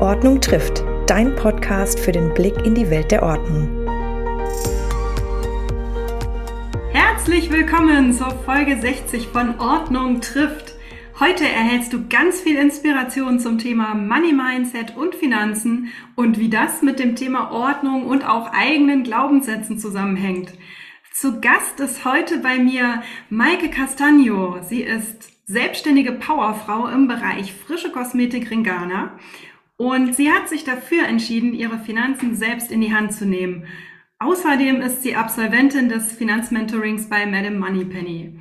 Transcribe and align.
Ordnung 0.00 0.40
trifft, 0.40 0.84
dein 1.08 1.34
Podcast 1.34 1.98
für 1.98 2.12
den 2.12 2.32
Blick 2.32 2.54
in 2.64 2.76
die 2.76 2.88
Welt 2.88 3.10
der 3.10 3.24
Ordnung. 3.24 3.68
Herzlich 6.92 7.50
willkommen 7.50 8.12
zur 8.12 8.30
Folge 8.30 8.80
60 8.80 9.26
von 9.26 9.58
Ordnung 9.58 10.20
trifft. 10.20 10.74
Heute 11.18 11.44
erhältst 11.44 11.92
du 11.92 12.06
ganz 12.06 12.40
viel 12.40 12.56
Inspiration 12.56 13.40
zum 13.40 13.58
Thema 13.58 13.96
Money 13.96 14.32
Mindset 14.32 14.96
und 14.96 15.16
Finanzen 15.16 15.88
und 16.14 16.38
wie 16.38 16.48
das 16.48 16.80
mit 16.80 17.00
dem 17.00 17.16
Thema 17.16 17.50
Ordnung 17.50 18.06
und 18.06 18.24
auch 18.24 18.52
eigenen 18.52 19.02
Glaubenssätzen 19.02 19.80
zusammenhängt. 19.80 20.52
Zu 21.12 21.40
Gast 21.40 21.80
ist 21.80 22.04
heute 22.04 22.38
bei 22.38 22.58
mir 22.58 23.02
Maike 23.30 23.68
Castagno. 23.68 24.58
Sie 24.62 24.82
ist 24.82 25.32
selbstständige 25.46 26.12
Powerfrau 26.12 26.86
im 26.86 27.08
Bereich 27.08 27.52
frische 27.52 27.90
Kosmetik 27.90 28.48
Ringana 28.52 29.18
und 29.78 30.14
sie 30.14 30.30
hat 30.30 30.48
sich 30.48 30.64
dafür 30.64 31.06
entschieden, 31.06 31.54
ihre 31.54 31.78
Finanzen 31.78 32.34
selbst 32.34 32.70
in 32.70 32.82
die 32.82 32.92
Hand 32.92 33.14
zu 33.14 33.24
nehmen. 33.24 33.64
Außerdem 34.18 34.80
ist 34.80 35.02
sie 35.02 35.14
Absolventin 35.14 35.88
des 35.88 36.12
Finanzmentorings 36.12 37.08
bei 37.08 37.24
Madame 37.24 37.58
Moneypenny. 37.58 38.38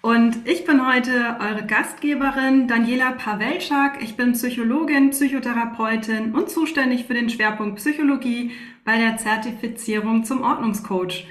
Und 0.00 0.48
ich 0.48 0.64
bin 0.64 0.86
heute 0.86 1.36
eure 1.40 1.66
Gastgeberin 1.66 2.68
Daniela 2.68 3.10
Pawelczak. 3.10 4.02
Ich 4.02 4.16
bin 4.16 4.32
Psychologin, 4.32 5.10
Psychotherapeutin 5.10 6.34
und 6.34 6.48
zuständig 6.48 7.04
für 7.04 7.14
den 7.14 7.28
Schwerpunkt 7.28 7.76
Psychologie 7.76 8.52
bei 8.84 8.96
der 8.96 9.18
Zertifizierung 9.18 10.24
zum 10.24 10.42
Ordnungscoach. 10.42 11.26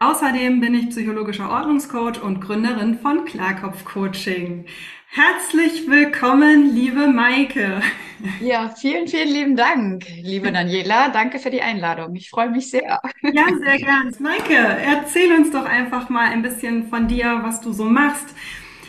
Außerdem 0.00 0.60
bin 0.60 0.74
ich 0.74 0.90
psychologischer 0.90 1.48
Ordnungscoach 1.48 2.22
und 2.22 2.40
Gründerin 2.40 2.98
von 2.98 3.24
Klarkopf 3.24 3.84
Coaching. 3.84 4.66
Herzlich 5.10 5.88
willkommen, 5.88 6.74
liebe 6.74 7.08
Maike. 7.08 7.82
Ja, 8.40 8.68
vielen, 8.68 9.08
vielen 9.08 9.28
lieben 9.28 9.56
Dank, 9.56 10.04
liebe 10.08 10.52
Daniela. 10.52 11.08
Danke 11.10 11.38
für 11.38 11.50
die 11.50 11.62
Einladung. 11.62 12.14
Ich 12.16 12.30
freue 12.30 12.50
mich 12.50 12.70
sehr. 12.70 13.00
Ja, 13.30 13.46
sehr 13.58 13.78
gern. 13.78 14.14
Maike, 14.20 14.54
erzähl 14.54 15.32
uns 15.32 15.50
doch 15.50 15.64
einfach 15.64 16.08
mal 16.08 16.30
ein 16.30 16.42
bisschen 16.42 16.88
von 16.88 17.08
dir, 17.08 17.40
was 17.42 17.60
du 17.60 17.72
so 17.72 17.84
machst, 17.84 18.34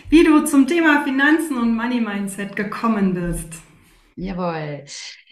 wie 0.09 0.23
du 0.23 0.45
zum 0.45 0.67
Thema 0.67 1.03
Finanzen 1.03 1.57
und 1.57 1.75
Money 1.75 2.01
Mindset 2.01 2.55
gekommen 2.55 3.13
bist. 3.13 3.53
Jawohl. 4.15 4.85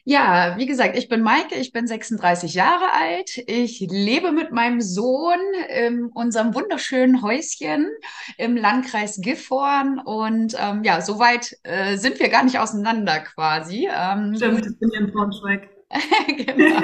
Ja, 0.09 0.53
wie 0.55 0.65
gesagt, 0.65 0.97
ich 0.97 1.09
bin 1.09 1.21
Maike, 1.21 1.55
ich 1.55 1.73
bin 1.73 1.85
36 1.85 2.53
Jahre 2.53 2.93
alt. 2.93 3.43
Ich 3.45 3.81
lebe 3.81 4.31
mit 4.31 4.53
meinem 4.53 4.79
Sohn 4.79 5.37
in 5.67 6.05
unserem 6.05 6.55
wunderschönen 6.55 7.21
Häuschen 7.21 7.89
im 8.37 8.55
Landkreis 8.55 9.19
Gifhorn 9.19 9.99
und 9.99 10.55
ähm, 10.57 10.85
ja, 10.85 11.01
soweit 11.01 11.57
äh, 11.63 11.97
sind 11.97 12.21
wir 12.21 12.29
gar 12.29 12.45
nicht 12.45 12.57
auseinander 12.57 13.19
quasi. 13.19 13.89
Ähm, 13.93 14.33
Stimmt, 14.37 14.65
ich 14.65 14.79
bin 14.79 14.91
hier 14.91 15.01
in 15.01 15.11
Braunschweig. 15.11 15.76
genau. 16.27 16.81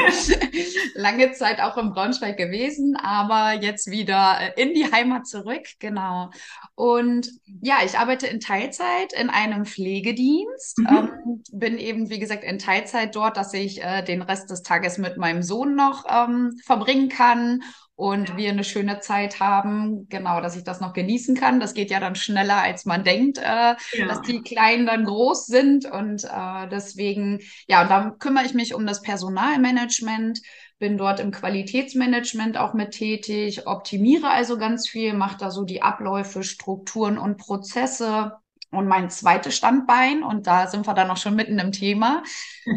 Lange 0.95 1.33
Zeit 1.33 1.59
auch 1.59 1.77
in 1.77 1.91
Braunschweig 1.91 2.37
gewesen, 2.37 2.95
aber 2.95 3.61
jetzt 3.61 3.91
wieder 3.91 4.37
äh, 4.39 4.61
in 4.61 4.73
die 4.73 4.89
Heimat 4.91 5.27
zurück. 5.27 5.63
Genau. 5.79 6.29
Und 6.75 7.29
ja, 7.61 7.77
ich 7.83 7.97
arbeite 7.97 8.27
in 8.27 8.39
Teilzeit 8.39 9.11
in 9.13 9.29
einem 9.29 9.65
Pflegedienst. 9.65 10.79
Mhm. 10.79 10.87
Ähm, 10.87 11.43
bin 11.51 11.77
eben, 11.77 12.09
wie 12.09 12.19
gesagt, 12.19 12.45
in 12.45 12.59
Teilzeit 12.59 13.15
dort, 13.15 13.35
dass 13.35 13.53
ich 13.53 13.83
äh, 13.83 14.03
den 14.03 14.21
Rest 14.21 14.49
des 14.49 14.63
Tages 14.63 14.97
mit 14.97 15.17
meinem 15.17 15.43
Sohn 15.43 15.75
noch 15.75 16.05
ähm, 16.09 16.57
verbringen 16.63 17.09
kann 17.09 17.61
und 17.95 18.37
wir 18.37 18.49
eine 18.49 18.63
schöne 18.63 18.99
Zeit 19.01 19.39
haben, 19.39 20.07
genau, 20.09 20.41
dass 20.41 20.55
ich 20.55 20.63
das 20.63 20.81
noch 20.81 20.93
genießen 20.93 21.35
kann. 21.35 21.59
Das 21.59 21.73
geht 21.73 21.91
ja 21.91 21.99
dann 21.99 22.15
schneller, 22.15 22.61
als 22.61 22.85
man 22.85 23.03
denkt, 23.03 23.37
äh, 23.37 23.43
ja. 23.43 24.07
dass 24.07 24.21
die 24.21 24.41
Kleinen 24.41 24.87
dann 24.87 25.05
groß 25.05 25.45
sind 25.45 25.85
und 25.85 26.23
äh, 26.23 26.67
deswegen, 26.71 27.39
ja, 27.67 27.83
und 27.83 27.89
da 27.89 28.09
kümmere 28.17 28.45
ich 28.45 28.55
mich 28.55 28.73
um 28.73 28.87
das 28.87 29.01
Personalmanagement, 29.01 30.41
bin 30.79 30.97
dort 30.97 31.19
im 31.19 31.31
Qualitätsmanagement 31.31 32.57
auch 32.57 32.73
mit 32.73 32.91
tätig, 32.91 33.67
optimiere 33.67 34.29
also 34.29 34.57
ganz 34.57 34.89
viel, 34.89 35.13
mache 35.13 35.37
da 35.37 35.51
so 35.51 35.63
die 35.63 35.81
Abläufe, 35.83 36.43
Strukturen 36.43 37.17
und 37.17 37.37
Prozesse 37.37 38.33
und 38.75 38.87
mein 38.87 39.09
zweites 39.09 39.55
Standbein, 39.55 40.23
und 40.23 40.47
da 40.47 40.67
sind 40.67 40.87
wir 40.87 40.93
dann 40.93 41.09
auch 41.09 41.17
schon 41.17 41.35
mitten 41.35 41.59
im 41.59 41.71
Thema, 41.71 42.23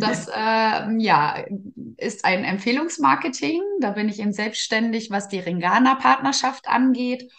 das 0.00 0.28
äh, 0.34 0.96
ja, 0.98 1.44
ist 1.96 2.24
ein 2.24 2.44
Empfehlungsmarketing. 2.44 3.62
Da 3.80 3.90
bin 3.90 4.08
ich 4.08 4.20
eben 4.20 4.32
selbstständig, 4.32 5.10
was 5.10 5.28
die 5.28 5.40
Ringana-Partnerschaft 5.40 6.68
angeht. 6.68 7.30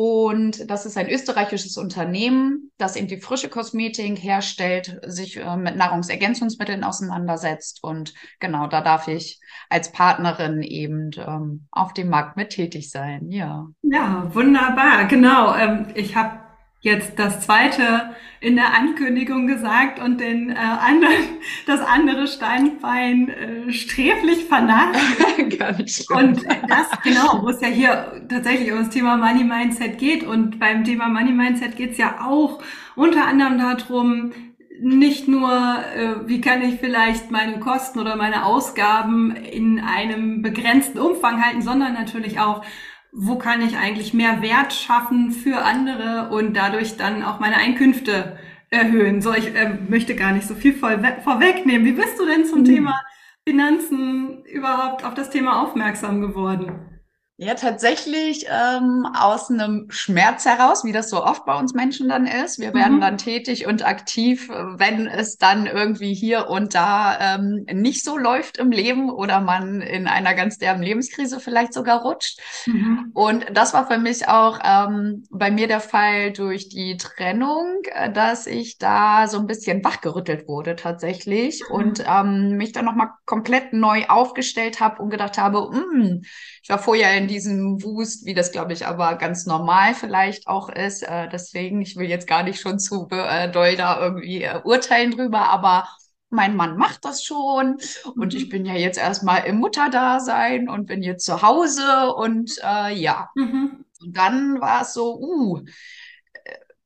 Und 0.00 0.70
das 0.70 0.86
ist 0.86 0.96
ein 0.96 1.10
österreichisches 1.10 1.76
Unternehmen, 1.76 2.70
das 2.76 2.94
eben 2.94 3.08
die 3.08 3.20
frische 3.20 3.48
Kosmetik 3.48 4.22
herstellt, 4.22 5.00
sich 5.04 5.38
äh, 5.38 5.56
mit 5.56 5.74
Nahrungsergänzungsmitteln 5.74 6.84
auseinandersetzt. 6.84 7.82
Und 7.82 8.14
genau, 8.38 8.68
da 8.68 8.80
darf 8.80 9.08
ich 9.08 9.40
als 9.68 9.90
Partnerin 9.90 10.62
eben 10.62 11.10
ähm, 11.16 11.66
auf 11.72 11.94
dem 11.94 12.10
Markt 12.10 12.36
mit 12.36 12.50
tätig 12.50 12.90
sein. 12.90 13.32
Ja. 13.32 13.66
Ja, 13.82 14.32
wunderbar. 14.32 15.06
Genau. 15.06 15.52
Ähm, 15.56 15.88
ich 15.96 16.14
habe 16.14 16.47
jetzt 16.80 17.18
das 17.18 17.40
zweite 17.40 18.14
in 18.40 18.54
der 18.54 18.74
Ankündigung 18.74 19.48
gesagt 19.48 19.98
und 19.98 20.20
den 20.20 20.50
äh, 20.50 20.54
anderen, 20.54 21.24
das 21.66 21.80
andere 21.80 22.28
Steinbein 22.28 23.28
äh, 23.28 23.72
sträflich 23.72 24.44
vernachlässigt. 24.44 25.58
Gar 25.58 25.72
nicht 25.72 26.04
schlimm. 26.04 26.18
Und 26.18 26.44
das, 26.68 26.86
genau, 27.02 27.42
wo 27.42 27.48
es 27.48 27.60
ja 27.60 27.68
hier 27.68 28.22
tatsächlich 28.28 28.70
um 28.70 28.78
das 28.78 28.90
Thema 28.90 29.16
Money 29.16 29.44
Mindset 29.44 29.98
geht. 29.98 30.22
Und 30.22 30.60
beim 30.60 30.84
Thema 30.84 31.08
Money 31.08 31.32
Mindset 31.32 31.76
geht 31.76 31.92
es 31.92 31.98
ja 31.98 32.20
auch 32.24 32.62
unter 32.94 33.26
anderem 33.26 33.58
darum, 33.58 34.32
nicht 34.80 35.26
nur, 35.26 35.50
äh, 35.50 36.28
wie 36.28 36.40
kann 36.40 36.62
ich 36.62 36.78
vielleicht 36.78 37.32
meine 37.32 37.58
Kosten 37.58 37.98
oder 37.98 38.14
meine 38.14 38.44
Ausgaben 38.44 39.34
in 39.34 39.80
einem 39.80 40.42
begrenzten 40.42 41.00
Umfang 41.00 41.44
halten, 41.44 41.62
sondern 41.62 41.94
natürlich 41.94 42.38
auch, 42.38 42.64
wo 43.12 43.36
kann 43.36 43.62
ich 43.62 43.76
eigentlich 43.76 44.14
mehr 44.14 44.42
Wert 44.42 44.72
schaffen 44.72 45.32
für 45.32 45.64
andere 45.64 46.30
und 46.30 46.54
dadurch 46.54 46.96
dann 46.96 47.22
auch 47.22 47.40
meine 47.40 47.56
Einkünfte 47.56 48.38
erhöhen. 48.70 49.22
So, 49.22 49.32
ich 49.32 49.54
äh, 49.54 49.78
möchte 49.88 50.14
gar 50.14 50.32
nicht 50.32 50.46
so 50.46 50.54
viel 50.54 50.74
vorwegnehmen. 50.74 51.86
Wie 51.86 51.92
bist 51.92 52.18
du 52.18 52.26
denn 52.26 52.44
zum 52.44 52.60
mhm. 52.60 52.64
Thema 52.64 53.00
Finanzen 53.46 54.44
überhaupt 54.44 55.04
auf 55.04 55.14
das 55.14 55.30
Thema 55.30 55.62
aufmerksam 55.62 56.20
geworden? 56.20 56.97
Ja, 57.40 57.54
tatsächlich 57.54 58.46
ähm, 58.50 59.06
aus 59.16 59.48
einem 59.48 59.86
Schmerz 59.90 60.44
heraus, 60.44 60.84
wie 60.84 60.90
das 60.90 61.08
so 61.08 61.22
oft 61.22 61.44
bei 61.44 61.54
uns 61.56 61.72
Menschen 61.72 62.08
dann 62.08 62.26
ist. 62.26 62.58
Wir 62.58 62.74
werden 62.74 62.96
mhm. 62.96 63.00
dann 63.00 63.16
tätig 63.16 63.64
und 63.64 63.86
aktiv, 63.86 64.48
wenn 64.48 65.06
es 65.06 65.36
dann 65.36 65.66
irgendwie 65.66 66.14
hier 66.14 66.48
und 66.48 66.74
da 66.74 67.36
ähm, 67.36 67.64
nicht 67.72 68.02
so 68.02 68.18
läuft 68.18 68.58
im 68.58 68.72
Leben 68.72 69.08
oder 69.08 69.40
man 69.40 69.82
in 69.82 70.08
einer 70.08 70.34
ganz 70.34 70.58
derben 70.58 70.82
Lebenskrise 70.82 71.38
vielleicht 71.38 71.74
sogar 71.74 72.02
rutscht. 72.02 72.40
Mhm. 72.66 73.12
Und 73.14 73.46
das 73.52 73.72
war 73.72 73.86
für 73.86 73.98
mich 73.98 74.26
auch 74.26 74.58
ähm, 74.64 75.22
bei 75.30 75.52
mir 75.52 75.68
der 75.68 75.80
Fall 75.80 76.32
durch 76.32 76.68
die 76.68 76.96
Trennung, 76.96 77.82
äh, 77.92 78.10
dass 78.10 78.48
ich 78.48 78.78
da 78.78 79.28
so 79.28 79.38
ein 79.38 79.46
bisschen 79.46 79.84
wachgerüttelt 79.84 80.48
wurde 80.48 80.74
tatsächlich 80.74 81.62
mhm. 81.68 81.74
und 81.76 82.04
ähm, 82.04 82.56
mich 82.56 82.72
dann 82.72 82.84
nochmal 82.84 83.10
komplett 83.26 83.72
neu 83.72 84.06
aufgestellt 84.08 84.80
habe 84.80 85.00
und 85.00 85.10
gedacht 85.10 85.38
habe, 85.38 85.70
mh, 85.70 85.78
hm, 85.78 86.22
ich 86.68 86.70
war 86.70 86.78
vorher 86.80 87.16
in 87.16 87.28
diesem 87.28 87.82
Wust, 87.82 88.26
wie 88.26 88.34
das, 88.34 88.52
glaube 88.52 88.74
ich, 88.74 88.86
aber 88.86 89.14
ganz 89.14 89.46
normal 89.46 89.94
vielleicht 89.94 90.48
auch 90.48 90.68
ist. 90.68 91.02
Äh, 91.02 91.26
deswegen, 91.30 91.80
ich 91.80 91.96
will 91.96 92.10
jetzt 92.10 92.26
gar 92.26 92.42
nicht 92.42 92.60
schon 92.60 92.78
zu 92.78 93.08
äh, 93.10 93.50
doll 93.50 93.74
da 93.76 93.98
irgendwie 93.98 94.42
äh, 94.42 94.60
urteilen 94.62 95.12
drüber, 95.12 95.48
aber 95.48 95.88
mein 96.28 96.56
Mann 96.56 96.76
macht 96.76 97.06
das 97.06 97.24
schon 97.24 97.78
und 98.16 98.34
ich 98.34 98.44
mhm. 98.44 98.48
bin 98.50 98.66
ja 98.66 98.74
jetzt 98.74 98.98
erstmal 98.98 99.46
im 99.46 99.56
Mutterdasein 99.56 100.68
und 100.68 100.84
bin 100.84 101.02
jetzt 101.02 101.24
zu 101.24 101.40
Hause 101.40 102.12
und 102.14 102.58
äh, 102.62 102.92
ja. 102.92 103.30
Mhm. 103.34 103.86
Und 104.02 104.14
dann 104.14 104.60
war 104.60 104.82
es 104.82 104.92
so, 104.92 105.18
uh, 105.18 105.62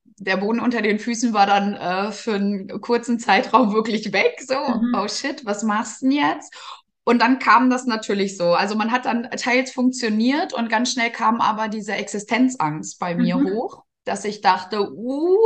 der 0.04 0.36
Boden 0.36 0.60
unter 0.60 0.80
den 0.80 1.00
Füßen 1.00 1.32
war 1.32 1.46
dann 1.46 1.74
äh, 1.74 2.12
für 2.12 2.34
einen 2.34 2.80
kurzen 2.80 3.18
Zeitraum 3.18 3.72
wirklich 3.74 4.12
weg. 4.12 4.40
So, 4.46 4.54
mhm. 4.54 4.94
oh 4.96 5.08
shit, 5.08 5.44
was 5.44 5.64
machst 5.64 6.02
du 6.02 6.06
denn 6.08 6.18
jetzt? 6.18 6.54
Und 7.04 7.20
dann 7.20 7.38
kam 7.38 7.68
das 7.68 7.86
natürlich 7.86 8.36
so. 8.36 8.54
Also 8.54 8.76
man 8.76 8.92
hat 8.92 9.06
dann 9.06 9.28
teils 9.36 9.72
funktioniert 9.72 10.52
und 10.52 10.68
ganz 10.68 10.92
schnell 10.92 11.10
kam 11.10 11.40
aber 11.40 11.68
diese 11.68 11.92
Existenzangst 11.92 12.98
bei 13.00 13.14
mir 13.16 13.36
mhm. 13.36 13.50
hoch, 13.50 13.82
dass 14.04 14.24
ich 14.24 14.40
dachte, 14.40 14.92
uh, 14.92 15.36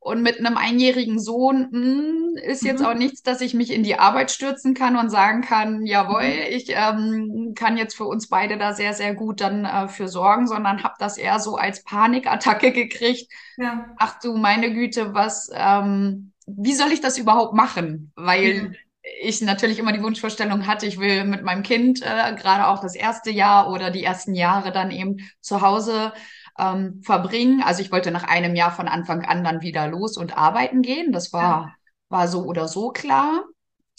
und 0.00 0.22
mit 0.22 0.38
einem 0.38 0.56
einjährigen 0.56 1.20
Sohn 1.20 1.68
mh, 1.70 1.80
hm, 1.80 2.36
ist 2.42 2.64
jetzt 2.64 2.80
mhm. 2.80 2.86
auch 2.86 2.94
nichts, 2.94 3.22
dass 3.22 3.40
ich 3.40 3.54
mich 3.54 3.72
in 3.72 3.84
die 3.84 3.98
Arbeit 3.98 4.32
stürzen 4.32 4.74
kann 4.74 4.96
und 4.96 5.10
sagen 5.10 5.42
kann, 5.42 5.86
jawohl, 5.86 6.24
mhm. 6.24 6.42
ich 6.50 6.66
ähm, 6.70 7.52
kann 7.54 7.76
jetzt 7.76 7.96
für 7.96 8.06
uns 8.06 8.28
beide 8.28 8.58
da 8.58 8.74
sehr, 8.74 8.92
sehr 8.92 9.14
gut 9.14 9.40
dann 9.40 9.64
äh, 9.64 9.86
für 9.86 10.08
sorgen, 10.08 10.48
sondern 10.48 10.82
habe 10.82 10.94
das 10.98 11.18
eher 11.18 11.38
so 11.38 11.56
als 11.56 11.84
Panikattacke 11.84 12.72
gekriegt. 12.72 13.32
Ja. 13.56 13.86
Ach 13.96 14.18
du 14.20 14.36
meine 14.36 14.72
Güte, 14.72 15.14
was, 15.14 15.50
ähm, 15.52 16.32
wie 16.46 16.74
soll 16.74 16.90
ich 16.90 17.00
das 17.00 17.16
überhaupt 17.16 17.54
machen? 17.54 18.12
Weil 18.16 18.62
mhm 18.62 18.76
ich 19.22 19.40
natürlich 19.42 19.78
immer 19.78 19.92
die 19.92 20.02
Wunschvorstellung 20.02 20.66
hatte, 20.66 20.86
ich 20.86 20.98
will 20.98 21.24
mit 21.24 21.42
meinem 21.42 21.62
Kind 21.62 22.02
äh, 22.02 22.34
gerade 22.34 22.66
auch 22.68 22.80
das 22.80 22.94
erste 22.94 23.30
Jahr 23.30 23.70
oder 23.70 23.90
die 23.90 24.04
ersten 24.04 24.34
Jahre 24.34 24.72
dann 24.72 24.90
eben 24.90 25.16
zu 25.40 25.60
Hause 25.60 26.12
ähm, 26.58 27.00
verbringen. 27.04 27.62
Also 27.62 27.82
ich 27.82 27.92
wollte 27.92 28.10
nach 28.10 28.24
einem 28.24 28.54
Jahr 28.54 28.72
von 28.72 28.88
Anfang 28.88 29.24
an 29.24 29.44
dann 29.44 29.62
wieder 29.62 29.88
los 29.88 30.16
und 30.16 30.36
arbeiten 30.36 30.82
gehen. 30.82 31.12
Das 31.12 31.32
war, 31.32 31.74
war 32.08 32.28
so 32.28 32.44
oder 32.44 32.68
so 32.68 32.90
klar. 32.90 33.44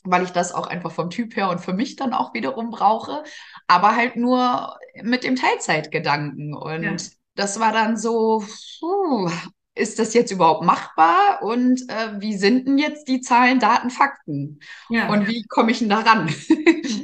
weil 0.03 0.23
ich 0.23 0.31
das 0.31 0.51
auch 0.51 0.67
einfach 0.67 0.91
vom 0.91 1.09
Typ 1.09 1.35
her 1.35 1.49
und 1.49 1.59
für 1.59 1.73
mich 1.73 1.95
dann 1.95 2.13
auch 2.13 2.33
wiederum 2.33 2.71
brauche, 2.71 3.23
aber 3.67 3.95
halt 3.95 4.15
nur 4.15 4.75
mit 5.03 5.23
dem 5.23 5.35
Teilzeitgedanken. 5.35 6.55
Und 6.55 6.83
ja. 6.83 6.95
das 7.35 7.59
war 7.59 7.71
dann 7.71 7.97
so, 7.97 8.43
puh, 8.79 9.29
ist 9.75 9.99
das 9.99 10.13
jetzt 10.13 10.31
überhaupt 10.31 10.63
machbar 10.63 11.41
und 11.41 11.81
äh, 11.89 12.19
wie 12.19 12.35
sind 12.35 12.67
denn 12.67 12.77
jetzt 12.77 13.07
die 13.07 13.21
Zahlen, 13.21 13.59
Daten, 13.59 13.89
Fakten? 13.89 14.59
Ja. 14.89 15.09
Und 15.09 15.27
wie 15.27 15.43
komme 15.47 15.71
ich 15.71 15.79
denn 15.79 15.89
da 15.89 15.99
ran? 15.99 16.33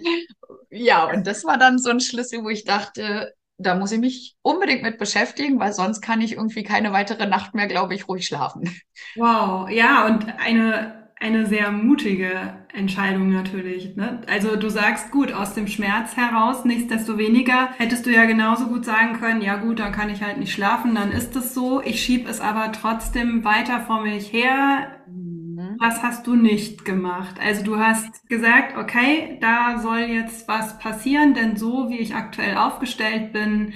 ja, 0.70 1.06
und 1.10 1.26
das 1.26 1.46
war 1.46 1.58
dann 1.58 1.80
so 1.80 1.90
ein 1.90 2.02
Schlüssel, 2.02 2.44
wo 2.44 2.50
ich 2.50 2.66
dachte, 2.66 3.34
da 3.58 3.76
muss 3.76 3.92
ich 3.92 4.00
mich 4.00 4.36
unbedingt 4.42 4.84
mit 4.84 4.98
beschäftigen, 4.98 5.60
weil 5.60 5.74
sonst 5.74 6.02
kann 6.02 6.22
ich 6.22 6.34
irgendwie 6.34 6.64
keine 6.64 6.94
weitere 6.94 7.26
Nacht 7.26 7.56
mehr, 7.56 7.68
glaube 7.68 7.96
ich, 7.96 8.08
ruhig 8.08 8.28
schlafen. 8.28 8.70
Wow, 9.16 9.70
ja, 9.70 10.06
und 10.06 10.28
eine 10.38 11.07
eine 11.20 11.48
sehr 11.48 11.72
mutige 11.72 12.58
Entscheidung 12.74 13.30
natürlich. 13.30 13.96
Ne? 13.96 14.22
Also 14.28 14.56
du 14.56 14.70
sagst 14.70 15.12
gut 15.12 15.32
aus 15.34 15.56
dem 15.56 15.68
Schmerz 15.68 16.16
heraus, 16.16 16.64
nichtsdestoweniger 16.64 17.70
hättest 17.78 18.06
du 18.06 18.12
ja 18.12 18.26
genauso 18.26 18.68
gut 18.68 18.86
sagen 18.86 19.20
können, 19.20 19.42
ja 19.42 19.58
gut, 19.58 19.80
dann 19.80 19.92
kann 19.92 20.10
ich 20.10 20.22
halt 20.22 20.38
nicht 20.38 20.54
schlafen, 20.54 20.94
dann 20.94 21.12
ist 21.12 21.36
es 21.36 21.54
so. 21.54 21.82
Ich 21.82 22.04
schieb 22.04 22.28
es 22.28 22.40
aber 22.40 22.72
trotzdem 22.72 23.44
weiter 23.44 23.82
vor 23.82 24.04
mich 24.04 24.32
her. 24.32 25.02
Mhm. 25.08 25.78
Was 25.80 26.04
hast 26.04 26.28
du 26.28 26.36
nicht 26.36 26.86
gemacht? 26.86 27.36
Also 27.44 27.64
du 27.64 27.80
hast 27.80 28.30
gesagt, 28.30 28.78
okay, 28.78 29.40
da 29.42 29.80
soll 29.80 30.02
jetzt 30.02 30.48
was 30.48 30.78
passieren, 30.78 31.34
denn 31.34 31.58
so 31.58 31.90
wie 31.90 31.98
ich 31.98 32.14
aktuell 32.14 32.58
aufgestellt 32.58 33.34
bin, 33.34 33.74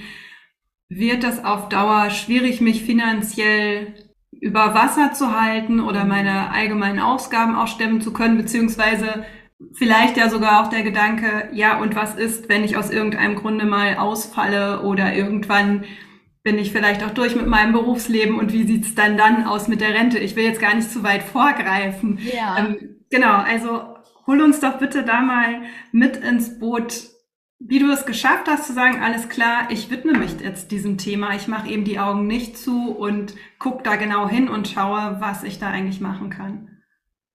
wird 0.88 1.24
das 1.24 1.44
auf 1.44 1.68
Dauer 1.68 2.10
schwierig, 2.10 2.60
mich 2.60 2.82
finanziell 2.84 3.94
über 4.42 4.74
Wasser 4.74 5.12
zu 5.12 5.40
halten 5.40 5.78
oder 5.78 6.04
meine 6.04 6.50
allgemeinen 6.50 6.98
Ausgaben 6.98 7.54
auch 7.54 7.68
stemmen 7.68 8.00
zu 8.00 8.12
können, 8.12 8.36
beziehungsweise 8.36 9.24
vielleicht 9.72 10.16
ja 10.16 10.28
sogar 10.28 10.60
auch 10.60 10.68
der 10.68 10.82
Gedanke, 10.82 11.48
ja, 11.52 11.78
und 11.78 11.94
was 11.94 12.16
ist, 12.16 12.48
wenn 12.48 12.64
ich 12.64 12.76
aus 12.76 12.90
irgendeinem 12.90 13.36
Grunde 13.36 13.64
mal 13.66 13.98
ausfalle 13.98 14.82
oder 14.82 15.14
irgendwann 15.14 15.84
bin 16.42 16.58
ich 16.58 16.72
vielleicht 16.72 17.04
auch 17.04 17.10
durch 17.10 17.36
mit 17.36 17.46
meinem 17.46 17.72
Berufsleben 17.72 18.36
und 18.36 18.52
wie 18.52 18.66
sieht's 18.66 18.96
dann 18.96 19.16
dann 19.16 19.44
aus 19.46 19.68
mit 19.68 19.80
der 19.80 19.94
Rente? 19.94 20.18
Ich 20.18 20.34
will 20.34 20.42
jetzt 20.42 20.60
gar 20.60 20.74
nicht 20.74 20.90
zu 20.90 21.04
weit 21.04 21.22
vorgreifen. 21.22 22.18
Ja. 22.34 22.58
Ähm, 22.58 22.96
genau, 23.10 23.36
also 23.36 23.94
hol 24.26 24.42
uns 24.42 24.58
doch 24.58 24.78
bitte 24.78 25.04
da 25.04 25.20
mal 25.20 25.62
mit 25.92 26.16
ins 26.16 26.58
Boot, 26.58 27.11
wie 27.64 27.78
du 27.78 27.90
es 27.92 28.06
geschafft 28.06 28.48
hast 28.48 28.66
zu 28.66 28.72
sagen, 28.72 29.02
alles 29.02 29.28
klar, 29.28 29.70
ich 29.70 29.90
widme 29.90 30.18
mich 30.18 30.40
jetzt 30.40 30.70
diesem 30.70 30.98
Thema, 30.98 31.34
ich 31.34 31.48
mache 31.48 31.68
eben 31.68 31.84
die 31.84 31.98
Augen 31.98 32.26
nicht 32.26 32.58
zu 32.58 32.90
und 32.90 33.34
guck 33.58 33.84
da 33.84 33.96
genau 33.96 34.28
hin 34.28 34.48
und 34.48 34.68
schaue, 34.68 35.16
was 35.20 35.44
ich 35.44 35.58
da 35.58 35.68
eigentlich 35.68 36.00
machen 36.00 36.30
kann. 36.30 36.68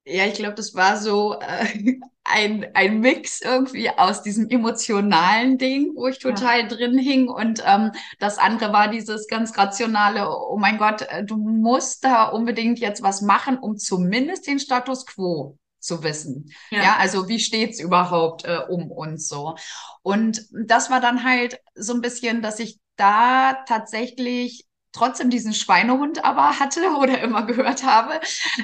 Ja, 0.05 0.25
ich 0.25 0.35
glaube, 0.35 0.55
das 0.55 0.73
war 0.73 0.97
so 0.97 1.39
äh, 1.39 1.99
ein, 2.23 2.65
ein 2.73 2.99
Mix 2.99 3.41
irgendwie 3.41 3.89
aus 3.89 4.21
diesem 4.21 4.49
emotionalen 4.49 5.57
Ding, 5.57 5.91
wo 5.95 6.07
ich 6.07 6.19
total 6.19 6.61
ja. 6.61 6.67
drin 6.67 6.97
hing. 6.97 7.29
Und 7.29 7.63
ähm, 7.65 7.91
das 8.19 8.37
andere 8.37 8.71
war 8.71 8.89
dieses 8.89 9.27
ganz 9.27 9.57
rationale, 9.57 10.29
oh 10.29 10.57
mein 10.57 10.77
Gott, 10.77 11.01
äh, 11.09 11.23
du 11.25 11.35
musst 11.37 12.03
da 12.03 12.25
unbedingt 12.25 12.79
jetzt 12.79 13.01
was 13.01 13.21
machen, 13.21 13.57
um 13.57 13.77
zumindest 13.77 14.47
den 14.47 14.59
Status 14.59 15.05
quo 15.05 15.57
zu 15.79 16.03
wissen. 16.03 16.51
Ja, 16.69 16.83
ja 16.83 16.95
also 16.97 17.27
wie 17.27 17.39
steht's 17.39 17.79
überhaupt 17.79 18.45
äh, 18.45 18.59
um 18.67 18.91
uns 18.91 19.27
so? 19.27 19.55
Und 20.01 20.45
das 20.51 20.89
war 20.89 21.01
dann 21.01 21.23
halt 21.23 21.59
so 21.75 21.93
ein 21.93 22.01
bisschen, 22.01 22.41
dass 22.41 22.59
ich 22.59 22.79
da 22.95 23.53
tatsächlich 23.67 24.67
trotzdem 24.97 25.29
diesen 25.29 25.53
Schweinehund 25.53 26.25
aber 26.25 26.59
hatte 26.59 26.81
oder 26.99 27.21
immer 27.21 27.45
gehört 27.45 27.85
habe, 27.85 28.19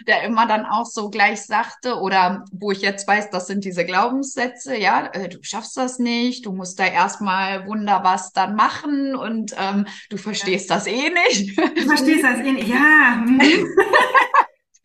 der 0.07 0.23
immer 0.23 0.47
dann 0.47 0.65
auch 0.65 0.85
so 0.85 1.09
gleich 1.09 1.43
sagte 1.43 1.99
oder 1.99 2.45
wo 2.51 2.71
ich 2.71 2.81
jetzt 2.81 3.07
weiß, 3.07 3.29
das 3.29 3.47
sind 3.47 3.63
diese 3.65 3.85
Glaubenssätze, 3.85 4.75
ja, 4.75 5.07
äh, 5.13 5.29
du 5.29 5.37
schaffst 5.41 5.77
das 5.77 5.99
nicht, 5.99 6.45
du 6.45 6.51
musst 6.51 6.79
da 6.79 6.85
erstmal 6.85 7.67
Wunder 7.67 8.03
was 8.03 8.31
dann 8.31 8.55
machen 8.55 9.15
und 9.15 9.53
ähm, 9.57 9.85
du 10.09 10.17
verstehst 10.17 10.69
ja. 10.69 10.75
das 10.75 10.87
eh 10.87 11.09
nicht. 11.09 11.57
Du 11.57 11.81
verstehst 11.85 12.23
das 12.23 12.39
eh 12.39 12.51
nicht, 12.51 12.67
ja. 12.67 13.23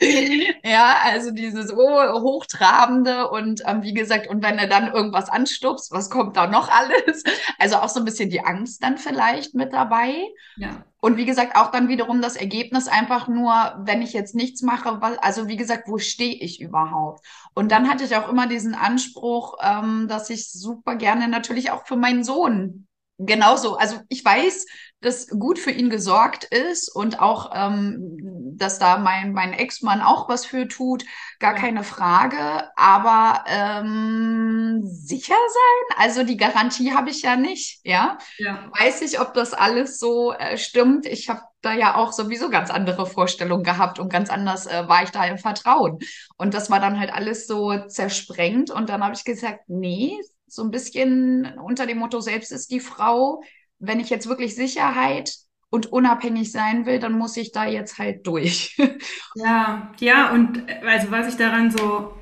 Ja, 0.64 0.96
also 1.02 1.30
dieses 1.30 1.72
oh, 1.72 2.20
hochtrabende 2.20 3.28
und 3.30 3.62
ähm, 3.66 3.82
wie 3.82 3.94
gesagt, 3.94 4.28
und 4.28 4.42
wenn 4.42 4.58
er 4.58 4.68
dann 4.68 4.92
irgendwas 4.92 5.28
anstupst, 5.28 5.90
was 5.92 6.10
kommt 6.10 6.36
da 6.36 6.46
noch 6.46 6.68
alles? 6.68 7.24
Also 7.58 7.76
auch 7.76 7.88
so 7.88 8.00
ein 8.00 8.04
bisschen 8.04 8.30
die 8.30 8.44
Angst 8.44 8.82
dann 8.84 8.98
vielleicht 8.98 9.54
mit 9.54 9.72
dabei. 9.72 10.14
Ja. 10.56 10.84
Und 11.00 11.16
wie 11.16 11.24
gesagt, 11.24 11.56
auch 11.56 11.72
dann 11.72 11.88
wiederum 11.88 12.22
das 12.22 12.36
Ergebnis 12.36 12.86
einfach 12.86 13.26
nur, 13.26 13.82
wenn 13.84 14.00
ich 14.00 14.12
jetzt 14.12 14.34
nichts 14.34 14.62
mache, 14.62 15.00
was, 15.00 15.18
also 15.18 15.48
wie 15.48 15.56
gesagt, 15.56 15.88
wo 15.88 15.98
stehe 15.98 16.34
ich 16.34 16.60
überhaupt? 16.60 17.24
Und 17.54 17.72
dann 17.72 17.88
hatte 17.88 18.04
ich 18.04 18.14
auch 18.14 18.28
immer 18.28 18.46
diesen 18.46 18.74
Anspruch, 18.74 19.56
ähm, 19.60 20.06
dass 20.08 20.30
ich 20.30 20.52
super 20.52 20.94
gerne 20.94 21.26
natürlich 21.28 21.72
auch 21.72 21.86
für 21.86 21.96
meinen 21.96 22.22
Sohn 22.22 22.86
genauso, 23.18 23.76
also 23.76 23.98
ich 24.08 24.24
weiß, 24.24 24.66
dass 25.00 25.28
gut 25.28 25.58
für 25.58 25.70
ihn 25.70 25.90
gesorgt 25.90 26.44
ist 26.44 26.88
und 26.94 27.20
auch, 27.20 27.52
ähm, 27.54 28.54
dass 28.56 28.80
da 28.80 28.98
mein, 28.98 29.32
mein 29.32 29.52
Ex-Mann 29.52 30.00
auch 30.00 30.28
was 30.28 30.44
für 30.44 30.66
tut, 30.66 31.04
gar 31.38 31.54
ja. 31.54 31.60
keine 31.60 31.84
Frage. 31.84 32.68
Aber 32.76 33.44
ähm, 33.46 34.80
sicher 34.82 35.34
sein, 35.34 35.98
also 36.04 36.24
die 36.24 36.36
Garantie 36.36 36.92
habe 36.92 37.10
ich 37.10 37.22
ja 37.22 37.36
nicht, 37.36 37.80
ja? 37.84 38.18
ja. 38.38 38.70
Weiß 38.76 39.02
ich, 39.02 39.20
ob 39.20 39.34
das 39.34 39.54
alles 39.54 40.00
so 40.00 40.32
äh, 40.32 40.58
stimmt. 40.58 41.06
Ich 41.06 41.28
habe 41.28 41.42
da 41.60 41.72
ja 41.72 41.96
auch 41.96 42.12
sowieso 42.12 42.50
ganz 42.50 42.70
andere 42.70 43.06
Vorstellungen 43.06 43.64
gehabt 43.64 44.00
und 44.00 44.12
ganz 44.12 44.30
anders 44.30 44.66
äh, 44.66 44.88
war 44.88 45.04
ich 45.04 45.10
da 45.10 45.24
im 45.26 45.38
Vertrauen. 45.38 45.98
Und 46.36 46.54
das 46.54 46.70
war 46.70 46.80
dann 46.80 46.98
halt 46.98 47.12
alles 47.12 47.46
so 47.46 47.86
zersprengt. 47.86 48.70
Und 48.70 48.88
dann 48.88 49.04
habe 49.04 49.14
ich 49.14 49.24
gesagt, 49.24 49.60
nee, 49.68 50.18
so 50.48 50.62
ein 50.62 50.70
bisschen 50.70 51.58
unter 51.62 51.86
dem 51.86 51.98
Motto, 51.98 52.20
selbst 52.20 52.50
ist 52.50 52.70
die 52.70 52.80
Frau, 52.80 53.42
wenn 53.78 54.00
ich 54.00 54.10
jetzt 54.10 54.28
wirklich 54.28 54.54
Sicherheit 54.54 55.34
und 55.70 55.86
unabhängig 55.92 56.50
sein 56.50 56.86
will, 56.86 56.98
dann 56.98 57.12
muss 57.12 57.36
ich 57.36 57.52
da 57.52 57.66
jetzt 57.66 57.98
halt 57.98 58.26
durch. 58.26 58.76
ja, 59.34 59.92
ja, 60.00 60.30
und 60.32 60.64
also 60.84 61.10
was 61.10 61.28
ich 61.28 61.36
daran 61.36 61.70
so 61.70 62.14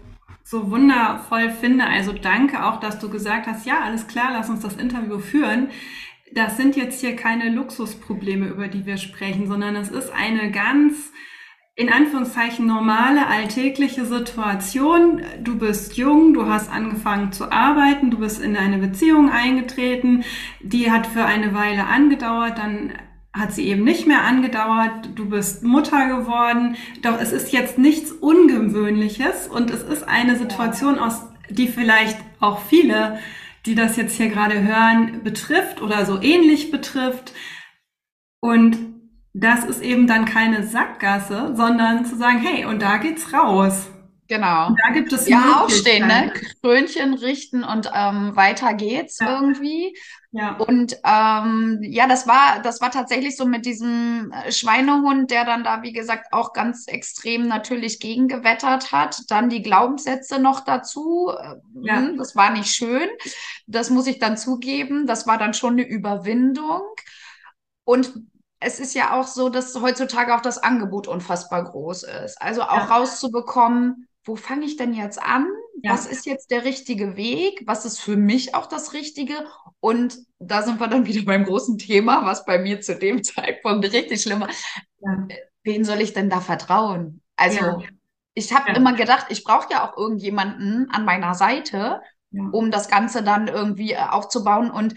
so 0.43 0.71
wundervoll 0.71 1.51
finde, 1.51 1.85
also 1.87 2.13
danke 2.13 2.65
auch, 2.65 2.79
dass 2.79 3.01
du 3.01 3.11
gesagt 3.11 3.49
hast, 3.49 3.67
ja, 3.67 3.81
alles 3.81 4.07
klar, 4.07 4.31
lass 4.33 4.49
uns 4.49 4.61
das 4.61 4.77
Interview 4.77 5.19
führen. 5.19 5.71
Das 6.33 6.57
sind 6.57 6.77
jetzt 6.77 7.01
hier 7.01 7.17
keine 7.17 7.51
Luxusprobleme, 7.51 8.47
über 8.47 8.69
die 8.69 8.87
wir 8.87 8.97
sprechen, 8.97 9.49
sondern 9.49 9.75
es 9.75 9.91
ist 9.91 10.11
eine 10.13 10.53
ganz 10.53 11.13
in 11.79 11.93
Anführungszeichen 11.93 12.67
normale 12.67 13.27
alltägliche 13.27 14.07
Situation. 14.07 15.21
Du 15.43 15.59
bist 15.59 15.99
jung, 15.99 16.33
du 16.33 16.47
hast 16.47 16.73
angefangen 16.73 17.33
zu 17.33 17.53
arbeiten, 17.53 18.11
du 18.11 18.19
bist 18.19 18.41
in 18.41 18.57
eine 18.57 18.79
Beziehung 18.79 19.31
eingetreten, 19.31 20.25
die 20.61 20.91
hat 20.91 21.07
für 21.07 21.27
eine 21.27 21.55
Weile 21.55 21.87
angedauert, 21.87 22.57
dann 22.57 22.95
hat 23.31 23.53
sie 23.53 23.67
eben 23.67 23.85
nicht 23.85 24.07
mehr 24.07 24.25
angedauert, 24.25 25.11
du 25.15 25.29
bist 25.29 25.63
Mutter 25.63 26.09
geworden, 26.09 26.77
doch 27.03 27.21
es 27.21 27.33
ist 27.33 27.53
jetzt 27.53 27.77
nichts 27.77 28.11
Ungewöhnliches 28.11 29.47
und 29.47 29.71
es 29.71 29.83
ist 29.83 30.09
eine 30.09 30.37
Situation, 30.37 30.99
aus 30.99 31.27
die 31.51 31.69
vielleicht 31.69 32.19
auch 32.41 32.61
viele, 32.61 33.19
die 33.67 33.75
das 33.75 33.97
jetzt 33.97 34.17
hier 34.17 34.31
gerade 34.31 34.63
hören, 34.63 35.21
betrifft 35.23 35.83
oder 35.83 36.07
so 36.07 36.23
ähnlich 36.23 36.71
betrifft. 36.71 37.35
Und 38.41 38.96
das 39.39 39.65
ist 39.65 39.83
eben 39.83 40.07
dann 40.07 40.25
keine 40.25 40.67
Sackgasse, 40.67 41.55
sondern 41.55 42.07
zu 42.07 42.17
sagen, 42.17 42.39
hey, 42.39 42.65
und 42.65 42.81
da 42.81 42.97
geht's 42.97 43.35
raus. 43.35 43.87
Genau. 44.29 44.69
Und 44.69 44.81
da 44.85 44.93
gibt 44.93 45.13
es 45.13 45.29
ja 45.29 45.63
aufstehen, 45.63 46.09
ne? 46.09 46.33
Krönchen 46.63 47.15
richten 47.15 47.63
und 47.63 47.89
ähm, 47.95 48.35
weiter 48.35 48.75
geht's 48.75 49.21
ja. 49.21 49.41
irgendwie. 49.41 49.97
Ja. 50.33 50.57
Und 50.57 50.97
ähm, 51.05 51.79
ja, 51.83 52.09
das 52.09 52.27
war 52.27 52.61
das 52.63 52.81
war 52.81 52.91
tatsächlich 52.91 53.37
so 53.37 53.47
mit 53.47 53.67
diesem 53.67 54.33
äh, 54.33 54.51
Schweinehund, 54.51 55.31
der 55.31 55.45
dann 55.45 55.63
da 55.63 55.83
wie 55.83 55.93
gesagt 55.93 56.33
auch 56.33 56.53
ganz 56.53 56.89
extrem 56.89 57.47
natürlich 57.47 58.01
gegengewettert 58.01 58.91
hat. 58.91 59.21
Dann 59.29 59.49
die 59.49 59.63
Glaubenssätze 59.63 60.41
noch 60.41 60.61
dazu. 60.61 61.31
Ja. 61.83 61.99
Hm, 61.99 62.17
das 62.17 62.35
war 62.35 62.51
nicht 62.51 62.75
schön. 62.75 63.09
Das 63.67 63.91
muss 63.91 64.09
ich 64.09 64.19
dann 64.19 64.37
zugeben. 64.37 65.07
Das 65.07 65.27
war 65.29 65.39
dann 65.39 65.55
schon 65.55 65.75
eine 65.75 65.87
Überwindung. 65.87 66.83
Und 67.85 68.13
es 68.61 68.81
ist 68.81 68.95
ja 68.95 69.19
auch 69.19 69.27
so, 69.27 69.49
dass 69.49 69.79
heutzutage 69.81 70.35
auch 70.35 70.41
das 70.41 70.59
Angebot 70.59 71.09
unfassbar 71.09 71.65
groß 71.65 72.05
ist. 72.25 72.41
Also 72.41 72.63
auch 72.63 72.89
ja. 72.89 72.97
rauszubekommen, 72.97 74.09
wo 74.25 74.37
fange 74.37 74.65
ich 74.65 74.77
denn 74.77 74.95
jetzt 74.95 75.23
an? 75.23 75.47
Ja. 75.83 75.93
Was 75.93 76.07
ist 76.07 76.27
jetzt 76.27 76.51
der 76.51 76.65
richtige 76.65 77.17
Weg? 77.17 77.63
Was 77.67 77.85
ist 77.85 78.01
für 78.01 78.17
mich 78.17 78.55
auch 78.55 78.67
das 78.67 78.93
Richtige? 78.93 79.35
Und 79.81 80.19
da 80.39 80.63
sind 80.63 80.81
wir 80.81 80.89
dann 80.89 81.07
wieder 81.07 81.25
beim 81.25 81.45
großen 81.45 81.79
Thema, 81.79 82.25
was 82.25 82.45
bei 82.45 82.59
mir 82.59 82.81
zu 82.81 82.97
dem 82.97 83.23
Zeitpunkt 83.23 83.93
richtig 83.93 84.23
schlimm 84.23 84.41
war. 84.41 84.51
Ja. 85.01 85.29
Wen 85.63 85.85
soll 85.85 86.01
ich 86.01 86.13
denn 86.13 86.31
da 86.31 86.41
vertrauen? 86.41 87.23
Also 87.37 87.83
ich 88.35 88.53
habe 88.53 88.73
immer 88.73 88.93
gedacht, 88.93 89.27
ich 89.31 89.45
brauche 89.45 89.71
ja 89.71 89.87
auch 89.87 89.97
irgendjemanden 89.97 90.89
an 90.91 91.05
meiner 91.05 91.35
Seite, 91.35 92.01
um 92.53 92.71
das 92.71 92.89
Ganze 92.89 93.23
dann 93.23 93.49
irgendwie 93.49 93.93
äh, 93.93 93.99
aufzubauen. 93.99 94.71
Und 94.71 94.95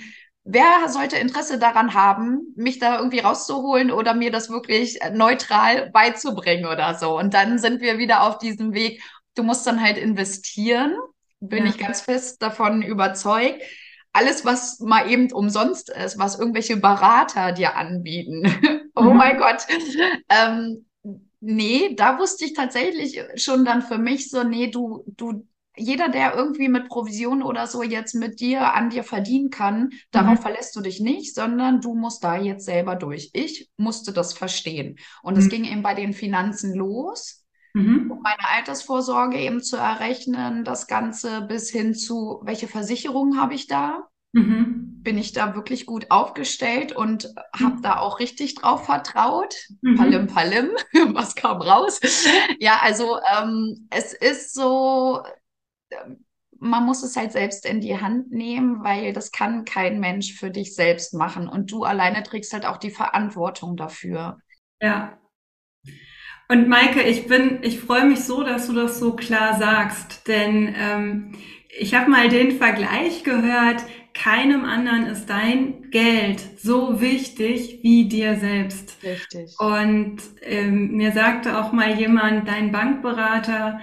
wer 0.52 0.90
sollte 0.90 1.18
Interesse 1.18 1.60
daran 1.60 1.94
haben, 1.94 2.54
mich 2.56 2.80
da 2.80 2.98
irgendwie 2.98 3.20
rauszuholen 3.20 3.92
oder 3.92 4.14
mir 4.14 4.32
das 4.32 4.50
wirklich 4.50 5.00
neutral 5.14 5.90
beizubringen 5.92 6.66
oder 6.66 6.96
so? 6.96 7.18
Und 7.18 7.34
dann 7.34 7.60
sind 7.60 7.82
wir 7.82 7.98
wieder 7.98 8.24
auf 8.24 8.38
diesem 8.40 8.74
Weg, 8.74 9.02
du 9.36 9.44
musst 9.44 9.66
dann 9.68 9.82
halt 9.82 9.98
investieren. 9.98 10.96
Bin 11.40 11.66
Ja. 11.66 11.70
ich 11.70 11.78
ganz 11.78 12.02
fest 12.02 12.42
davon 12.42 12.82
überzeugt. 12.82 13.62
Alles, 14.12 14.44
was 14.44 14.80
mal 14.80 15.10
eben 15.10 15.32
umsonst 15.32 15.90
ist, 15.90 16.18
was 16.18 16.38
irgendwelche 16.40 16.78
Berater 16.78 17.52
dir 17.52 17.76
anbieten. 17.76 18.44
Oh 18.96 19.14
Mhm. 19.14 19.14
mein 19.14 19.38
Gott. 19.38 19.66
Ähm, 20.30 20.86
nee, 21.40 21.96
da 21.96 22.20
wusste 22.20 22.46
ich 22.46 22.54
tatsächlich 22.54 23.22
schon 23.36 23.66
dann 23.66 23.82
für 23.82 23.98
mich 23.98 24.30
so, 24.30 24.44
nee, 24.44 24.68
du, 24.72 25.04
du, 25.08 25.48
jeder, 25.80 26.10
der 26.10 26.36
irgendwie 26.36 26.70
mit 26.70 26.88
Provision 26.90 27.42
oder 27.44 27.68
so 27.68 27.84
jetzt 27.84 28.14
mit 28.16 28.40
dir 28.40 28.74
an 28.74 28.90
dir 28.90 29.04
verdienen 29.04 29.50
kann, 29.50 29.90
darauf 30.12 30.40
Mhm. 30.40 30.44
verlässt 30.44 30.76
du 30.76 30.82
dich 30.82 31.00
nicht, 31.00 31.34
sondern 31.36 31.82
du 31.82 31.96
musst 31.96 32.24
da 32.24 32.38
jetzt 32.38 32.66
selber 32.66 32.96
durch. 32.96 33.30
Ich 33.34 33.70
musste 33.78 34.14
das 34.14 34.34
verstehen. 34.34 34.98
Und 35.24 35.38
es 35.38 35.46
Mhm. 35.46 35.50
ging 35.50 35.64
eben 35.66 35.82
bei 35.84 35.94
den 35.94 36.14
Finanzen 36.14 36.74
los 36.76 37.44
Mhm. 37.76 37.98
um 38.08 38.22
meine 38.22 38.50
Altersvorsorge 38.50 39.38
eben 39.40 39.62
zu 39.62 39.78
errechnen, 39.78 40.64
das 40.64 40.88
Ganze 40.88 41.42
bis 41.44 41.70
hin 41.70 41.94
zu, 41.94 42.42
welche 42.44 42.68
Versicherungen 42.68 43.40
habe 43.40 43.54
ich 43.54 43.68
da? 43.68 44.08
Mhm. 44.34 45.00
Bin 45.04 45.18
ich 45.18 45.32
da 45.32 45.56
wirklich 45.56 45.86
gut 45.86 46.08
aufgestellt 46.12 46.92
und 46.92 47.34
habe 47.54 47.76
Mhm. 47.76 47.82
da 47.82 48.00
auch 48.00 48.20
richtig 48.20 48.56
drauf 48.56 48.86
vertraut? 48.86 49.56
Mhm. 49.82 49.96
Palim, 49.96 50.28
palim, 50.28 50.70
was 51.16 51.36
kam 51.36 51.62
raus? 51.62 52.00
Ja, 52.60 52.80
also 52.82 53.18
ähm, 53.38 53.88
es 53.90 54.14
ist 54.14 54.54
so, 54.54 55.24
man 56.60 56.86
muss 56.86 57.04
es 57.04 57.16
halt 57.16 57.32
selbst 57.32 57.66
in 57.66 57.82
die 57.82 58.00
Hand 58.00 58.32
nehmen, 58.32 58.84
weil 58.84 59.14
das 59.14 59.32
kann 59.32 59.66
kein 59.66 60.00
Mensch 60.00 60.34
für 60.34 60.52
dich 60.52 60.76
selbst 60.76 61.14
machen 61.14 61.48
und 61.48 61.72
du 61.72 61.84
alleine 61.84 62.24
trägst 62.24 62.54
halt 62.54 62.66
auch 62.66 62.78
die 62.78 62.92
Verantwortung 62.92 63.78
dafür. 63.78 64.40
Ja. 64.82 65.18
Und 66.50 66.68
Maike, 66.68 67.02
ich 67.04 67.28
bin, 67.28 67.60
ich 67.62 67.80
freue 67.80 68.06
mich 68.06 68.22
so, 68.22 68.44
dass 68.44 68.68
du 68.68 68.74
das 68.74 69.00
so 69.00 69.16
klar 69.16 69.58
sagst, 69.58 70.28
denn 70.28 70.74
ähm, 70.76 71.36
ich 71.78 71.94
habe 71.94 72.10
mal 72.10 72.28
den 72.28 72.58
Vergleich 72.58 73.24
gehört, 73.24 73.84
keinem 74.16 74.66
anderen 74.66 75.06
ist 75.06 75.28
dein 75.28 75.92
Geld 75.92 76.42
so 76.60 77.00
wichtig 77.00 77.80
wie 77.84 78.10
dir 78.10 78.36
selbst. 78.36 78.98
Richtig. 79.04 79.56
Und 79.60 80.18
ähm, 80.42 80.98
mir 80.98 81.12
sagte 81.12 81.60
auch 81.60 81.72
mal 81.72 81.98
jemand, 81.98 82.48
dein 82.48 82.72
Bankberater, 82.72 83.80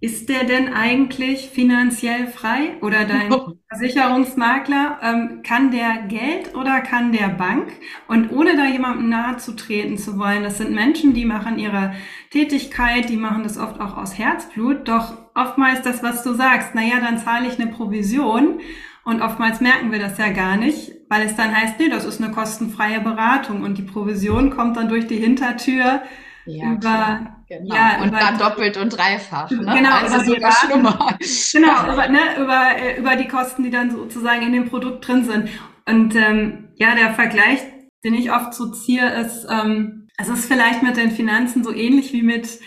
ist 0.00 0.28
der 0.28 0.44
denn 0.44 0.72
eigentlich 0.72 1.48
finanziell 1.48 2.28
frei? 2.28 2.76
Oder 2.82 3.04
dein 3.04 3.34
Versicherungsmakler, 3.68 4.98
ähm, 5.02 5.42
kann 5.42 5.72
der 5.72 6.02
Geld 6.06 6.54
oder 6.54 6.80
kann 6.80 7.10
der 7.10 7.28
Bank? 7.28 7.72
Und 8.06 8.30
ohne 8.30 8.56
da 8.56 8.66
jemandem 8.66 9.08
nahe 9.08 9.38
zu 9.38 9.56
treten 9.56 9.98
zu 9.98 10.18
wollen, 10.18 10.44
das 10.44 10.58
sind 10.58 10.72
Menschen, 10.72 11.14
die 11.14 11.24
machen 11.24 11.58
ihre 11.58 11.94
Tätigkeit, 12.30 13.08
die 13.08 13.16
machen 13.16 13.42
das 13.42 13.58
oft 13.58 13.80
auch 13.80 13.96
aus 13.96 14.16
Herzblut, 14.16 14.86
doch 14.86 15.18
oftmals 15.34 15.82
das, 15.82 16.02
was 16.02 16.22
du 16.22 16.32
sagst, 16.32 16.74
naja, 16.74 17.00
dann 17.00 17.18
zahle 17.18 17.48
ich 17.48 17.58
eine 17.58 17.70
Provision 17.70 18.60
und 19.04 19.20
oftmals 19.22 19.60
merken 19.60 19.90
wir 19.90 19.98
das 19.98 20.18
ja 20.18 20.28
gar 20.28 20.56
nicht, 20.56 20.92
weil 21.08 21.26
es 21.26 21.34
dann 21.34 21.56
heißt, 21.56 21.80
nee, 21.80 21.88
das 21.88 22.04
ist 22.04 22.22
eine 22.22 22.30
kostenfreie 22.30 23.00
Beratung 23.00 23.62
und 23.62 23.78
die 23.78 23.82
Provision 23.82 24.50
kommt 24.50 24.76
dann 24.76 24.88
durch 24.88 25.06
die 25.06 25.16
Hintertür 25.16 26.02
Ja, 26.48 26.66
über, 26.72 26.78
klar. 26.80 27.44
Genau. 27.48 27.74
ja, 27.74 28.00
und 28.02 28.08
über- 28.08 28.18
dann 28.18 28.38
doppelt 28.38 28.76
und 28.76 28.90
dreifach. 28.90 29.50
Ne? 29.50 29.58
Genau, 29.58 29.90
also 29.90 30.16
über 30.16 30.24
die 30.24 30.30
sogar 30.30 30.50
Raten. 30.52 31.24
schlimmer. 31.24 31.78
Genau, 31.86 31.92
über, 31.92 32.08
ne, 32.08 32.20
über, 32.40 32.76
äh, 32.78 32.98
über 32.98 33.16
die 33.16 33.28
Kosten, 33.28 33.62
die 33.62 33.70
dann 33.70 33.90
sozusagen 33.90 34.42
in 34.42 34.52
dem 34.52 34.68
Produkt 34.68 35.06
drin 35.06 35.24
sind. 35.24 35.48
Und 35.86 36.14
ähm, 36.16 36.68
ja, 36.76 36.94
der 36.94 37.14
Vergleich, 37.14 37.60
den 38.04 38.14
ich 38.14 38.30
oft 38.32 38.52
so 38.54 38.70
ziehe, 38.72 39.08
ist, 39.20 39.46
ähm, 39.50 40.08
es 40.18 40.28
ist 40.28 40.46
vielleicht 40.46 40.82
mit 40.82 40.96
den 40.96 41.10
Finanzen 41.10 41.62
so 41.64 41.72
ähnlich 41.72 42.12
wie 42.12 42.22
mit, 42.22 42.60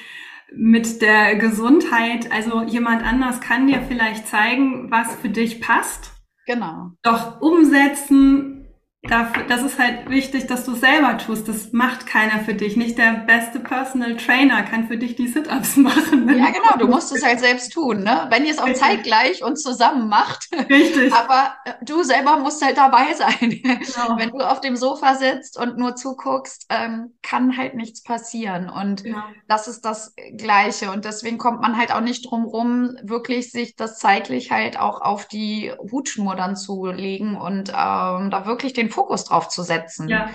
mit 0.55 1.01
der 1.01 1.35
Gesundheit. 1.35 2.31
Also 2.31 2.63
jemand 2.63 3.03
anders 3.03 3.41
kann 3.41 3.67
dir 3.67 3.81
vielleicht 3.88 4.27
zeigen, 4.27 4.89
was 4.89 5.15
für 5.15 5.29
dich 5.29 5.61
passt. 5.61 6.11
Genau. 6.47 6.91
Doch 7.03 7.39
umsetzen, 7.41 8.61
dafür, 9.03 9.43
das 9.48 9.63
ist 9.63 9.79
halt 9.79 10.10
wichtig, 10.10 10.46
dass 10.48 10.65
du 10.65 10.74
es 10.74 10.79
selber 10.81 11.17
tust. 11.17 11.48
Das 11.48 11.72
macht 11.74 12.05
keiner 12.05 12.39
für 12.43 12.53
dich. 12.53 12.77
Nicht 12.77 12.98
der 13.00 13.24
beste 13.25 13.60
Personal 13.60 14.15
Trainer 14.17 14.62
kann 14.63 14.88
für 14.88 14.98
dich 14.98 15.15
die 15.15 15.27
Sit-Ups 15.27 15.75
machen. 15.77 16.25
ne? 16.25 16.38
Ja, 16.38 16.51
genau, 16.51 16.77
du 16.77 16.88
musst 16.88 17.12
es 17.12 17.25
halt 17.25 17.39
selbst 17.39 17.74
tun, 17.74 18.03
ne? 18.03 18.27
Wenn 18.29 18.46
ihr 18.46 18.51
es 18.51 18.60
auch 18.60 18.72
zeitgleich 18.74 19.43
und 19.43 19.58
zusammen 19.58 20.08
macht. 20.08 20.50
Richtig. 20.70 21.12
Aber 21.13 21.55
äh, 21.65 21.74
du 21.84 22.03
selber 22.03 22.38
musst 22.38 22.63
halt 22.63 22.77
dabei 22.77 23.13
sein. 23.17 23.50
Genau. 23.50 24.17
Wenn 24.17 24.29
du 24.29 24.38
auf 24.48 24.62
dem 24.62 24.75
Sofa 24.75 25.15
sitzt 25.15 25.58
und 25.58 25.77
nur 25.77 25.96
zuguckst, 25.96 26.67
ähm, 26.70 27.13
kann 27.24 27.58
halt 27.58 27.74
nichts 27.75 28.03
passieren. 28.03 28.70
Und 28.70 29.03
Genau. 29.03 29.24
das 29.48 29.67
ist 29.67 29.81
das 29.84 30.13
Gleiche. 30.38 30.91
Und 30.91 31.05
deswegen 31.05 31.39
kommt 31.39 31.60
man 31.62 31.75
halt 31.77 31.91
auch 31.91 32.01
nicht 32.01 32.29
drum 32.29 32.46
rum, 32.46 32.96
wirklich 33.01 33.51
sich 33.51 33.75
das 33.75 33.98
zeitlich 33.98 34.51
halt 34.51 34.79
auch 34.79 35.01
auf 35.01 35.25
die 35.27 35.72
Hutschnur 35.91 36.36
dann 36.36 36.55
zu 36.55 36.86
legen 36.86 37.36
und 37.36 37.70
ähm, 37.70 38.29
da 38.29 38.43
wirklich 38.46 38.74
den 38.74 38.90
Fokus 38.91 39.25
drauf 39.25 39.50
zu 39.50 39.63
setzen. 39.63 40.07
Ja, 40.10 40.29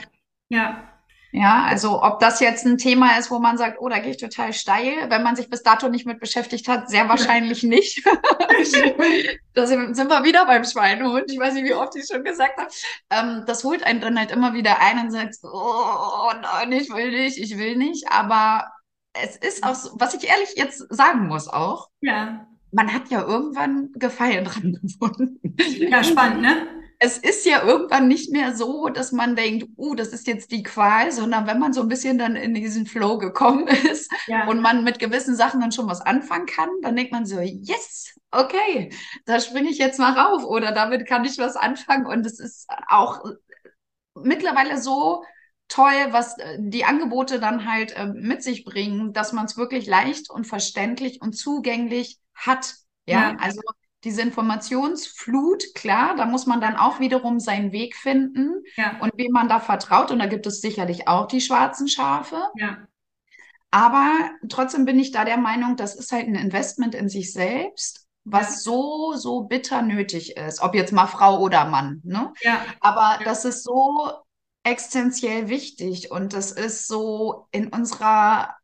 ja, 0.48 0.82
Ja, 1.32 1.64
also 1.64 2.02
ob 2.02 2.20
das 2.20 2.40
jetzt 2.40 2.64
ein 2.64 2.78
Thema 2.78 3.18
ist, 3.18 3.30
wo 3.30 3.38
man 3.38 3.58
sagt, 3.58 3.78
oh, 3.80 3.88
da 3.88 3.98
gehe 3.98 4.12
ich 4.12 4.16
total 4.16 4.52
steil, 4.52 5.10
wenn 5.10 5.22
man 5.22 5.36
sich 5.36 5.50
bis 5.50 5.62
dato 5.62 5.88
nicht 5.88 6.06
mit 6.06 6.20
beschäftigt 6.20 6.66
hat, 6.68 6.88
sehr 6.88 7.08
wahrscheinlich 7.08 7.62
nicht. 7.64 8.02
Da 9.54 9.66
sind 9.66 9.96
wir 9.96 10.24
wieder 10.24 10.44
beim 10.44 10.64
Schweinehund. 10.64 11.30
Ich 11.30 11.38
weiß 11.38 11.54
nicht, 11.54 11.64
wie 11.64 11.74
oft 11.74 11.96
ich 11.96 12.06
schon 12.06 12.24
gesagt 12.24 12.58
habe. 12.58 12.70
Ähm, 13.10 13.44
das 13.46 13.64
holt 13.64 13.82
einen 13.84 14.00
dann 14.02 14.18
halt 14.18 14.30
immer 14.30 14.52
wieder 14.52 14.80
ein 14.80 14.98
und 14.98 15.10
sagt, 15.10 15.36
oh 15.42 16.30
nein, 16.42 16.72
ich 16.72 16.90
will 16.90 17.10
nicht, 17.10 17.38
ich 17.38 17.56
will 17.56 17.76
nicht. 17.76 18.10
Aber 18.10 18.66
es 19.22 19.36
ist 19.36 19.64
auch 19.64 19.74
so, 19.74 19.90
was 19.94 20.14
ich 20.14 20.28
ehrlich 20.28 20.54
jetzt 20.56 20.78
sagen 20.94 21.26
muss 21.26 21.48
auch, 21.48 21.88
ja. 22.00 22.46
man 22.72 22.92
hat 22.92 23.08
ja 23.08 23.22
irgendwann 23.22 23.92
Gefallen 23.94 24.44
dran 24.44 24.78
gefunden. 24.82 25.40
Ja, 25.78 26.04
spannend, 26.04 26.42
ne? 26.42 26.66
Es 26.98 27.18
ist 27.18 27.44
ja 27.44 27.62
irgendwann 27.62 28.08
nicht 28.08 28.32
mehr 28.32 28.54
so, 28.56 28.88
dass 28.88 29.12
man 29.12 29.36
denkt, 29.36 29.68
uh, 29.76 29.94
das 29.94 30.08
ist 30.08 30.26
jetzt 30.26 30.50
die 30.50 30.62
Qual, 30.62 31.12
sondern 31.12 31.46
wenn 31.46 31.58
man 31.58 31.72
so 31.72 31.82
ein 31.82 31.88
bisschen 31.88 32.18
dann 32.18 32.36
in 32.36 32.54
diesen 32.54 32.86
Flow 32.86 33.18
gekommen 33.18 33.66
ist 33.90 34.10
Ja. 34.26 34.48
und 34.48 34.60
man 34.62 34.84
mit 34.84 34.98
gewissen 34.98 35.36
Sachen 35.36 35.60
dann 35.60 35.72
schon 35.72 35.88
was 35.88 36.00
anfangen 36.00 36.46
kann, 36.46 36.70
dann 36.82 36.96
denkt 36.96 37.12
man 37.12 37.26
so, 37.26 37.40
yes, 37.40 38.14
okay, 38.30 38.90
da 39.26 39.40
springe 39.40 39.70
ich 39.70 39.78
jetzt 39.78 39.98
mal 39.98 40.12
rauf 40.18 40.44
oder 40.44 40.72
damit 40.72 41.06
kann 41.06 41.24
ich 41.24 41.38
was 41.38 41.56
anfangen 41.56 42.06
und 42.06 42.24
es 42.26 42.40
ist 42.40 42.66
auch 42.88 43.22
mittlerweile 44.14 44.78
so 44.80 45.24
toll, 45.68 45.92
was 46.10 46.38
äh, 46.38 46.56
die 46.60 46.84
Angebote 46.84 47.40
dann 47.40 47.70
halt 47.70 47.92
äh, 47.96 48.06
mit 48.06 48.42
sich 48.42 48.64
bringen, 48.64 49.12
dass 49.12 49.32
man 49.32 49.46
es 49.46 49.56
wirklich 49.56 49.86
leicht 49.86 50.30
und 50.30 50.46
verständlich 50.46 51.20
und 51.20 51.34
zugänglich 51.36 52.18
hat. 52.34 52.74
Ja, 53.06 53.32
Ja. 53.32 53.36
also 53.40 53.60
diese 54.04 54.22
Informationsflut, 54.22 55.74
klar, 55.74 56.14
da 56.16 56.26
muss 56.26 56.46
man 56.46 56.60
dann 56.60 56.76
auch 56.76 57.00
wiederum 57.00 57.40
seinen 57.40 57.72
Weg 57.72 57.96
finden 57.96 58.62
ja, 58.76 58.98
und 59.00 59.12
wem 59.16 59.32
man 59.32 59.48
da 59.48 59.60
vertraut. 59.60 60.10
Und 60.10 60.18
da 60.18 60.26
gibt 60.26 60.46
es 60.46 60.60
sicherlich 60.60 61.08
auch 61.08 61.26
die 61.26 61.40
schwarzen 61.40 61.88
Schafe. 61.88 62.40
ja, 62.54 62.88
Aber 63.70 64.30
trotzdem 64.48 64.84
bin 64.84 64.98
ich 64.98 65.10
da 65.12 65.24
der 65.24 65.36
Meinung, 65.36 65.76
das 65.76 65.94
ist 65.96 66.12
halt 66.12 66.26
ein 66.28 66.34
Investment 66.34 66.94
in 66.94 67.08
sich 67.08 67.32
selbst, 67.32 68.06
was 68.24 68.64
Ja. 68.64 68.72
so, 68.72 69.14
so 69.16 69.42
bitter 69.42 69.82
nötig 69.82 70.36
ist. 70.36 70.60
Ob 70.62 70.74
jetzt 70.74 70.92
mal 70.92 71.06
Frau 71.06 71.40
oder 71.40 71.66
Mann, 71.66 72.00
ne? 72.04 72.32
ja, 72.40 72.64
Aber 72.80 73.18
das 73.24 73.44
ist 73.44 73.64
so 73.64 74.10
existenziell 74.64 75.48
wichtig 75.48 76.10
und 76.10 76.32
das 76.32 76.50
ist 76.52 76.88
so 76.88 77.46
in 77.52 77.68
unserer 77.68 78.56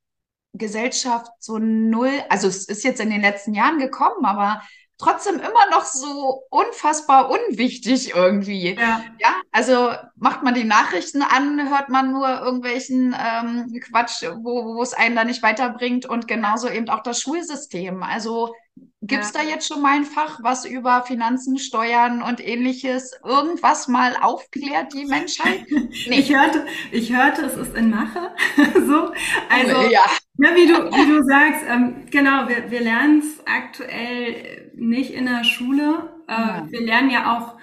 Gesellschaft 0.55 1.31
so 1.39 1.59
null, 1.59 2.13
also 2.29 2.49
es 2.49 2.67
ist 2.67 2.85
jetzt 2.85 3.01
in 3.01 3.11
den 3.11 3.23
letzten 3.23 3.55
Jahren 3.55 3.79
gekommen, 3.79 4.25
aber 4.25 4.63
trotzdem 5.03 5.37
immer 5.37 5.71
noch 5.71 5.85
so 5.85 6.45
unfassbar 6.51 7.31
unwichtig 7.31 8.15
irgendwie. 8.15 8.75
ja, 8.75 9.03
Ja, 9.19 9.35
also 9.51 9.91
macht 10.17 10.43
man 10.43 10.55
die 10.55 10.65
Nachrichten 10.65 11.23
an, 11.23 11.69
hört 11.69 11.89
man 11.89 12.13
nur 12.13 12.29
irgendwelchen 12.29 13.15
ähm, 13.19 13.81
Quatsch, 13.81 14.23
wo, 14.23 14.77
wo 14.77 14.83
es 14.83 14.95
einen 14.95 15.17
da 15.17 15.25
nicht 15.25 15.43
weiterbringt 15.43 16.07
und 16.07 16.29
genauso 16.29 16.69
eben 16.69 16.89
auch 16.89 17.03
das 17.03 17.21
Schulsystem. 17.21 18.03
Also 18.03 18.55
gibt's 19.03 19.33
Ja. 19.35 19.41
da 19.43 19.43
jetzt 19.43 19.67
schon 19.69 19.83
mal 19.83 19.97
ein 19.97 20.05
Fach, 20.05 20.41
was 20.43 20.65
über 20.65 21.03
Finanzen, 21.03 21.59
Steuern 21.59 22.23
und 22.23 22.41
ähnliches 22.47 23.13
irgendwas 23.25 23.89
mal 23.89 24.17
aufklärt, 24.21 24.93
die 24.95 25.05
Menschheit? 25.07 25.67
Nee. 26.07 26.21
Ich 26.21 26.35
hörte, 26.35 26.67
ich 26.91 27.13
hörte, 27.13 27.43
es 27.47 27.57
ist 27.57 27.75
in 27.77 27.91
Mache. 27.91 28.35
so, 28.87 29.13
also, 29.49 29.83
ja, 29.91 30.01
Ja, 30.39 30.55
wie 30.57 30.67
du, 30.67 30.75
wie 30.97 31.07
du 31.07 31.23
sagst, 31.25 31.63
ähm, 31.69 32.07
genau, 32.11 32.49
wir, 32.49 32.71
wir 32.71 32.81
lernen 32.81 33.19
es 33.21 33.41
aktuell 33.47 34.73
nicht 34.75 35.13
in 35.13 35.27
der 35.27 35.45
Schule. 35.45 36.11
Äh, 36.29 36.33
Ja. 36.33 36.67
Wir 36.71 36.81
lernen 36.83 37.11
ja 37.11 37.37
auch, 37.37 37.57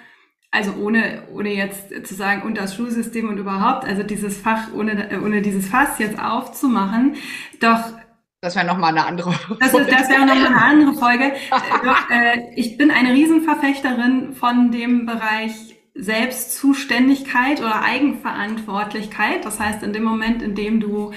also 0.51 0.73
ohne, 0.75 1.27
ohne 1.33 1.53
jetzt 1.53 2.07
zu 2.07 2.15
sagen, 2.15 2.43
unter 2.43 2.61
das 2.63 2.75
Schulsystem 2.75 3.29
und 3.29 3.37
überhaupt, 3.37 3.85
also 3.85 4.03
dieses 4.03 4.37
Fach, 4.37 4.73
ohne, 4.73 5.21
ohne 5.23 5.41
dieses 5.41 5.67
Fass 5.67 5.99
jetzt 5.99 6.19
aufzumachen. 6.19 7.15
Doch 7.59 7.98
das 8.41 8.55
wäre 8.55 8.65
nochmal 8.65 8.91
eine 8.91 9.05
andere. 9.05 9.31
das, 9.59 9.73
ist, 9.73 9.91
das 9.91 10.09
wäre 10.09 10.25
nochmal 10.25 10.47
eine 10.47 10.61
andere 10.61 10.93
Folge. 10.93 11.33
Äh, 11.33 11.83
Doch, 11.83 12.09
äh, 12.09 12.53
ich 12.55 12.77
bin 12.77 12.91
eine 12.91 13.13
Riesenverfechterin 13.13 14.33
von 14.33 14.71
dem 14.71 15.05
Bereich 15.05 15.51
Selbstzuständigkeit 15.95 17.59
oder 17.59 17.81
Eigenverantwortlichkeit. 17.83 19.43
Das 19.43 19.59
heißt, 19.59 19.83
in 19.83 19.93
dem 19.93 20.03
Moment, 20.03 20.41
in 20.41 20.55
dem 20.55 20.79
du 20.79 21.11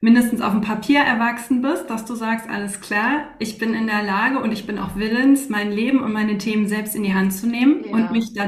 mindestens 0.00 0.40
auf 0.40 0.52
dem 0.52 0.60
Papier 0.60 1.00
erwachsen 1.00 1.60
bist, 1.60 1.90
dass 1.90 2.04
du 2.04 2.14
sagst, 2.14 2.48
alles 2.48 2.80
klar, 2.80 3.34
ich 3.40 3.58
bin 3.58 3.74
in 3.74 3.88
der 3.88 4.04
Lage 4.04 4.38
und 4.38 4.52
ich 4.52 4.66
bin 4.66 4.78
auch 4.78 4.94
willens, 4.94 5.48
mein 5.48 5.72
Leben 5.72 6.04
und 6.04 6.12
meine 6.12 6.38
Themen 6.38 6.68
selbst 6.68 6.94
in 6.94 7.02
die 7.02 7.14
Hand 7.14 7.32
zu 7.32 7.48
nehmen 7.48 7.82
ja. 7.84 7.92
und 7.92 8.12
mich 8.12 8.32
da 8.32 8.46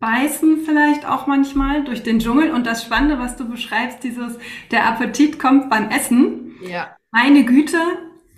durchzubeißen 0.00 0.64
vielleicht 0.64 1.06
auch 1.06 1.26
manchmal 1.26 1.84
durch 1.84 2.02
den 2.02 2.18
Dschungel. 2.18 2.50
Und 2.50 2.66
das 2.66 2.84
Spannende, 2.84 3.18
was 3.18 3.36
du 3.36 3.48
beschreibst, 3.48 4.02
dieses, 4.02 4.38
der 4.70 4.86
Appetit 4.86 5.38
kommt 5.38 5.70
beim 5.70 5.90
Essen. 5.90 6.56
Ja. 6.62 6.96
Meine 7.10 7.44
Güte, 7.44 7.78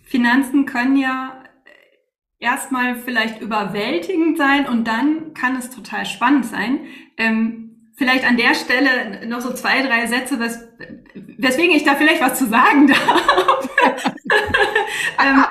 Finanzen 0.04 0.66
können 0.66 0.96
ja 0.96 1.42
erstmal 2.38 2.96
vielleicht 2.96 3.40
überwältigend 3.40 4.36
sein 4.36 4.66
und 4.66 4.86
dann 4.86 5.34
kann 5.34 5.56
es 5.56 5.70
total 5.70 6.04
spannend 6.04 6.46
sein. 6.46 6.80
Ähm, 7.16 7.65
vielleicht 7.96 8.24
an 8.24 8.36
der 8.36 8.54
Stelle 8.54 9.26
noch 9.26 9.40
so 9.40 9.52
zwei, 9.52 9.82
drei 9.82 10.06
Sätze, 10.06 10.38
was, 10.38 10.68
weswegen 11.14 11.74
ich 11.74 11.84
da 11.84 11.94
vielleicht 11.94 12.20
was 12.20 12.38
zu 12.38 12.46
sagen 12.46 12.86
darf. 12.86 13.68
ähm, 15.24 15.44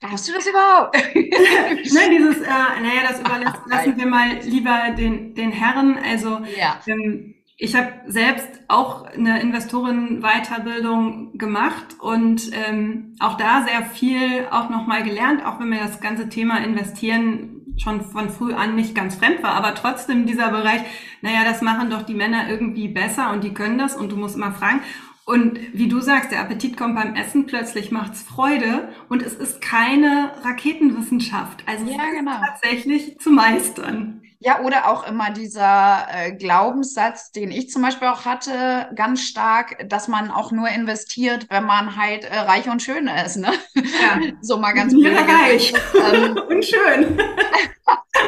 Darfst 0.00 0.28
du 0.28 0.32
das 0.32 0.46
überhaupt? 0.46 0.94
ne, 1.14 2.10
dieses, 2.10 2.40
äh, 2.42 2.48
naja, 2.48 3.02
das 3.08 3.20
überlassen 3.20 3.96
wir 3.96 4.06
mal 4.06 4.38
lieber 4.42 4.90
den, 4.96 5.34
den 5.34 5.52
Herren. 5.52 5.98
Also 5.98 6.40
ja. 6.58 6.80
ähm, 6.86 7.34
ich 7.56 7.74
habe 7.74 7.92
selbst 8.06 8.48
auch 8.68 9.06
eine 9.06 9.40
Investoren-Weiterbildung 9.40 11.38
gemacht 11.38 11.96
und 12.00 12.50
ähm, 12.52 13.16
auch 13.18 13.36
da 13.38 13.64
sehr 13.66 13.86
viel 13.86 14.46
auch 14.50 14.68
nochmal 14.68 15.02
gelernt, 15.02 15.44
auch 15.44 15.58
wenn 15.58 15.70
mir 15.70 15.80
das 15.80 16.00
ganze 16.00 16.28
Thema 16.28 16.58
Investieren 16.58 17.55
schon 17.78 18.00
von 18.00 18.30
früh 18.30 18.54
an 18.54 18.74
nicht 18.74 18.94
ganz 18.94 19.16
fremd 19.16 19.42
war, 19.42 19.52
aber 19.52 19.74
trotzdem 19.74 20.26
dieser 20.26 20.50
Bereich, 20.50 20.80
naja, 21.22 21.44
das 21.44 21.62
machen 21.62 21.90
doch 21.90 22.02
die 22.02 22.14
Männer 22.14 22.48
irgendwie 22.48 22.88
besser 22.88 23.30
und 23.32 23.44
die 23.44 23.54
können 23.54 23.78
das 23.78 23.96
und 23.96 24.12
du 24.12 24.16
musst 24.16 24.36
immer 24.36 24.52
fragen. 24.52 24.80
Und 25.26 25.58
wie 25.72 25.88
du 25.88 26.00
sagst, 26.00 26.30
der 26.30 26.40
Appetit 26.40 26.76
kommt 26.76 26.94
beim 26.94 27.16
Essen, 27.16 27.46
plötzlich 27.46 27.90
macht's 27.90 28.22
Freude 28.22 28.90
und 29.08 29.22
es 29.22 29.34
ist 29.34 29.60
keine 29.60 30.30
Raketenwissenschaft. 30.44 31.64
Also 31.66 31.84
ja, 31.84 32.10
genau. 32.16 32.38
tatsächlich 32.38 33.18
zu 33.18 33.30
meistern. 33.30 34.22
Ja, 34.38 34.60
oder 34.60 34.88
auch 34.88 35.04
immer 35.08 35.32
dieser 35.32 36.06
äh, 36.12 36.30
Glaubenssatz, 36.30 37.32
den 37.32 37.50
ich 37.50 37.70
zum 37.70 37.82
Beispiel 37.82 38.06
auch 38.06 38.24
hatte, 38.24 38.88
ganz 38.94 39.22
stark, 39.22 39.88
dass 39.88 40.06
man 40.06 40.30
auch 40.30 40.52
nur 40.52 40.68
investiert, 40.68 41.46
wenn 41.50 41.64
man 41.64 41.96
halt 41.96 42.24
äh, 42.24 42.38
reich 42.38 42.68
und 42.68 42.80
schön 42.80 43.08
ist. 43.08 43.38
Ne? 43.38 43.52
Ja. 43.74 44.20
so 44.42 44.58
mal 44.58 44.74
ganz. 44.74 44.94
Ja, 44.96 45.22
reich 45.22 45.74
ähm, 46.12 46.38
und 46.48 46.64
schön. 46.64 47.18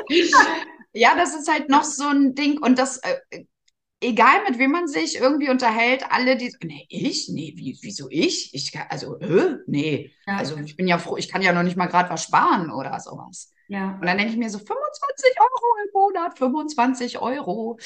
ja, 0.92 1.14
das 1.14 1.36
ist 1.36 1.48
halt 1.48 1.68
noch 1.68 1.84
so 1.84 2.08
ein 2.08 2.34
Ding 2.34 2.58
und 2.58 2.76
das 2.76 2.98
äh, 2.98 3.44
egal 4.00 4.44
mit 4.48 4.58
wem 4.58 4.70
man 4.70 4.88
sich 4.88 5.16
irgendwie 5.16 5.50
unterhält, 5.50 6.04
alle 6.10 6.36
die, 6.36 6.54
nee, 6.62 6.86
ich? 6.88 7.28
Nee, 7.28 7.52
wie, 7.56 7.78
wieso 7.82 8.08
ich? 8.10 8.54
Ich 8.54 8.72
kann, 8.72 8.86
also, 8.88 9.18
äh, 9.18 9.56
nee. 9.66 10.12
Ja. 10.26 10.36
Also 10.36 10.56
ich 10.56 10.76
bin 10.76 10.88
ja 10.88 10.98
froh, 10.98 11.16
ich 11.16 11.28
kann 11.28 11.42
ja 11.42 11.52
noch 11.52 11.62
nicht 11.62 11.76
mal 11.76 11.86
gerade 11.86 12.10
was 12.10 12.24
sparen 12.24 12.70
oder 12.70 12.98
sowas. 13.00 13.52
Ja. 13.68 13.98
Und 14.00 14.06
dann 14.06 14.16
denke 14.16 14.32
ich 14.32 14.38
mir 14.38 14.50
so 14.50 14.58
25 14.58 15.34
Euro 15.40 15.84
im 15.84 15.90
Monat, 15.92 16.38
25 16.38 17.18
Euro. 17.18 17.78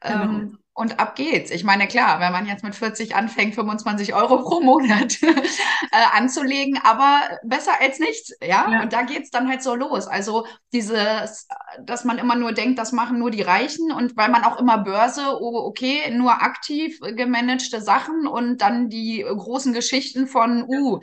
Genau. 0.00 0.22
Ähm, 0.22 0.58
und 0.76 1.00
ab 1.00 1.16
geht's. 1.16 1.50
Ich 1.50 1.64
meine, 1.64 1.88
klar, 1.88 2.20
wenn 2.20 2.32
man 2.32 2.44
jetzt 2.46 2.62
mit 2.62 2.74
40 2.74 3.16
anfängt, 3.16 3.54
25 3.54 4.14
Euro 4.14 4.42
pro 4.42 4.60
Monat 4.60 5.22
äh, 5.22 5.36
anzulegen, 6.12 6.78
aber 6.84 7.22
besser 7.42 7.72
als 7.80 7.98
nichts, 7.98 8.36
ja? 8.42 8.70
ja? 8.70 8.82
Und 8.82 8.92
da 8.92 9.02
geht's 9.02 9.30
dann 9.30 9.48
halt 9.48 9.62
so 9.62 9.74
los. 9.74 10.06
Also 10.06 10.46
dieses, 10.74 11.48
dass 11.82 12.04
man 12.04 12.18
immer 12.18 12.36
nur 12.36 12.52
denkt, 12.52 12.78
das 12.78 12.92
machen 12.92 13.18
nur 13.18 13.30
die 13.30 13.40
Reichen 13.40 13.90
und 13.90 14.18
weil 14.18 14.28
man 14.28 14.44
auch 14.44 14.60
immer 14.60 14.76
Börse, 14.76 15.22
oh, 15.40 15.64
okay, 15.66 16.10
nur 16.10 16.42
aktiv 16.42 17.00
gemanagte 17.00 17.80
Sachen 17.80 18.26
und 18.26 18.60
dann 18.60 18.90
die 18.90 19.24
großen 19.26 19.72
Geschichten 19.72 20.26
von, 20.26 20.64
uh, 20.68 21.00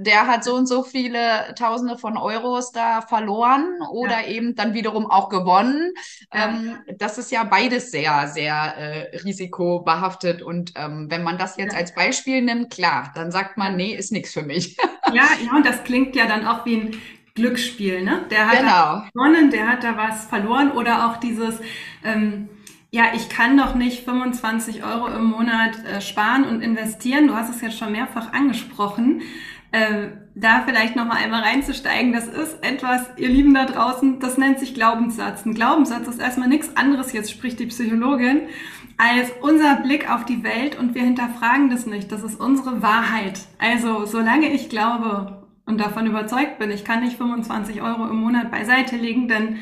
der 0.00 0.26
hat 0.26 0.42
so 0.42 0.56
und 0.56 0.66
so 0.66 0.82
viele 0.82 1.54
Tausende 1.56 1.96
von 1.96 2.16
Euros 2.16 2.72
da 2.72 3.02
verloren 3.02 3.78
oder 3.92 4.22
ja. 4.22 4.26
eben 4.26 4.56
dann 4.56 4.74
wiederum 4.74 5.08
auch 5.08 5.28
gewonnen. 5.28 5.92
Ja. 6.34 6.48
Ähm, 6.48 6.80
das 6.98 7.18
ist 7.18 7.30
ja 7.30 7.44
beides 7.44 7.92
sehr, 7.92 8.26
sehr 8.26 8.74
äh, 8.76 9.11
risikobehaftet. 9.24 10.42
Und 10.42 10.72
ähm, 10.76 11.06
wenn 11.10 11.22
man 11.22 11.38
das 11.38 11.56
jetzt 11.56 11.74
als 11.74 11.94
Beispiel 11.94 12.42
nimmt, 12.42 12.70
klar, 12.70 13.12
dann 13.14 13.30
sagt 13.30 13.56
man, 13.56 13.76
nee, 13.76 13.94
ist 13.94 14.12
nichts 14.12 14.32
für 14.32 14.42
mich. 14.42 14.76
ja, 15.12 15.24
ja, 15.44 15.56
und 15.56 15.66
das 15.66 15.84
klingt 15.84 16.16
ja 16.16 16.26
dann 16.26 16.46
auch 16.46 16.64
wie 16.64 16.76
ein 16.76 16.96
Glücksspiel, 17.34 18.02
ne? 18.02 18.26
Der 18.30 18.46
hat 18.46 18.58
genau. 18.58 19.02
gewonnen, 19.12 19.50
der 19.50 19.68
hat 19.68 19.84
da 19.84 19.96
was 19.96 20.26
verloren 20.26 20.72
oder 20.72 21.08
auch 21.08 21.16
dieses, 21.18 21.54
ähm, 22.04 22.48
ja, 22.90 23.04
ich 23.14 23.30
kann 23.30 23.56
doch 23.56 23.74
nicht 23.74 24.04
25 24.04 24.84
Euro 24.84 25.06
im 25.08 25.24
Monat 25.24 25.82
äh, 25.84 26.00
sparen 26.02 26.44
und 26.44 26.60
investieren. 26.60 27.28
Du 27.28 27.34
hast 27.34 27.48
es 27.48 27.62
jetzt 27.62 27.78
schon 27.78 27.92
mehrfach 27.92 28.32
angesprochen. 28.34 29.22
Äh, 29.72 30.08
da 30.34 30.62
vielleicht 30.66 30.96
noch 30.96 31.06
mal 31.06 31.16
einmal 31.16 31.42
reinzusteigen, 31.42 32.12
das 32.12 32.26
ist 32.26 32.62
etwas, 32.62 33.06
ihr 33.16 33.28
Lieben 33.28 33.54
da 33.54 33.64
draußen, 33.64 34.20
das 34.20 34.36
nennt 34.36 34.58
sich 34.58 34.74
Glaubenssatz. 34.74 35.46
Ein 35.46 35.54
Glaubenssatz 35.54 36.08
ist 36.08 36.20
erstmal 36.20 36.48
nichts 36.48 36.76
anderes, 36.76 37.14
jetzt 37.14 37.30
spricht 37.30 37.58
die 37.58 37.66
Psychologin, 37.66 38.42
als 39.02 39.32
unser 39.40 39.76
Blick 39.76 40.08
auf 40.08 40.24
die 40.24 40.44
Welt 40.44 40.78
und 40.78 40.94
wir 40.94 41.02
hinterfragen 41.02 41.70
das 41.70 41.86
nicht. 41.86 42.12
Das 42.12 42.22
ist 42.22 42.38
unsere 42.38 42.82
Wahrheit. 42.82 43.40
Also, 43.58 44.04
solange 44.06 44.52
ich 44.52 44.68
glaube 44.68 45.42
und 45.66 45.80
davon 45.80 46.06
überzeugt 46.06 46.60
bin, 46.60 46.70
ich 46.70 46.84
kann 46.84 47.02
nicht 47.02 47.16
25 47.16 47.82
Euro 47.82 48.06
im 48.06 48.16
Monat 48.16 48.52
beiseite 48.52 48.96
legen, 48.96 49.26
denn 49.26 49.58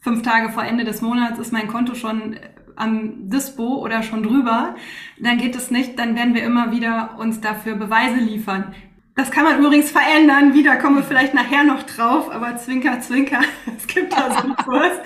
fünf 0.00 0.22
Tage 0.22 0.50
vor 0.50 0.64
Ende 0.64 0.84
des 0.84 1.02
Monats 1.02 1.38
ist 1.38 1.52
mein 1.52 1.68
Konto 1.68 1.94
schon 1.94 2.36
am 2.74 3.28
Dispo 3.28 3.76
oder 3.76 4.02
schon 4.02 4.22
drüber, 4.22 4.74
dann 5.20 5.38
geht 5.38 5.54
es 5.54 5.70
nicht, 5.70 5.98
dann 5.98 6.16
werden 6.16 6.34
wir 6.34 6.42
immer 6.42 6.72
wieder 6.72 7.16
uns 7.18 7.40
dafür 7.40 7.76
Beweise 7.76 8.18
liefern. 8.18 8.74
Das 9.20 9.30
kann 9.30 9.44
man 9.44 9.58
übrigens 9.58 9.90
verändern. 9.90 10.54
Wieder 10.54 10.76
kommen 10.76 10.96
wir 10.96 11.02
vielleicht 11.02 11.34
nachher 11.34 11.62
noch 11.62 11.82
drauf, 11.82 12.30
aber 12.30 12.56
Zwinker, 12.56 13.00
Zwinker, 13.00 13.40
es 13.76 13.86
gibt 13.86 14.14
da 14.14 14.32
so 14.32 14.44
einen 14.44 14.56
Kurs 14.56 14.98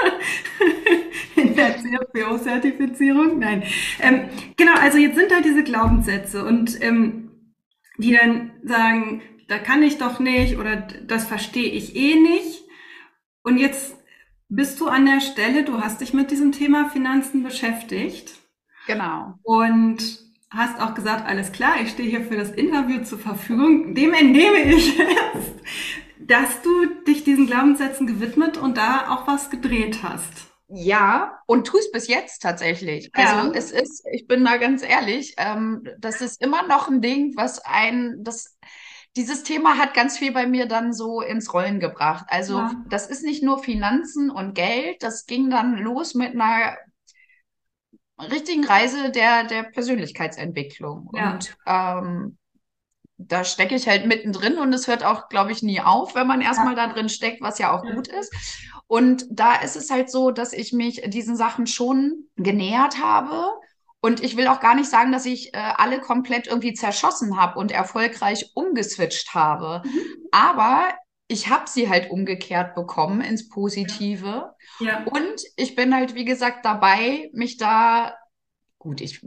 in 1.36 1.54
der 1.54 1.76
CFPO-Zertifizierung. 1.76 3.38
Nein. 3.38 3.64
Ähm, 4.00 4.30
genau, 4.56 4.72
also 4.80 4.96
jetzt 4.96 5.16
sind 5.18 5.30
da 5.30 5.42
diese 5.42 5.62
Glaubenssätze 5.62 6.42
und 6.42 6.82
ähm, 6.82 7.52
die 7.98 8.16
dann 8.16 8.52
sagen, 8.64 9.20
da 9.46 9.58
kann 9.58 9.82
ich 9.82 9.98
doch 9.98 10.20
nicht 10.20 10.56
oder 10.56 10.76
das 10.76 11.26
verstehe 11.26 11.70
ich 11.70 11.96
eh 11.96 12.14
nicht. 12.14 12.64
Und 13.42 13.58
jetzt 13.58 13.94
bist 14.48 14.80
du 14.80 14.88
an 14.88 15.04
der 15.04 15.20
Stelle, 15.20 15.64
du 15.64 15.82
hast 15.82 16.00
dich 16.00 16.14
mit 16.14 16.30
diesem 16.30 16.52
Thema 16.52 16.88
Finanzen 16.88 17.42
beschäftigt. 17.42 18.36
Genau. 18.86 19.34
Und 19.42 20.27
hast 20.50 20.80
auch 20.80 20.94
gesagt, 20.94 21.26
alles 21.26 21.52
klar, 21.52 21.74
ich 21.82 21.90
stehe 21.90 22.08
hier 22.08 22.24
für 22.24 22.36
das 22.36 22.50
Interview 22.50 23.02
zur 23.02 23.18
Verfügung. 23.18 23.94
Dem 23.94 24.14
entnehme 24.14 24.60
ich 24.60 24.96
jetzt, 24.96 25.54
dass 26.18 26.62
du 26.62 26.86
dich 27.06 27.24
diesen 27.24 27.46
Glaubenssätzen 27.46 28.06
gewidmet 28.06 28.56
und 28.56 28.76
da 28.76 29.10
auch 29.10 29.26
was 29.26 29.50
gedreht 29.50 30.02
hast. 30.02 30.48
Ja, 30.70 31.40
und 31.46 31.66
tust 31.66 31.92
bis 31.92 32.08
jetzt 32.08 32.42
tatsächlich. 32.42 33.10
Also 33.14 33.48
ja. 33.48 33.52
es 33.54 33.70
ist, 33.70 34.04
ich 34.12 34.26
bin 34.26 34.44
da 34.44 34.58
ganz 34.58 34.82
ehrlich, 34.82 35.34
ähm, 35.38 35.82
das 35.98 36.20
ist 36.20 36.42
immer 36.42 36.66
noch 36.66 36.88
ein 36.88 37.00
Ding, 37.00 37.32
was 37.36 37.64
ein, 37.64 38.16
das, 38.20 38.58
dieses 39.16 39.44
Thema 39.44 39.78
hat 39.78 39.94
ganz 39.94 40.18
viel 40.18 40.32
bei 40.32 40.46
mir 40.46 40.66
dann 40.66 40.92
so 40.92 41.22
ins 41.22 41.54
Rollen 41.54 41.80
gebracht. 41.80 42.26
Also 42.28 42.58
ja. 42.58 42.72
das 42.90 43.06
ist 43.06 43.24
nicht 43.24 43.42
nur 43.42 43.62
Finanzen 43.62 44.30
und 44.30 44.54
Geld, 44.54 45.02
das 45.02 45.24
ging 45.24 45.48
dann 45.48 45.78
los 45.78 46.14
mit 46.14 46.34
einer 46.34 46.76
richtigen 48.18 48.64
Reise 48.64 49.10
der, 49.10 49.44
der 49.44 49.64
Persönlichkeitsentwicklung. 49.64 51.10
Ja. 51.14 51.32
Und 51.32 51.56
ähm, 51.66 52.38
da 53.18 53.44
stecke 53.44 53.74
ich 53.74 53.88
halt 53.88 54.06
mittendrin 54.06 54.58
und 54.58 54.72
es 54.72 54.86
hört 54.86 55.04
auch, 55.04 55.28
glaube 55.28 55.50
ich, 55.52 55.62
nie 55.62 55.80
auf, 55.80 56.14
wenn 56.14 56.26
man 56.26 56.40
erstmal 56.40 56.76
ja. 56.76 56.86
da 56.86 56.92
drin 56.92 57.08
steckt, 57.08 57.40
was 57.40 57.58
ja 57.58 57.76
auch 57.76 57.84
ja. 57.84 57.94
gut 57.94 58.08
ist. 58.08 58.32
Und 58.86 59.26
da 59.30 59.56
ist 59.56 59.76
es 59.76 59.90
halt 59.90 60.10
so, 60.10 60.30
dass 60.30 60.52
ich 60.52 60.72
mich 60.72 61.02
diesen 61.06 61.36
Sachen 61.36 61.66
schon 61.66 62.28
genähert 62.36 63.02
habe. 63.02 63.52
Und 64.00 64.22
ich 64.22 64.36
will 64.36 64.46
auch 64.46 64.60
gar 64.60 64.76
nicht 64.76 64.88
sagen, 64.88 65.10
dass 65.10 65.26
ich 65.26 65.52
äh, 65.52 65.58
alle 65.58 66.00
komplett 66.00 66.46
irgendwie 66.46 66.72
zerschossen 66.72 67.36
habe 67.36 67.58
und 67.58 67.72
erfolgreich 67.72 68.52
umgeswitcht 68.54 69.34
habe. 69.34 69.82
Mhm. 69.84 70.00
Aber 70.30 70.84
ich 71.28 71.48
habe 71.48 71.68
sie 71.68 71.88
halt 71.88 72.10
umgekehrt 72.10 72.74
bekommen 72.74 73.20
ins 73.20 73.48
Positive. 73.48 74.54
Ja. 74.80 75.04
Und 75.04 75.42
ich 75.56 75.74
bin 75.74 75.94
halt, 75.94 76.14
wie 76.14 76.24
gesagt, 76.24 76.64
dabei, 76.64 77.30
mich 77.32 77.58
da, 77.58 78.16
gut, 78.78 79.02
ich 79.02 79.20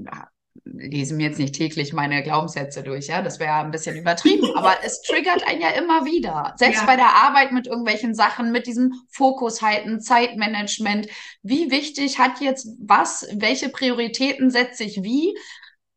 lese 0.65 1.13
mir 1.15 1.27
jetzt 1.27 1.39
nicht 1.39 1.55
täglich 1.55 1.93
meine 1.93 2.23
Glaubenssätze 2.23 2.83
durch, 2.83 3.07
ja, 3.07 3.21
das 3.21 3.39
wäre 3.39 3.53
ein 3.53 3.71
bisschen 3.71 3.95
übertrieben, 3.95 4.49
aber 4.55 4.77
es 4.83 5.01
triggert 5.01 5.47
einen 5.47 5.61
ja 5.61 5.69
immer 5.69 6.05
wieder. 6.05 6.53
Selbst 6.57 6.81
ja. 6.81 6.85
bei 6.85 6.95
der 6.95 7.15
Arbeit 7.15 7.51
mit 7.51 7.67
irgendwelchen 7.67 8.15
Sachen, 8.15 8.51
mit 8.51 8.65
diesem 8.65 8.93
Fokus 9.09 9.61
halten, 9.61 10.01
Zeitmanagement. 10.01 11.07
Wie 11.43 11.71
wichtig 11.71 12.19
hat 12.19 12.41
jetzt 12.41 12.67
was? 12.79 13.27
Welche 13.33 13.69
Prioritäten 13.69 14.49
setze 14.49 14.83
ich 14.83 15.03
wie? 15.03 15.37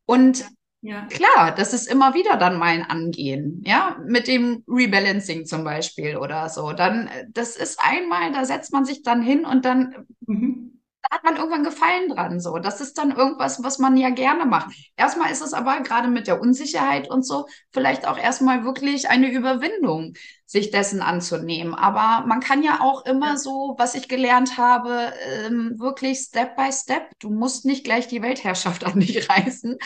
Und 0.07 0.45
ja. 0.85 1.07
Klar, 1.07 1.55
das 1.57 1.73
ist 1.73 1.87
immer 1.91 2.13
wieder 2.13 2.37
dann 2.37 2.59
mein 2.59 2.83
Angehen, 2.83 3.63
ja, 3.65 3.97
mit 4.07 4.29
dem 4.29 4.63
Rebalancing 4.69 5.47
zum 5.47 5.65
Beispiel 5.65 6.19
oder 6.19 6.51
so. 6.51 6.75
Dann, 6.75 7.09
das 7.31 7.57
ist 7.57 7.81
einmal, 7.83 8.33
da 8.33 8.45
setzt 8.45 8.71
man 8.71 8.85
sich 8.85 9.03
dann 9.03 9.23
hin 9.23 9.47
und 9.47 9.65
dann, 9.65 10.07
mhm. 10.27 10.79
hat 11.11 11.25
man 11.25 11.37
irgendwann 11.37 11.65
Gefallen 11.65 12.11
dran. 12.11 12.39
So, 12.39 12.59
das 12.59 12.83
ist 12.83 12.99
dann 12.99 13.13
irgendwas, 13.13 13.63
was 13.63 13.79
man 13.79 13.97
ja 13.97 14.11
gerne 14.11 14.45
macht. 14.45 14.75
Erstmal 14.95 15.33
ist 15.33 15.41
es 15.41 15.55
aber 15.55 15.81
gerade 15.81 16.09
mit 16.09 16.27
der 16.27 16.39
Unsicherheit 16.39 17.09
und 17.09 17.25
so 17.25 17.47
vielleicht 17.73 18.07
auch 18.07 18.19
erstmal 18.19 18.67
wirklich 18.67 19.09
eine 19.09 19.33
Überwindung, 19.33 20.13
sich 20.45 20.71
dessen 20.71 21.01
anzunehmen. 21.01 21.75
Aber 21.75 22.27
man 22.27 22.41
kann 22.41 22.63
ja 22.63 22.83
auch 22.83 23.07
immer 23.07 23.39
so, 23.39 23.75
was 23.79 23.95
ich 23.95 24.07
gelernt 24.07 24.59
habe, 24.59 25.15
ähm, 25.47 25.77
wirklich 25.79 26.19
Step 26.19 26.57
by 26.57 26.71
Step. 26.71 27.09
Du 27.21 27.31
musst 27.31 27.65
nicht 27.65 27.85
gleich 27.85 28.07
die 28.07 28.21
Weltherrschaft 28.21 28.85
an 28.85 29.01
dich 29.01 29.31
reißen, 29.31 29.79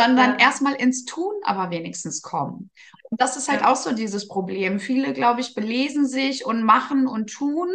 sondern 0.00 0.32
ja. 0.32 0.46
erstmal 0.46 0.74
ins 0.74 1.04
Tun 1.04 1.34
aber 1.42 1.70
wenigstens 1.70 2.22
kommen. 2.22 2.70
Und 3.04 3.20
das 3.20 3.36
ist 3.36 3.48
halt 3.48 3.62
ja. 3.62 3.70
auch 3.72 3.76
so 3.76 3.92
dieses 3.92 4.28
Problem. 4.28 4.80
Viele, 4.80 5.12
glaube 5.12 5.40
ich, 5.40 5.54
belesen 5.54 6.06
sich 6.06 6.44
und 6.44 6.62
machen 6.62 7.06
und 7.06 7.32
tun 7.32 7.68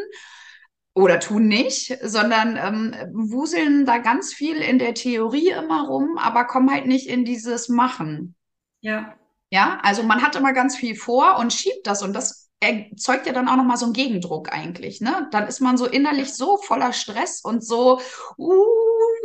oder 0.94 1.20
tun 1.20 1.48
nicht, 1.48 1.98
sondern 2.02 2.58
ähm, 2.58 2.96
wuseln 3.14 3.86
da 3.86 3.98
ganz 3.98 4.34
viel 4.34 4.58
in 4.58 4.80
der 4.80 4.94
Theorie 4.94 5.50
immer 5.50 5.88
rum, 5.88 6.18
aber 6.18 6.46
kommen 6.46 6.72
halt 6.72 6.86
nicht 6.86 7.08
in 7.08 7.26
dieses 7.26 7.68
Machen. 7.70 8.36
Ja. 8.82 9.16
Ja, 9.52 9.80
also 9.84 10.04
man 10.04 10.22
hat 10.22 10.36
immer 10.36 10.54
ganz 10.54 10.76
viel 10.76 10.96
vor 10.96 11.38
und 11.38 11.54
schiebt 11.54 11.86
das 11.86 12.02
und 12.02 12.14
das 12.14 12.45
erzeugt 12.60 13.28
ja 13.28 13.34
dann 13.34 13.48
auch 13.48 13.58
nochmal 13.58 13.78
so 13.78 13.86
einen 13.86 13.94
Gegendruck 13.94 14.52
eigentlich. 14.52 15.02
Ne? 15.02 15.28
Dann 15.32 15.48
ist 15.48 15.60
man 15.60 15.78
so 15.78 15.86
innerlich 15.86 16.34
so 16.34 16.58
voller 16.58 16.94
Stress 16.94 17.42
und 17.42 17.64
so, 17.64 18.00
uh, 18.38 18.64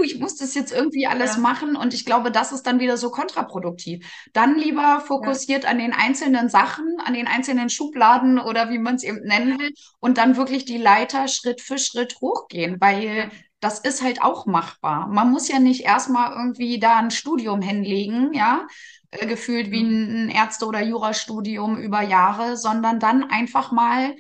ich 0.03 0.19
muss 0.19 0.37
das 0.37 0.55
jetzt 0.55 0.73
irgendwie 0.73 1.07
alles 1.07 1.37
ja. 1.37 1.41
machen 1.41 1.77
und 1.77 1.95
ich 1.95 2.05
glaube, 2.05 2.31
das 2.31 2.53
ist 2.53 2.67
dann 2.67 2.81
wieder 2.81 2.97
so 2.97 3.11
kontraproduktiv. 3.11 4.07
Dann 4.33 4.57
lieber 4.57 5.03
fokussiert 5.07 5.65
ja. 5.65 5.71
an 5.71 5.79
den 5.79 5.93
einzelnen 5.93 6.49
Sachen, 6.49 6.97
an 7.05 7.15
den 7.15 7.27
einzelnen 7.27 7.71
Schubladen 7.71 8.39
oder 8.39 8.71
wie 8.71 8.79
man 8.79 8.97
es 8.97 9.05
eben 9.05 9.21
nennen 9.23 9.59
will 9.59 9.73
und 10.01 10.19
dann 10.19 10.37
wirklich 10.37 10.65
die 10.65 10.79
Leiter 10.79 11.29
Schritt 11.29 11.61
für 11.61 11.79
Schritt 11.79 12.17
hochgehen, 12.21 12.77
weil 12.81 13.31
das 13.61 13.79
ist 13.79 14.03
halt 14.03 14.23
auch 14.23 14.47
machbar. 14.47 15.07
Man 15.09 15.31
muss 15.31 15.49
ja 15.49 15.59
nicht 15.59 15.85
erstmal 15.85 16.33
irgendwie 16.33 16.81
da 16.81 16.97
ein 16.97 17.11
Studium 17.11 17.61
hinlegen, 17.61 18.33
ja, 18.33 18.67
äh, 19.11 19.27
gefühlt 19.27 19.71
wie 19.71 19.83
ein 19.83 20.29
Ärzte- 20.29 20.67
oder 20.67 20.83
Jurastudium 20.83 21.79
über 21.79 22.03
Jahre, 22.03 22.57
sondern 22.57 23.01
dann 23.01 23.25
einfach 23.25 23.73
mal 23.73 24.15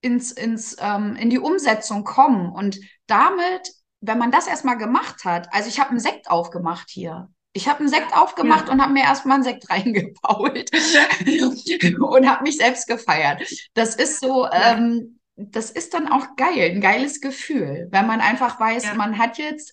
ins, 0.00 0.32
ins, 0.32 0.76
ähm, 0.80 1.16
in 1.16 1.30
die 1.30 1.38
Umsetzung 1.38 2.04
kommen 2.04 2.50
und 2.50 2.78
damit 3.06 3.72
wenn 4.00 4.18
man 4.18 4.30
das 4.30 4.46
erstmal 4.46 4.78
gemacht 4.78 5.24
hat, 5.24 5.52
also 5.52 5.68
ich 5.68 5.78
habe 5.78 5.90
einen 5.90 6.00
Sekt 6.00 6.30
aufgemacht 6.30 6.88
hier. 6.88 7.28
Ich 7.52 7.68
habe 7.68 7.80
einen 7.80 7.88
Sekt 7.88 8.16
aufgemacht 8.16 8.68
ja. 8.68 8.72
und 8.72 8.80
habe 8.80 8.92
mir 8.92 9.02
erstmal 9.02 9.36
einen 9.36 9.44
Sekt 9.44 9.68
reingebaut 9.70 10.70
und 12.00 12.30
habe 12.30 12.42
mich 12.42 12.56
selbst 12.56 12.86
gefeiert. 12.86 13.42
Das 13.74 13.94
ist 13.94 14.20
so, 14.20 14.48
ähm, 14.50 15.18
das 15.36 15.70
ist 15.70 15.94
dann 15.94 16.08
auch 16.08 16.36
geil, 16.36 16.70
ein 16.70 16.80
geiles 16.80 17.20
Gefühl, 17.20 17.88
wenn 17.90 18.06
man 18.06 18.20
einfach 18.20 18.58
weiß, 18.60 18.84
ja. 18.84 18.94
man 18.94 19.18
hat 19.18 19.38
jetzt 19.38 19.72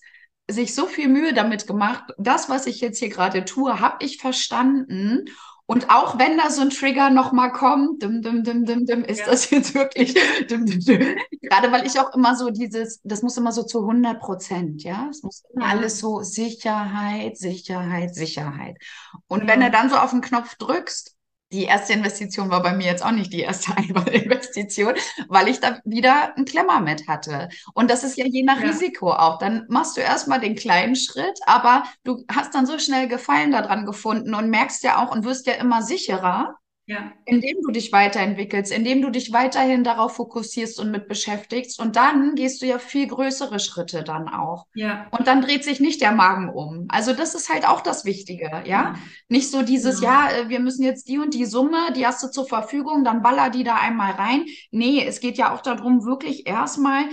sich 0.50 0.74
so 0.74 0.86
viel 0.86 1.08
Mühe 1.08 1.34
damit 1.34 1.66
gemacht, 1.66 2.04
das, 2.18 2.48
was 2.48 2.66
ich 2.66 2.80
jetzt 2.80 2.98
hier 2.98 3.10
gerade 3.10 3.44
tue, 3.44 3.80
habe 3.80 4.04
ich 4.04 4.18
verstanden 4.18 5.26
und 5.70 5.90
auch 5.90 6.18
wenn 6.18 6.38
da 6.38 6.48
so 6.48 6.62
ein 6.62 6.70
Trigger 6.70 7.10
nochmal 7.10 7.52
kommt, 7.52 8.02
dim, 8.02 8.22
dim, 8.22 8.42
dim, 8.42 8.64
dim, 8.64 8.86
dim, 8.86 9.04
ist 9.04 9.20
ja. 9.20 9.26
das 9.26 9.50
jetzt 9.50 9.74
wirklich, 9.74 10.14
dim, 10.50 10.64
dim, 10.64 10.80
dim. 10.80 11.16
gerade 11.42 11.70
weil 11.70 11.86
ich 11.86 12.00
auch 12.00 12.14
immer 12.14 12.34
so 12.36 12.48
dieses, 12.48 13.02
das 13.04 13.20
muss 13.20 13.36
immer 13.36 13.52
so 13.52 13.62
zu 13.64 13.80
100 13.80 14.18
Prozent, 14.18 14.82
ja, 14.82 15.08
es 15.10 15.22
muss 15.22 15.44
immer 15.52 15.66
ja. 15.66 15.70
alles 15.72 15.98
so 15.98 16.22
Sicherheit, 16.22 17.36
Sicherheit, 17.36 18.14
Sicherheit. 18.14 18.78
Und 19.26 19.42
ja. 19.42 19.48
wenn 19.48 19.60
du 19.60 19.70
dann 19.70 19.90
so 19.90 19.96
auf 19.96 20.10
den 20.10 20.22
Knopf 20.22 20.54
drückst, 20.54 21.17
die 21.52 21.64
erste 21.64 21.94
Investition 21.94 22.50
war 22.50 22.62
bei 22.62 22.74
mir 22.74 22.86
jetzt 22.86 23.04
auch 23.04 23.10
nicht 23.10 23.32
die 23.32 23.40
erste 23.40 23.72
Investition, 24.12 24.94
weil 25.28 25.48
ich 25.48 25.60
da 25.60 25.80
wieder 25.84 26.36
einen 26.36 26.44
Klemmer 26.44 26.80
mit 26.80 27.08
hatte. 27.08 27.48
Und 27.74 27.90
das 27.90 28.04
ist 28.04 28.16
ja 28.16 28.26
je 28.26 28.42
nach 28.42 28.60
ja. 28.60 28.68
Risiko 28.68 29.12
auch. 29.12 29.38
Dann 29.38 29.64
machst 29.68 29.96
du 29.96 30.00
erstmal 30.00 30.40
den 30.40 30.56
kleinen 30.56 30.96
Schritt, 30.96 31.38
aber 31.46 31.84
du 32.04 32.24
hast 32.30 32.54
dann 32.54 32.66
so 32.66 32.78
schnell 32.78 33.08
Gefallen 33.08 33.52
daran 33.52 33.86
gefunden 33.86 34.34
und 34.34 34.50
merkst 34.50 34.82
ja 34.82 35.02
auch 35.02 35.10
und 35.10 35.24
wirst 35.24 35.46
ja 35.46 35.54
immer 35.54 35.82
sicherer. 35.82 36.56
Ja. 36.88 37.12
Indem 37.26 37.58
du 37.62 37.70
dich 37.70 37.92
weiterentwickelst, 37.92 38.72
indem 38.72 39.02
du 39.02 39.10
dich 39.10 39.30
weiterhin 39.30 39.84
darauf 39.84 40.16
fokussierst 40.16 40.80
und 40.80 40.90
mit 40.90 41.06
beschäftigst. 41.06 41.78
Und 41.78 41.96
dann 41.96 42.34
gehst 42.34 42.62
du 42.62 42.66
ja 42.66 42.78
viel 42.78 43.06
größere 43.06 43.60
Schritte 43.60 44.02
dann 44.02 44.26
auch. 44.26 44.66
Ja. 44.72 45.06
Und 45.10 45.26
dann 45.26 45.42
dreht 45.42 45.64
sich 45.64 45.80
nicht 45.80 46.00
der 46.00 46.12
Magen 46.12 46.48
um. 46.48 46.86
Also 46.88 47.12
das 47.12 47.34
ist 47.34 47.50
halt 47.52 47.68
auch 47.68 47.82
das 47.82 48.06
Wichtige, 48.06 48.46
ja. 48.46 48.62
ja. 48.64 48.94
Nicht 49.28 49.50
so 49.50 49.60
dieses, 49.60 50.00
ja. 50.00 50.30
ja, 50.30 50.36
äh, 50.38 50.48
wir 50.48 50.60
müssen 50.60 50.82
jetzt 50.82 51.08
die 51.08 51.18
und 51.18 51.34
die 51.34 51.44
Summe, 51.44 51.92
die 51.94 52.06
hast 52.06 52.22
du 52.22 52.28
zur 52.28 52.48
Verfügung, 52.48 53.04
dann 53.04 53.20
baller 53.20 53.50
die 53.50 53.64
da 53.64 53.74
einmal 53.74 54.12
rein. 54.12 54.46
Nee, 54.70 55.04
es 55.06 55.20
geht 55.20 55.36
ja 55.36 55.54
auch 55.54 55.60
darum, 55.60 56.06
wirklich 56.06 56.46
erstmal 56.46 57.04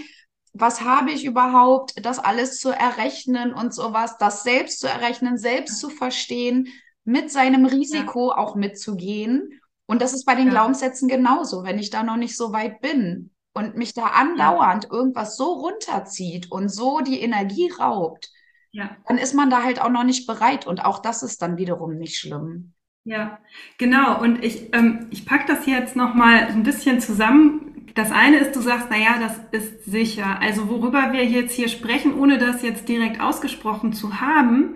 was 0.57 0.79
habe 0.85 1.11
ich 1.11 1.25
überhaupt, 1.25 2.05
das 2.05 2.17
alles 2.17 2.61
zu 2.61 2.69
errechnen 2.69 3.53
und 3.53 3.73
sowas, 3.73 4.17
das 4.19 4.43
selbst 4.43 4.79
zu 4.79 4.87
errechnen, 4.87 5.37
selbst 5.37 5.81
zu 5.81 5.89
verstehen, 5.89 6.69
mit 7.03 7.29
seinem 7.29 7.65
Risiko 7.65 8.29
ja. 8.29 8.37
auch 8.37 8.55
mitzugehen 8.55 9.59
und 9.87 10.01
das 10.01 10.13
ist 10.13 10.25
bei 10.25 10.35
den 10.35 10.47
ja. 10.47 10.51
Glaubenssätzen 10.51 11.07
genauso. 11.07 11.63
Wenn 11.63 11.79
ich 11.79 11.89
da 11.89 12.03
noch 12.03 12.17
nicht 12.17 12.35
so 12.35 12.53
weit 12.53 12.81
bin 12.81 13.31
und 13.53 13.75
mich 13.75 13.93
da 13.93 14.07
andauernd 14.07 14.89
irgendwas 14.91 15.37
so 15.37 15.53
runterzieht 15.53 16.51
und 16.51 16.69
so 16.69 17.01
die 17.01 17.19
Energie 17.19 17.71
raubt, 17.71 18.31
ja. 18.71 18.97
dann 19.07 19.17
ist 19.17 19.33
man 19.33 19.49
da 19.49 19.63
halt 19.63 19.81
auch 19.81 19.89
noch 19.89 20.03
nicht 20.03 20.27
bereit. 20.27 20.65
Und 20.65 20.83
auch 20.83 20.99
das 20.99 21.23
ist 21.23 21.41
dann 21.41 21.57
wiederum 21.57 21.97
nicht 21.97 22.17
schlimm. 22.17 22.73
Ja, 23.03 23.37
genau. 23.77 24.19
Und 24.19 24.43
ich, 24.43 24.73
ähm, 24.73 25.07
ich 25.11 25.25
packe 25.27 25.45
das 25.47 25.67
jetzt 25.67 25.95
nochmal 25.95 26.47
ein 26.47 26.63
bisschen 26.63 26.99
zusammen. 26.99 27.91
Das 27.93 28.11
eine 28.11 28.37
ist, 28.37 28.55
du 28.55 28.61
sagst, 28.61 28.89
naja, 28.89 29.19
das 29.19 29.39
ist 29.51 29.85
sicher. 29.85 30.39
Also 30.41 30.67
worüber 30.67 31.13
wir 31.13 31.23
jetzt 31.23 31.53
hier 31.53 31.69
sprechen, 31.69 32.19
ohne 32.19 32.39
das 32.39 32.63
jetzt 32.63 32.89
direkt 32.89 33.21
ausgesprochen 33.21 33.93
zu 33.93 34.19
haben, 34.19 34.75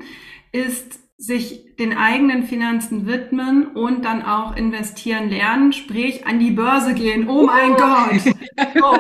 ist 0.52 1.00
sich 1.20 1.76
den 1.76 1.98
eigenen 1.98 2.44
Finanzen 2.44 3.06
widmen 3.06 3.68
und 3.68 4.06
dann 4.06 4.24
auch 4.24 4.56
investieren 4.56 5.30
lernen, 5.30 5.74
sprich 5.74 6.26
an 6.26 6.40
die 6.40 6.52
Börse 6.52 6.94
gehen. 6.94 7.28
Oh 7.28 7.46
mein 7.46 7.74
oh. 7.74 7.76
Gott! 7.76 8.36
So, 8.74 8.98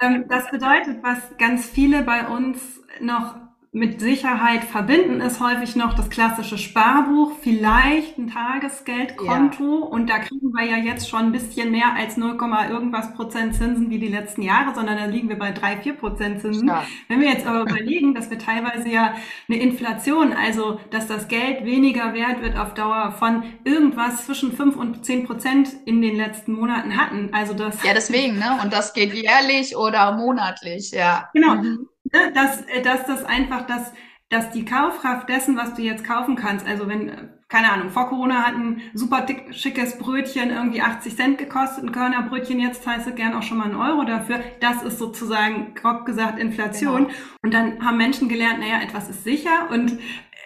ähm, 0.00 0.24
das 0.28 0.50
bedeutet, 0.50 1.02
was 1.02 1.18
ganz 1.38 1.66
viele 1.66 2.02
bei 2.02 2.26
uns 2.26 2.80
noch 3.00 3.36
mit 3.74 4.00
Sicherheit 4.02 4.64
verbinden 4.64 5.22
ist 5.22 5.40
häufig 5.40 5.76
noch 5.76 5.94
das 5.94 6.10
klassische 6.10 6.58
Sparbuch, 6.58 7.32
vielleicht 7.40 8.18
ein 8.18 8.30
Tagesgeldkonto 8.30 9.80
ja. 9.80 9.86
und 9.86 10.10
da 10.10 10.18
kriegen 10.18 10.52
wir 10.52 10.66
ja 10.66 10.76
jetzt 10.76 11.08
schon 11.08 11.20
ein 11.20 11.32
bisschen 11.32 11.70
mehr 11.70 11.94
als 11.96 12.18
0, 12.18 12.36
irgendwas 12.68 13.14
Prozent 13.14 13.54
Zinsen 13.54 13.88
wie 13.88 13.98
die 13.98 14.08
letzten 14.08 14.42
Jahre, 14.42 14.74
sondern 14.74 14.98
da 14.98 15.06
liegen 15.06 15.30
wir 15.30 15.38
bei 15.38 15.52
3, 15.52 15.78
4 15.78 15.94
Prozent 15.94 16.42
Zinsen. 16.42 16.68
Stark. 16.68 16.84
Wenn 17.08 17.20
wir 17.22 17.30
jetzt 17.30 17.46
aber 17.46 17.62
überlegen, 17.62 18.14
dass 18.14 18.28
wir 18.28 18.38
teilweise 18.38 18.90
ja 18.90 19.14
eine 19.48 19.58
Inflation, 19.58 20.34
also 20.34 20.78
dass 20.90 21.06
das 21.06 21.28
Geld 21.28 21.64
weniger 21.64 22.12
wert 22.12 22.42
wird 22.42 22.58
auf 22.58 22.74
Dauer 22.74 23.12
von 23.18 23.42
irgendwas 23.64 24.26
zwischen 24.26 24.52
5 24.52 24.76
und 24.76 25.06
10 25.06 25.24
Prozent 25.24 25.70
in 25.86 26.02
den 26.02 26.16
letzten 26.16 26.52
Monaten 26.52 26.94
hatten. 26.98 27.30
Also 27.32 27.54
das. 27.54 27.82
Ja, 27.82 27.94
deswegen, 27.94 28.38
ne? 28.38 28.58
Und 28.62 28.70
das 28.70 28.92
geht 28.92 29.14
jährlich 29.14 29.78
oder 29.78 30.12
monatlich, 30.12 30.90
ja. 30.90 31.30
Genau. 31.32 31.54
Mhm. 31.54 31.88
Ne, 32.12 32.32
dass, 32.34 32.62
äh, 32.62 32.82
dass 32.82 33.06
das 33.06 33.24
einfach, 33.24 33.66
dass, 33.66 33.92
dass 34.28 34.50
die 34.50 34.64
Kaufkraft 34.64 35.28
dessen, 35.28 35.56
was 35.56 35.74
du 35.74 35.82
jetzt 35.82 36.04
kaufen 36.04 36.36
kannst, 36.36 36.66
also 36.66 36.86
wenn, 36.86 37.08
äh, 37.08 37.28
keine 37.48 37.72
Ahnung, 37.72 37.90
vor 37.90 38.08
Corona 38.08 38.42
hat 38.46 38.54
ein 38.54 38.82
super 38.94 39.22
dick, 39.22 39.54
schickes 39.54 39.98
Brötchen 39.98 40.50
irgendwie 40.50 40.82
80 40.82 41.16
Cent 41.16 41.38
gekostet, 41.38 41.84
ein 41.84 41.92
Körnerbrötchen, 41.92 42.60
jetzt 42.60 42.82
zahlst 42.82 43.06
du 43.06 43.12
gern 43.12 43.34
auch 43.34 43.42
schon 43.42 43.58
mal 43.58 43.64
einen 43.64 43.76
Euro 43.76 44.04
dafür. 44.04 44.40
Das 44.60 44.82
ist 44.82 44.98
sozusagen, 44.98 45.74
grob 45.74 46.04
gesagt, 46.04 46.38
Inflation. 46.38 47.06
Genau. 47.06 47.18
Und 47.42 47.54
dann 47.54 47.84
haben 47.84 47.96
Menschen 47.96 48.28
gelernt, 48.28 48.60
naja, 48.60 48.80
etwas 48.82 49.08
ist 49.08 49.24
sicher. 49.24 49.68
Und 49.70 49.98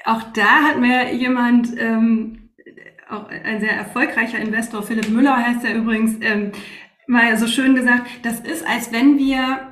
auch 0.05 0.22
da 0.35 0.62
hat 0.62 0.79
mir 0.79 1.14
jemand, 1.14 1.76
ähm, 1.79 2.50
auch 3.09 3.29
ein 3.29 3.61
sehr 3.61 3.72
erfolgreicher 3.72 4.38
Investor, 4.38 4.83
Philipp 4.83 5.09
Müller 5.09 5.37
heißt 5.37 5.64
er 5.64 5.76
übrigens, 5.76 6.16
ähm, 6.20 6.50
mal 7.07 7.37
so 7.37 7.46
schön 7.46 7.74
gesagt, 7.74 8.09
das 8.22 8.40
ist, 8.40 8.66
als 8.66 8.92
wenn 8.92 9.18
wir 9.18 9.70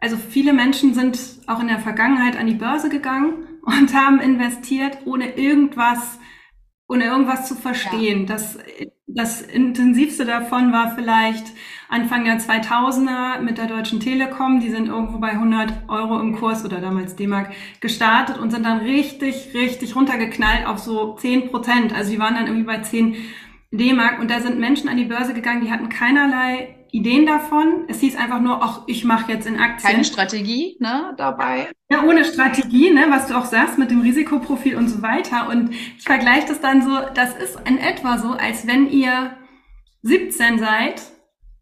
also 0.00 0.16
viele 0.16 0.52
Menschen 0.54 0.94
sind 0.94 1.18
auch 1.46 1.60
in 1.60 1.68
der 1.68 1.78
Vergangenheit 1.78 2.36
an 2.36 2.46
die 2.46 2.54
Börse 2.54 2.88
gegangen 2.88 3.46
und 3.62 3.94
haben 3.94 4.20
investiert, 4.20 4.98
ohne 5.04 5.36
irgendwas, 5.36 6.18
ohne 6.88 7.04
irgendwas 7.04 7.46
zu 7.46 7.54
verstehen. 7.54 8.20
Ja. 8.20 8.26
Das, 8.26 8.58
das 9.06 9.42
intensivste 9.42 10.24
davon 10.24 10.72
war 10.72 10.94
vielleicht 10.94 11.52
Anfang 11.90 12.24
der 12.24 12.40
2000er 12.40 13.40
mit 13.40 13.58
der 13.58 13.66
Deutschen 13.66 14.00
Telekom. 14.00 14.60
Die 14.60 14.70
sind 14.70 14.88
irgendwo 14.88 15.18
bei 15.18 15.32
100 15.32 15.88
Euro 15.88 16.18
im 16.18 16.36
Kurs 16.36 16.64
oder 16.64 16.80
damals 16.80 17.16
D-Mark 17.16 17.50
gestartet 17.80 18.38
und 18.38 18.50
sind 18.50 18.64
dann 18.64 18.78
richtig, 18.78 19.50
richtig 19.52 19.96
runtergeknallt 19.96 20.66
auf 20.66 20.78
so 20.78 21.16
10 21.16 21.50
Prozent. 21.50 21.94
Also 21.94 22.12
die 22.12 22.18
waren 22.18 22.34
dann 22.34 22.46
irgendwie 22.46 22.66
bei 22.66 22.78
10 22.78 23.16
D-Mark 23.72 24.18
und 24.18 24.30
da 24.30 24.40
sind 24.40 24.58
Menschen 24.58 24.88
an 24.88 24.96
die 24.96 25.04
Börse 25.04 25.34
gegangen, 25.34 25.62
die 25.62 25.70
hatten 25.70 25.90
keinerlei 25.90 26.79
Ideen 26.92 27.26
davon. 27.26 27.84
Es 27.88 28.00
hieß 28.00 28.16
einfach 28.16 28.40
nur, 28.40 28.62
ach, 28.62 28.82
ich 28.86 29.04
mache 29.04 29.32
jetzt 29.32 29.46
in 29.46 29.58
Aktien. 29.58 29.92
Keine 29.92 30.04
Strategie 30.04 30.76
ne, 30.80 31.14
dabei. 31.16 31.68
Ja, 31.90 32.02
ohne 32.04 32.24
Strategie, 32.24 32.90
ne, 32.90 33.06
was 33.10 33.28
du 33.28 33.34
auch 33.36 33.44
sagst 33.44 33.78
mit 33.78 33.90
dem 33.90 34.00
Risikoprofil 34.00 34.76
und 34.76 34.88
so 34.88 35.02
weiter. 35.02 35.48
Und 35.48 35.70
ich 35.70 36.04
vergleiche 36.04 36.48
das 36.48 36.60
dann 36.60 36.82
so, 36.82 36.90
das 37.14 37.36
ist 37.36 37.58
in 37.66 37.78
etwa 37.78 38.18
so, 38.18 38.32
als 38.32 38.66
wenn 38.66 38.88
ihr 38.90 39.36
17 40.02 40.58
seid 40.58 41.02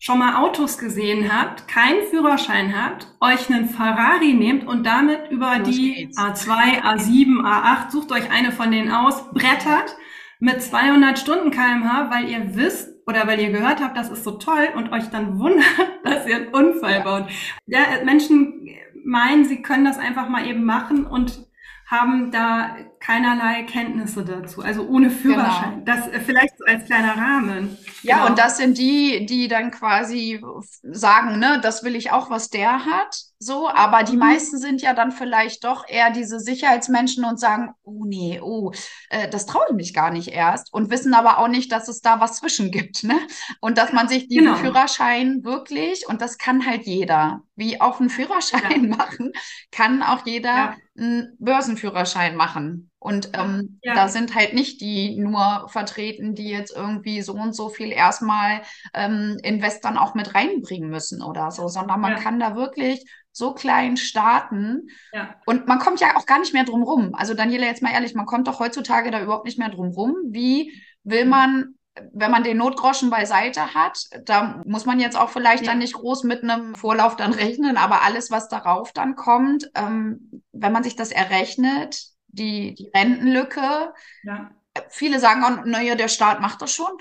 schon 0.01 0.19
mal 0.19 0.37
Autos 0.37 0.79
gesehen 0.79 1.33
habt, 1.33 1.67
keinen 1.67 2.07
Führerschein 2.09 2.75
habt, 2.81 3.09
euch 3.21 3.51
einen 3.51 3.69
Ferrari 3.69 4.33
nehmt 4.33 4.67
und 4.67 4.85
damit 4.87 5.31
über 5.31 5.59
Los 5.59 5.69
die 5.69 5.95
geht's. 5.95 6.19
A2, 6.19 6.83
A7, 6.83 7.41
A8, 7.43 7.91
sucht 7.91 8.13
euch 8.13 8.31
eine 8.31 8.53
von 8.53 8.71
denen 8.71 8.93
aus, 8.93 9.31
brettert 9.33 9.97
mit 10.41 10.63
200 10.63 11.19
Stunden 11.19 11.51
kmh, 11.51 12.11
weil 12.11 12.29
ihr 12.29 12.55
wisst 12.55 12.98
oder 13.09 13.27
weil 13.27 13.41
ihr 13.41 13.51
gehört 13.51 13.81
habt, 13.81 13.97
das 13.97 14.11
ist 14.11 14.23
so 14.23 14.33
toll 14.33 14.69
und 14.77 14.93
euch 14.93 15.09
dann 15.09 15.39
wundert, 15.39 15.65
dass 16.05 16.27
ihr 16.27 16.37
einen 16.37 16.49
Unfall 16.49 17.01
baut. 17.01 17.25
Ja, 17.67 17.81
Menschen 18.05 18.69
meinen, 19.03 19.47
sie 19.47 19.63
können 19.63 19.87
das 19.87 19.99
einfach 19.99 20.29
mal 20.29 20.47
eben 20.47 20.65
machen 20.65 21.07
und 21.07 21.49
haben 21.87 22.31
da 22.31 22.77
keinerlei 23.01 23.63
Kenntnisse 23.65 24.25
dazu, 24.25 24.63
also 24.63 24.87
ohne 24.87 25.11
Führerschein. 25.11 25.85
Genau. 25.85 25.99
Das 25.99 26.09
äh, 26.09 26.21
vielleicht 26.21 26.59
so 26.59 26.65
als 26.65 26.85
kleiner 26.85 27.17
Rahmen. 27.17 27.77
Ja, 28.03 28.19
genau. 28.19 28.31
und 28.31 28.39
das 28.39 28.57
sind 28.57 28.79
die, 28.79 29.27
die 29.27 29.49
dann 29.49 29.71
quasi 29.71 30.43
sagen, 30.83 31.39
ne, 31.39 31.61
das 31.63 31.85
will 31.85 31.97
ich 31.97 32.11
auch, 32.11 32.31
was 32.31 32.51
der 32.51 32.85
hat. 32.85 33.29
So, 33.41 33.69
aber 33.69 34.03
die 34.03 34.15
mhm. 34.15 34.19
meisten 34.19 34.59
sind 34.59 34.83
ja 34.83 34.95
dann 34.95 35.13
vielleicht 35.13 35.63
doch 35.63 35.89
eher 35.89 36.11
diese 36.11 36.41
Sicherheitsmenschen 36.41 37.25
und 37.25 37.39
sagen, 37.39 37.71
oh 37.85 38.05
nee, 38.05 38.41
oh, 38.43 38.73
äh, 39.11 39.29
das 39.29 39.47
traue 39.47 39.67
ich 39.71 39.77
mich 39.77 39.95
gar 39.95 40.11
nicht 40.11 40.29
erst 40.29 40.73
und 40.73 40.91
wissen 40.91 41.15
aber 41.15 41.39
auch 41.39 41.47
nicht, 41.47 41.71
dass 41.71 41.87
es 41.87 42.01
da 42.01 42.19
was 42.21 42.39
zwischen 42.39 42.73
gibt, 42.73 43.05
ne? 43.05 43.17
Und 43.61 43.79
dass 43.79 43.93
man 43.93 44.09
sich 44.09 44.27
diesen 44.27 44.47
genau. 44.47 44.57
Führerschein 44.57 45.45
wirklich, 45.45 46.09
und 46.09 46.21
das 46.21 46.37
kann 46.37 46.67
halt 46.67 46.83
jeder, 46.83 47.43
wie 47.55 47.81
auch 47.81 48.01
einen 48.01 48.11
Führerschein 48.11 48.91
ja. 48.91 48.97
machen, 48.97 49.33
kann 49.71 50.03
auch 50.03 50.27
jeder 50.27 50.55
ja. 50.55 50.77
einen 50.99 51.37
Börsenführerschein 51.39 52.35
machen. 52.35 52.88
Und 53.01 53.31
ähm, 53.35 53.79
ja. 53.83 53.95
da 53.95 54.09
sind 54.09 54.35
halt 54.35 54.55
nicht 54.55 54.81
die 54.81 55.17
nur 55.17 55.69
vertreten, 55.69 56.35
die 56.35 56.49
jetzt 56.49 56.75
irgendwie 56.75 57.23
so 57.23 57.33
und 57.35 57.55
so 57.55 57.69
viel 57.69 57.93
erstmal 57.93 58.63
ähm, 58.93 59.37
Investoren 59.43 59.97
auch 59.97 60.15
mit 60.15 60.35
reinbringen 60.35 60.91
müssen 60.91 61.23
oder 61.23 61.51
so, 61.53 61.69
sondern 61.69 62.01
man 62.01 62.13
ja. 62.13 62.19
kann 62.19 62.41
da 62.41 62.57
wirklich 62.57 63.05
so 63.31 63.55
klein 63.55 63.97
starten. 63.97 64.89
Ja. 65.13 65.37
Und 65.47 65.69
man 65.69 65.79
kommt 65.79 66.01
ja 66.01 66.17
auch 66.17 66.27
gar 66.27 66.41
nicht 66.41 66.55
mehr 66.55 66.65
drum 66.65 66.83
rum. 66.83 67.15
Also 67.15 67.35
Daniela, 67.35 67.67
jetzt 67.67 67.83
mal 67.83 67.93
ehrlich, 67.93 68.15
man 68.15 68.27
kommt 68.27 68.49
doch 68.49 68.59
heutzutage 68.59 69.13
da 69.13 69.23
überhaupt 69.23 69.47
nicht 69.47 69.59
mehr 69.59 69.71
drum 69.71 69.91
rum. 69.91 70.17
Wie 70.31 70.83
will 71.05 71.25
man 71.25 71.75
wenn 72.13 72.31
man 72.31 72.45
den 72.45 72.59
Notgroschen 72.59 73.11
beiseite 73.11 73.75
hat, 73.75 74.05
da 74.25 74.63
muss 74.65 74.87
man 74.87 75.01
jetzt 75.01 75.19
auch 75.19 75.31
vielleicht 75.31 75.65
ja. 75.65 75.71
dann 75.71 75.79
nicht 75.79 75.95
groß 75.95 76.25
mit 76.25 76.43
einem 76.43 76.75
Vorlauf 76.75 77.17
dann 77.17 77.33
rechnen, 77.35 77.77
aber 77.77 78.03
alles, 78.03 78.31
was 78.31 78.49
darauf 78.49 78.93
dann 78.93 79.17
kommt, 79.17 79.69
ähm, 79.75 80.43
wenn 80.53 80.73
man 80.73 80.85
sich 80.85 80.97
das 80.97 81.11
errechnet, 81.11 82.05
die, 82.39 82.75
die 82.75 82.91
Rentenlücke. 82.95 83.93
Ja. 84.23 84.51
Viele 84.89 85.19
sagen 85.19 85.45
auch, 85.45 85.65
naja, 85.65 85.95
der 85.95 86.09
Staat 86.09 86.41
macht 86.41 86.63
das 86.63 86.73
schon. 86.73 86.93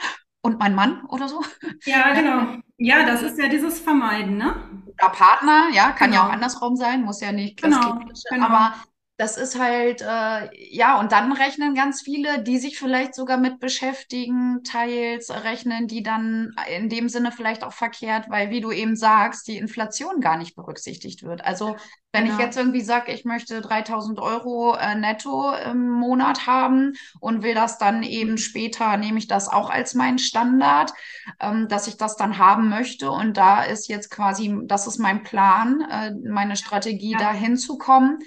Und 0.42 0.60
mein 0.60 0.76
Mann 0.76 1.06
oder 1.06 1.28
so. 1.28 1.44
Ja, 1.86 2.14
genau. 2.14 2.58
Ja, 2.78 3.06
das 3.06 3.22
ist 3.22 3.40
ja 3.40 3.48
dieses 3.48 3.80
Vermeiden, 3.80 4.38
ne? 4.38 4.56
Oder 4.86 5.10
Partner, 5.10 5.70
ja, 5.74 5.92
kann 5.92 6.12
genau. 6.12 6.24
ja 6.24 6.28
auch 6.28 6.32
andersrum 6.32 6.76
sein, 6.76 7.04
muss 7.04 7.22
ja 7.22 7.32
nicht 7.32 7.62
genau, 7.62 8.00
genau. 8.30 8.46
aber 8.46 8.76
das 9.18 9.36
ist 9.36 9.60
halt, 9.60 10.04
äh, 10.04 10.50
ja, 10.70 11.00
und 11.00 11.12
dann 11.12 11.32
rechnen 11.32 11.74
ganz 11.74 12.04
viele, 12.04 12.44
die 12.44 12.60
sich 12.60 12.78
vielleicht 12.78 13.16
sogar 13.16 13.38
mit 13.38 13.60
beschäftigen, 13.60 14.64
teils 14.64 15.32
rechnen 15.32 15.88
die 15.88 16.04
dann 16.04 16.54
in 16.76 16.88
dem 16.88 17.10
Sinne 17.10 17.32
vielleicht 17.32 17.64
auch 17.64 17.74
verkehrt, 17.74 18.30
weil, 18.30 18.52
wie 18.52 18.62
du 18.62 18.72
eben 18.72 18.96
sagst, 18.96 19.48
die 19.48 19.58
Inflation 19.58 20.22
gar 20.22 20.38
nicht 20.38 20.56
berücksichtigt 20.56 21.24
wird. 21.24 21.44
Also, 21.44 21.76
wenn 22.12 22.26
genau. 22.26 22.38
ich 22.38 22.44
jetzt 22.46 22.58
irgendwie 22.58 22.82
sage, 22.82 23.12
ich 23.12 23.26
möchte 23.26 23.60
3000 23.62 24.20
Euro 24.20 24.76
äh, 24.76 24.94
netto 24.94 25.52
im 25.52 25.90
Monat 25.90 26.46
haben 26.46 26.94
und 27.20 27.42
will 27.42 27.56
das 27.56 27.80
dann 27.80 28.04
eben 28.04 28.38
später, 28.38 28.98
nehme 28.98 29.18
ich 29.18 29.28
das 29.28 29.50
auch 29.50 29.72
als 29.72 29.96
meinen 29.96 30.20
Standard, 30.20 30.94
ähm, 31.40 31.68
dass 31.68 31.88
ich 31.88 31.98
das 31.98 32.18
dann 32.18 32.38
haben 32.38 32.70
möchte. 32.70 33.10
Und 33.10 33.36
da 33.36 33.64
ist 33.64 33.90
jetzt 33.90 34.12
quasi, 34.12 34.56
das 34.66 34.86
ist 34.86 35.00
mein 35.00 35.24
Plan, 35.24 35.82
äh, 35.90 36.12
meine 36.30 36.56
Strategie, 36.56 37.14
ja. 37.14 37.18
da 37.18 37.34
hinzukommen 37.34 38.20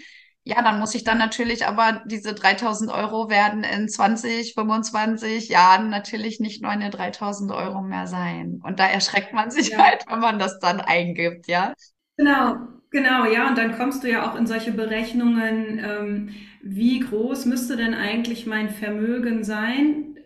ja, 0.44 0.62
dann 0.62 0.78
muss 0.80 0.94
ich 0.94 1.04
dann 1.04 1.18
natürlich 1.18 1.66
aber 1.66 2.02
diese 2.06 2.34
3000 2.34 2.90
Euro 2.90 3.28
werden 3.28 3.62
in 3.62 3.88
20, 3.88 4.54
25 4.54 5.48
Jahren 5.50 5.90
natürlich 5.90 6.40
nicht 6.40 6.62
nur 6.62 6.70
eine 6.70 6.90
3000 6.90 7.52
Euro 7.52 7.82
mehr 7.82 8.06
sein. 8.06 8.60
Und 8.64 8.80
da 8.80 8.86
erschreckt 8.86 9.34
man 9.34 9.50
sich 9.50 9.70
ja. 9.70 9.78
halt, 9.84 10.04
wenn 10.08 10.20
man 10.20 10.38
das 10.38 10.58
dann 10.58 10.80
eingibt, 10.80 11.46
ja. 11.46 11.74
Genau, 12.16 12.56
genau, 12.90 13.26
ja. 13.26 13.48
Und 13.48 13.58
dann 13.58 13.76
kommst 13.76 14.02
du 14.02 14.10
ja 14.10 14.30
auch 14.30 14.34
in 14.34 14.46
solche 14.46 14.72
Berechnungen, 14.72 15.78
ähm, 15.84 16.28
wie 16.62 17.00
groß 17.00 17.44
müsste 17.44 17.76
denn 17.76 17.94
eigentlich 17.94 18.46
mein 18.46 18.70
Vermögen 18.70 19.44
sein? 19.44 20.16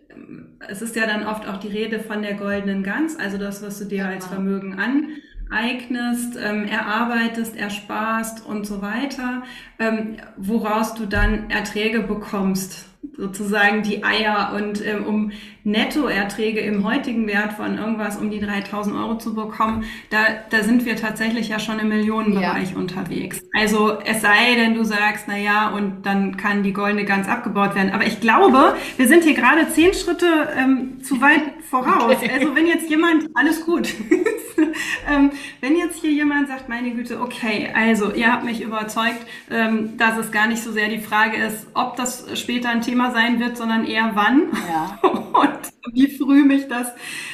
Es 0.67 0.81
ist 0.81 0.95
ja 0.95 1.05
dann 1.07 1.27
oft 1.27 1.47
auch 1.47 1.57
die 1.57 1.67
Rede 1.67 1.99
von 1.99 2.21
der 2.21 2.35
goldenen 2.35 2.83
Gans, 2.83 3.17
also 3.19 3.37
das, 3.37 3.61
was 3.61 3.79
du 3.79 3.85
dir 3.85 4.03
genau. 4.03 4.15
als 4.15 4.25
Vermögen 4.27 4.79
an 4.79 5.09
eignest, 5.51 6.37
ähm, 6.41 6.65
erarbeitest, 6.65 7.55
ersparst 7.55 8.45
und 8.45 8.65
so 8.65 8.81
weiter, 8.81 9.43
ähm, 9.79 10.17
woraus 10.37 10.95
du 10.95 11.05
dann 11.05 11.49
Erträge 11.49 12.01
bekommst 12.01 12.85
sozusagen 13.17 13.83
die 13.83 14.03
Eier 14.03 14.53
und 14.55 14.85
ähm, 14.85 15.05
um 15.05 15.31
Nettoerträge 15.63 16.59
im 16.59 16.83
heutigen 16.83 17.27
Wert 17.27 17.53
von 17.53 17.77
irgendwas 17.77 18.17
um 18.17 18.29
die 18.29 18.39
3000 18.39 18.95
Euro 18.95 19.17
zu 19.17 19.33
bekommen, 19.33 19.83
da, 20.09 20.19
da 20.49 20.63
sind 20.63 20.85
wir 20.85 20.95
tatsächlich 20.95 21.49
ja 21.49 21.59
schon 21.59 21.79
im 21.79 21.89
Millionenbereich 21.89 22.71
ja. 22.71 22.77
unterwegs. 22.77 23.41
Also 23.57 23.97
es 24.05 24.21
sei 24.21 24.55
denn, 24.55 24.75
du 24.75 24.83
sagst, 24.83 25.25
na 25.27 25.37
ja, 25.37 25.69
und 25.69 26.05
dann 26.05 26.37
kann 26.37 26.63
die 26.63 26.73
goldene 26.73 27.05
ganz 27.05 27.27
abgebaut 27.27 27.75
werden. 27.75 27.91
Aber 27.91 28.05
ich 28.05 28.19
glaube, 28.19 28.75
wir 28.97 29.07
sind 29.07 29.23
hier 29.23 29.33
gerade 29.33 29.69
zehn 29.69 29.93
Schritte 29.93 30.49
ähm, 30.55 31.01
zu 31.03 31.19
weit 31.21 31.41
voraus. 31.69 32.15
Okay. 32.17 32.29
Also 32.33 32.55
wenn 32.55 32.67
jetzt 32.67 32.89
jemand, 32.89 33.29
alles 33.33 33.65
gut, 33.65 33.93
ähm, 35.09 35.31
wenn 35.61 35.77
jetzt 35.77 36.01
hier 36.01 36.11
jemand 36.11 36.47
sagt, 36.47 36.69
meine 36.69 36.91
Güte, 36.91 37.21
okay, 37.21 37.71
also 37.73 38.11
ihr 38.11 38.31
habt 38.31 38.43
mich 38.43 38.61
überzeugt, 38.61 39.25
ähm, 39.49 39.97
dass 39.97 40.17
es 40.17 40.31
gar 40.31 40.47
nicht 40.47 40.63
so 40.63 40.71
sehr 40.71 40.89
die 40.89 40.99
Frage 40.99 41.37
ist, 41.37 41.67
ob 41.73 41.95
das 41.95 42.27
später 42.39 42.69
ein 42.69 42.81
Thema 42.81 43.11
sein 43.11 43.39
wird, 43.39 43.57
sondern 43.57 43.85
eher 43.85 44.11
wann 44.13 44.43
ja. 44.67 44.99
und 45.09 45.59
wie 45.93 46.07
früh 46.07 46.43
mich 46.43 46.67
das 46.67 46.91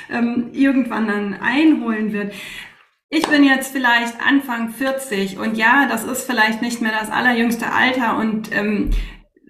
ähm, 0.10 0.50
irgendwann 0.54 1.08
dann 1.08 1.34
einholen 1.34 2.14
wird. 2.14 2.34
Ich 3.10 3.28
bin 3.28 3.44
jetzt 3.44 3.74
vielleicht 3.74 4.16
Anfang 4.26 4.70
40 4.70 5.38
und 5.38 5.58
ja, 5.58 5.86
das 5.90 6.06
ist 6.06 6.26
vielleicht 6.26 6.62
nicht 6.62 6.82
mehr 6.82 6.94
das 6.98 7.10
allerjüngste 7.10 7.72
Alter 7.72 8.18
und 8.18 8.56
ähm, 8.56 8.92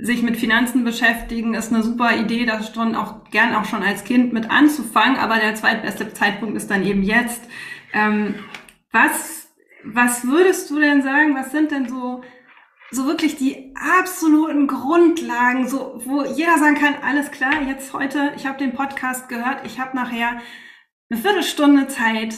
sich 0.01 0.23
mit 0.23 0.35
Finanzen 0.37 0.83
beschäftigen 0.83 1.53
ist 1.53 1.71
eine 1.71 1.83
super 1.83 2.17
Idee, 2.17 2.45
das 2.45 2.73
schon 2.73 2.95
auch 2.95 3.29
gern 3.29 3.53
auch 3.53 3.65
schon 3.65 3.83
als 3.83 4.03
Kind 4.03 4.33
mit 4.33 4.49
anzufangen, 4.49 5.17
aber 5.17 5.35
der 5.35 5.53
zweitbeste 5.53 6.11
Zeitpunkt 6.11 6.57
ist 6.57 6.71
dann 6.71 6.83
eben 6.83 7.03
jetzt. 7.03 7.43
Ähm, 7.93 8.35
was, 8.91 9.51
was 9.83 10.25
würdest 10.25 10.69
du 10.69 10.79
denn 10.79 11.01
sagen, 11.01 11.35
was 11.35 11.51
sind 11.51 11.71
denn 11.71 11.87
so 11.87 12.23
so 12.91 13.05
wirklich 13.05 13.37
die 13.37 13.73
absoluten 13.75 14.67
Grundlagen, 14.67 15.67
so 15.67 16.01
wo 16.05 16.23
jeder 16.23 16.57
sagen 16.59 16.75
kann, 16.75 16.95
alles 17.01 17.31
klar, 17.31 17.61
jetzt 17.61 17.93
heute, 17.93 18.33
ich 18.35 18.45
habe 18.45 18.57
den 18.57 18.73
Podcast 18.73 19.29
gehört, 19.29 19.65
ich 19.65 19.79
habe 19.79 19.95
nachher 19.95 20.41
eine 21.09 21.19
Viertelstunde 21.19 21.87
Zeit. 21.87 22.35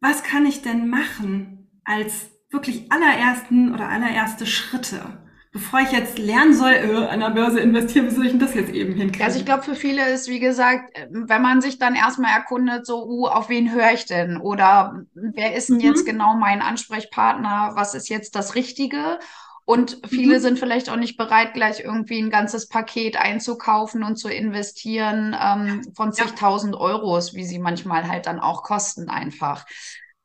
Was 0.00 0.22
kann 0.22 0.44
ich 0.44 0.60
denn 0.62 0.88
machen 0.88 1.80
als 1.84 2.30
wirklich 2.50 2.92
allerersten 2.92 3.72
oder 3.72 3.88
allererste 3.88 4.46
Schritte? 4.46 5.21
Bevor 5.52 5.80
ich 5.80 5.92
jetzt 5.92 6.18
lernen 6.18 6.54
soll, 6.54 6.72
äh, 6.72 7.06
an 7.06 7.20
der 7.20 7.30
Börse 7.30 7.60
investieren, 7.60 8.06
wie 8.06 8.14
soll 8.14 8.24
ich 8.24 8.32
denn 8.32 8.40
das 8.40 8.54
jetzt 8.54 8.72
eben 8.72 8.94
hinkriegen? 8.94 9.24
Also 9.24 9.38
ich 9.38 9.44
glaube, 9.44 9.62
für 9.62 9.74
viele 9.74 10.08
ist, 10.10 10.28
wie 10.28 10.40
gesagt, 10.40 10.98
wenn 11.10 11.42
man 11.42 11.60
sich 11.60 11.78
dann 11.78 11.94
erstmal 11.94 12.32
erkundet, 12.32 12.86
so, 12.86 13.04
uh, 13.06 13.26
auf 13.26 13.50
wen 13.50 13.70
höre 13.70 13.92
ich 13.92 14.06
denn? 14.06 14.38
Oder 14.38 15.04
wer 15.14 15.54
ist 15.54 15.68
denn 15.68 15.76
mhm. 15.76 15.82
jetzt 15.82 16.06
genau 16.06 16.34
mein 16.34 16.62
Ansprechpartner? 16.62 17.72
Was 17.74 17.94
ist 17.94 18.08
jetzt 18.08 18.34
das 18.34 18.54
Richtige? 18.54 19.18
Und 19.64 20.00
viele 20.08 20.38
mhm. 20.38 20.42
sind 20.42 20.58
vielleicht 20.58 20.90
auch 20.90 20.96
nicht 20.96 21.16
bereit, 21.16 21.54
gleich 21.54 21.80
irgendwie 21.80 22.20
ein 22.20 22.30
ganzes 22.30 22.68
Paket 22.68 23.16
einzukaufen 23.16 24.02
und 24.02 24.16
zu 24.16 24.28
investieren 24.28 25.36
ähm, 25.40 25.82
von 25.94 26.12
zigtausend 26.12 26.74
ja. 26.74 26.80
Euros, 26.80 27.34
wie 27.34 27.44
sie 27.44 27.58
manchmal 27.58 28.08
halt 28.08 28.26
dann 28.26 28.40
auch 28.40 28.64
kosten 28.64 29.08
einfach. 29.08 29.64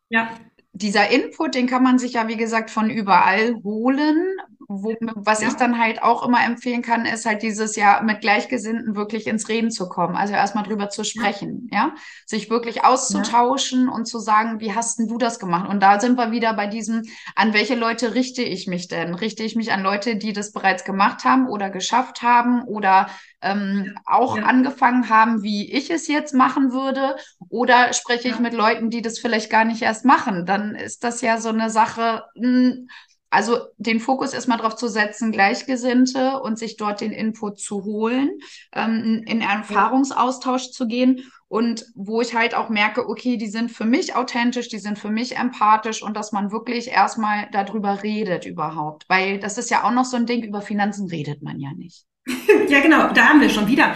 Ja. 0.10 0.30
Dieser 0.72 1.10
Input, 1.10 1.56
den 1.56 1.68
kann 1.68 1.84
man 1.84 2.00
sich 2.00 2.14
ja, 2.14 2.28
wie 2.28 2.38
gesagt, 2.38 2.72
von 2.72 2.90
überall 2.90 3.56
holen. 3.64 4.38
Was 4.70 5.42
ja. 5.42 5.48
ich 5.48 5.54
dann 5.54 5.80
halt 5.80 6.04
auch 6.04 6.28
immer 6.28 6.44
empfehlen 6.44 6.82
kann, 6.82 7.06
ist 7.06 7.26
halt 7.26 7.42
dieses 7.42 7.78
Jahr 7.78 8.04
mit 8.04 8.20
Gleichgesinnten 8.20 8.98
wirklich 8.98 9.26
ins 9.26 9.48
Reden 9.48 9.72
zu 9.72 9.88
kommen. 9.88 10.18
Also 10.18 10.34
erstmal 10.34 10.66
drüber 10.66 10.90
zu 10.90 11.06
sprechen, 11.06 11.70
ja. 11.72 11.78
ja? 11.78 11.96
Sich 12.26 12.50
wirklich 12.50 12.84
auszutauschen 12.84 13.86
ja. 13.86 13.94
und 13.94 14.08
zu 14.08 14.20
sagen, 14.20 14.60
wie 14.60 14.76
hast 14.76 15.00
denn 15.00 15.08
du 15.08 15.18
das 15.18 15.40
gemacht? 15.40 15.70
Und 15.70 15.82
da 15.82 16.02
sind 16.02 16.18
wir 16.18 16.32
wieder 16.32 16.54
bei 16.54 16.68
diesem, 16.68 17.04
an 17.36 17.54
welche 17.54 17.76
Leute 17.76 18.14
richte 18.14 18.42
ich 18.42 18.68
mich 18.68 18.90
denn? 18.90 19.14
Richte 19.14 19.44
ich 19.44 19.56
mich 19.56 19.72
an 19.72 19.84
Leute, 19.84 20.18
die 20.18 20.34
das 20.34 20.52
bereits 20.52 20.84
gemacht 20.84 21.24
haben 21.24 21.48
oder 21.48 21.70
geschafft 21.70 22.22
haben 22.22 22.64
oder 22.64 23.08
ähm, 23.42 23.98
auch 24.06 24.38
angefangen 24.38 25.08
haben, 25.08 25.44
wie 25.44 25.72
ich 25.72 25.90
es 25.92 26.08
jetzt 26.08 26.34
machen 26.34 26.74
würde? 26.74 27.16
Oder 27.48 27.94
spreche 27.94 28.28
ich 28.28 28.40
mit 28.40 28.54
Leuten, 28.54 28.90
die 28.90 29.02
das 29.02 29.20
vielleicht 29.20 29.50
gar 29.50 29.64
nicht 29.64 29.82
erst 29.82 30.04
machen? 30.04 30.46
Dann 30.46 30.76
ist 30.76 31.06
das 31.06 31.22
ja 31.22 31.38
so 31.40 31.50
eine 31.50 31.70
Sache, 31.70 32.26
mh, 32.36 32.48
hm, 32.48 32.90
also 33.30 33.60
den 33.78 34.00
Fokus 34.00 34.34
erstmal 34.34 34.58
darauf 34.58 34.76
zu 34.76 34.88
setzen, 34.88 35.32
Gleichgesinnte 35.32 36.40
und 36.40 36.58
sich 36.58 36.78
dort 36.78 37.02
den 37.02 37.12
Input 37.12 37.60
zu 37.60 37.84
holen, 37.84 38.40
ähm, 38.74 39.24
in 39.26 39.42
Erfahrungsaustausch 39.42 40.72
zu 40.72 40.88
gehen 40.88 41.24
und 41.50 41.86
wo 41.96 42.22
ich 42.22 42.36
halt 42.36 42.56
auch 42.56 42.70
merke, 42.70 43.08
okay, 43.08 43.38
die 43.38 43.48
sind 43.48 43.72
für 43.72 43.86
mich 43.86 44.16
authentisch, 44.16 44.68
die 44.70 44.80
sind 44.80 45.00
für 45.00 45.10
mich 45.10 45.38
empathisch 45.38 46.04
und 46.04 46.16
dass 46.16 46.32
man 46.32 46.52
wirklich 46.52 46.90
erstmal 46.90 47.48
darüber 47.52 48.04
redet 48.04 48.46
überhaupt, 48.46 49.06
weil 49.08 49.40
das 49.40 49.58
ist 49.58 49.72
ja 49.72 49.84
auch 49.84 49.92
noch 49.92 50.06
so 50.06 50.18
ein 50.18 50.26
Ding, 50.26 50.44
über 50.44 50.62
Finanzen 50.62 51.08
redet 51.10 51.42
man 51.42 51.60
ja 51.60 51.72
nicht. 51.74 52.06
ja, 52.68 52.82
genau, 52.82 53.10
da 53.14 53.30
haben 53.30 53.42
wir 53.42 53.50
schon 53.50 53.68
wieder. 53.68 53.96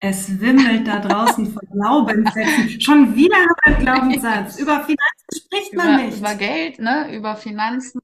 Es 0.00 0.40
wimmelt 0.40 0.86
da 0.86 1.00
draußen 1.00 1.52
von 1.52 1.62
Glaubenssätzen. 1.72 2.80
Schon 2.80 3.16
wieder 3.16 3.36
haben 3.36 3.54
wir 3.64 3.76
einen 3.76 3.84
Glaubenssatz. 3.84 4.58
Über 4.60 4.80
Finanzen 4.80 4.98
spricht 5.34 5.74
man 5.74 5.94
über, 5.94 6.02
nicht. 6.02 6.18
Über 6.18 6.34
Geld, 6.34 6.78
ne? 6.78 7.16
Über 7.16 7.34
Finanzen. 7.34 8.00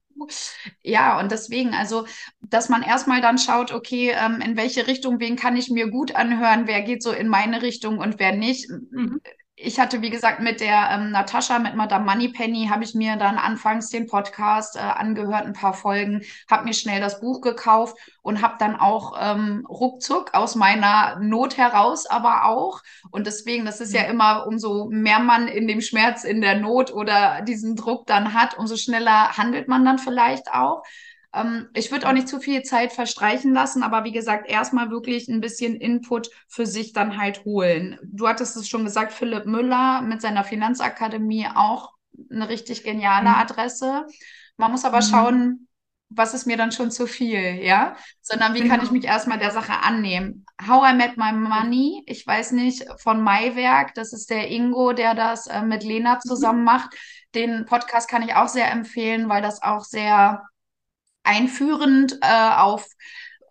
Ja, 0.83 1.19
und 1.19 1.31
deswegen, 1.31 1.73
also, 1.73 2.05
dass 2.41 2.69
man 2.69 2.83
erstmal 2.83 3.21
dann 3.21 3.37
schaut, 3.37 3.71
okay, 3.71 4.11
ähm, 4.17 4.41
in 4.41 4.55
welche 4.57 4.87
Richtung, 4.87 5.19
wen 5.19 5.35
kann 5.35 5.57
ich 5.57 5.69
mir 5.69 5.89
gut 5.89 6.15
anhören, 6.15 6.67
wer 6.67 6.81
geht 6.83 7.03
so 7.03 7.11
in 7.11 7.27
meine 7.27 7.61
Richtung 7.61 7.97
und 7.99 8.19
wer 8.19 8.35
nicht. 8.35 8.69
Mhm 8.69 9.19
ich 9.57 9.79
hatte, 9.79 10.01
wie 10.01 10.09
gesagt, 10.09 10.41
mit 10.41 10.59
der 10.59 10.89
ähm, 10.91 11.11
Natascha, 11.11 11.59
mit 11.59 11.75
Madame 11.75 12.05
Moneypenny, 12.05 12.67
habe 12.69 12.83
ich 12.83 12.93
mir 12.93 13.15
dann 13.15 13.37
anfangs 13.37 13.89
den 13.89 14.05
Podcast 14.05 14.75
äh, 14.75 14.79
angehört, 14.79 15.45
ein 15.45 15.53
paar 15.53 15.73
Folgen, 15.73 16.23
habe 16.49 16.65
mir 16.65 16.73
schnell 16.73 16.99
das 16.99 17.21
Buch 17.21 17.39
gekauft 17.39 17.97
und 18.21 18.41
habe 18.41 18.55
dann 18.59 18.75
auch 18.75 19.13
ähm, 19.17 19.65
ruckzuck 19.69 20.33
aus 20.33 20.55
meiner 20.55 21.17
Not 21.21 21.57
heraus, 21.57 22.05
aber 22.05 22.45
auch. 22.45 22.81
Und 23.11 23.27
deswegen, 23.27 23.65
das 23.65 23.79
ist 23.79 23.93
ja 23.93 24.03
mhm. 24.03 24.09
immer, 24.09 24.45
umso 24.45 24.89
mehr 24.89 25.19
man 25.19 25.47
in 25.47 25.67
dem 25.67 25.79
Schmerz, 25.79 26.25
in 26.25 26.41
der 26.41 26.59
Not 26.59 26.93
oder 26.93 27.41
diesen 27.41 27.77
Druck 27.77 28.07
dann 28.07 28.33
hat, 28.33 28.57
umso 28.57 28.75
schneller 28.75 29.37
handelt 29.37 29.69
man 29.69 29.85
dann 29.85 29.99
vielleicht 29.99 30.51
auch. 30.51 30.83
Ähm, 31.35 31.67
ich 31.73 31.91
würde 31.91 32.07
auch 32.07 32.13
nicht 32.13 32.29
zu 32.29 32.39
viel 32.39 32.63
Zeit 32.63 32.93
verstreichen 32.93 33.53
lassen, 33.53 33.83
aber 33.83 34.03
wie 34.05 34.11
gesagt, 34.11 34.49
erstmal 34.49 34.89
wirklich 34.89 35.27
ein 35.27 35.41
bisschen 35.41 35.75
Input 35.75 36.29
für 36.47 36.65
sich 36.65 36.93
dann 36.93 37.17
halt 37.17 37.43
holen. 37.43 37.99
Du 38.03 38.27
hattest 38.27 38.55
es 38.55 38.69
schon 38.69 38.85
gesagt, 38.85 39.11
Philipp 39.11 39.45
Müller 39.45 40.01
mit 40.01 40.21
seiner 40.21 40.43
Finanzakademie 40.43 41.47
auch 41.53 41.91
eine 42.31 42.47
richtig 42.47 42.83
geniale 42.83 43.29
mhm. 43.29 43.35
Adresse. 43.35 44.05
Man 44.57 44.71
muss 44.71 44.85
aber 44.85 44.97
mhm. 44.97 45.09
schauen, 45.09 45.67
was 46.09 46.33
ist 46.33 46.45
mir 46.45 46.55
dann 46.55 46.71
schon 46.71 46.91
zu 46.91 47.07
viel, 47.07 47.55
ja? 47.61 47.95
Sondern 48.21 48.53
wie 48.53 48.61
genau. 48.61 48.75
kann 48.75 48.85
ich 48.85 48.91
mich 48.91 49.05
erstmal 49.05 49.39
der 49.39 49.51
Sache 49.51 49.73
annehmen? 49.83 50.45
How 50.65 50.91
I 50.91 50.95
Met 50.95 51.17
My 51.17 51.33
Money, 51.33 52.03
ich 52.05 52.25
weiß 52.25 52.51
nicht, 52.51 52.85
von 52.99 53.21
Maiwerk, 53.21 53.93
das 53.95 54.13
ist 54.13 54.29
der 54.29 54.49
Ingo, 54.49 54.93
der 54.93 55.15
das 55.15 55.47
äh, 55.47 55.63
mit 55.63 55.83
Lena 55.83 56.15
mhm. 56.15 56.19
zusammen 56.21 56.63
macht. 56.63 56.95
Den 57.33 57.65
Podcast 57.65 58.07
kann 58.07 58.21
ich 58.21 58.35
auch 58.35 58.47
sehr 58.47 58.71
empfehlen, 58.71 59.27
weil 59.27 59.41
das 59.41 59.61
auch 59.61 59.83
sehr 59.83 60.43
einführend 61.25 62.19
äh, 62.21 62.51
auf 62.55 62.87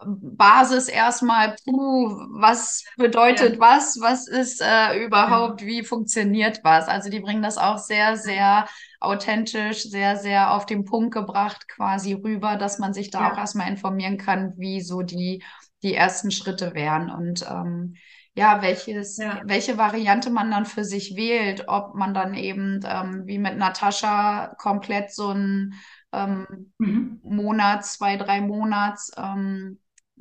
Basis 0.06 0.88
erstmal, 0.88 1.56
puh, 1.64 2.08
was 2.32 2.84
bedeutet 2.96 3.54
ja. 3.54 3.60
was, 3.60 3.98
was 4.00 4.28
ist 4.28 4.60
äh, 4.60 5.04
überhaupt, 5.04 5.62
ja. 5.62 5.66
wie 5.66 5.84
funktioniert 5.84 6.60
was. 6.62 6.88
Also 6.88 7.10
die 7.10 7.20
bringen 7.20 7.42
das 7.42 7.58
auch 7.58 7.78
sehr, 7.78 8.16
sehr 8.16 8.66
authentisch, 9.00 9.82
sehr, 9.82 10.16
sehr 10.16 10.52
auf 10.52 10.66
den 10.66 10.84
Punkt 10.84 11.14
gebracht 11.14 11.68
quasi 11.68 12.14
rüber, 12.14 12.56
dass 12.56 12.78
man 12.78 12.92
sich 12.92 13.10
da 13.10 13.20
ja. 13.20 13.32
auch 13.32 13.38
erstmal 13.38 13.68
informieren 13.68 14.18
kann, 14.18 14.54
wie 14.56 14.80
so 14.80 15.02
die, 15.02 15.42
die 15.82 15.94
ersten 15.94 16.30
Schritte 16.30 16.74
wären 16.74 17.10
und 17.10 17.46
ähm, 17.48 17.94
ja, 18.36 18.62
welches, 18.62 19.18
welche 19.44 19.78
Variante 19.78 20.28
man 20.28 20.50
dann 20.50 20.66
für 20.66 20.82
sich 20.82 21.14
wählt, 21.14 21.68
ob 21.68 21.94
man 21.94 22.14
dann 22.14 22.34
eben 22.34 22.80
ähm, 22.84 23.22
wie 23.26 23.38
mit 23.38 23.56
Natascha 23.56 24.56
komplett 24.58 25.14
so 25.14 25.28
ein 25.30 25.74
ähm, 26.14 26.72
mhm. 26.78 27.20
Monats, 27.22 27.94
zwei, 27.94 28.16
drei 28.16 28.40
Monats 28.40 29.10
ähm, 29.16 29.78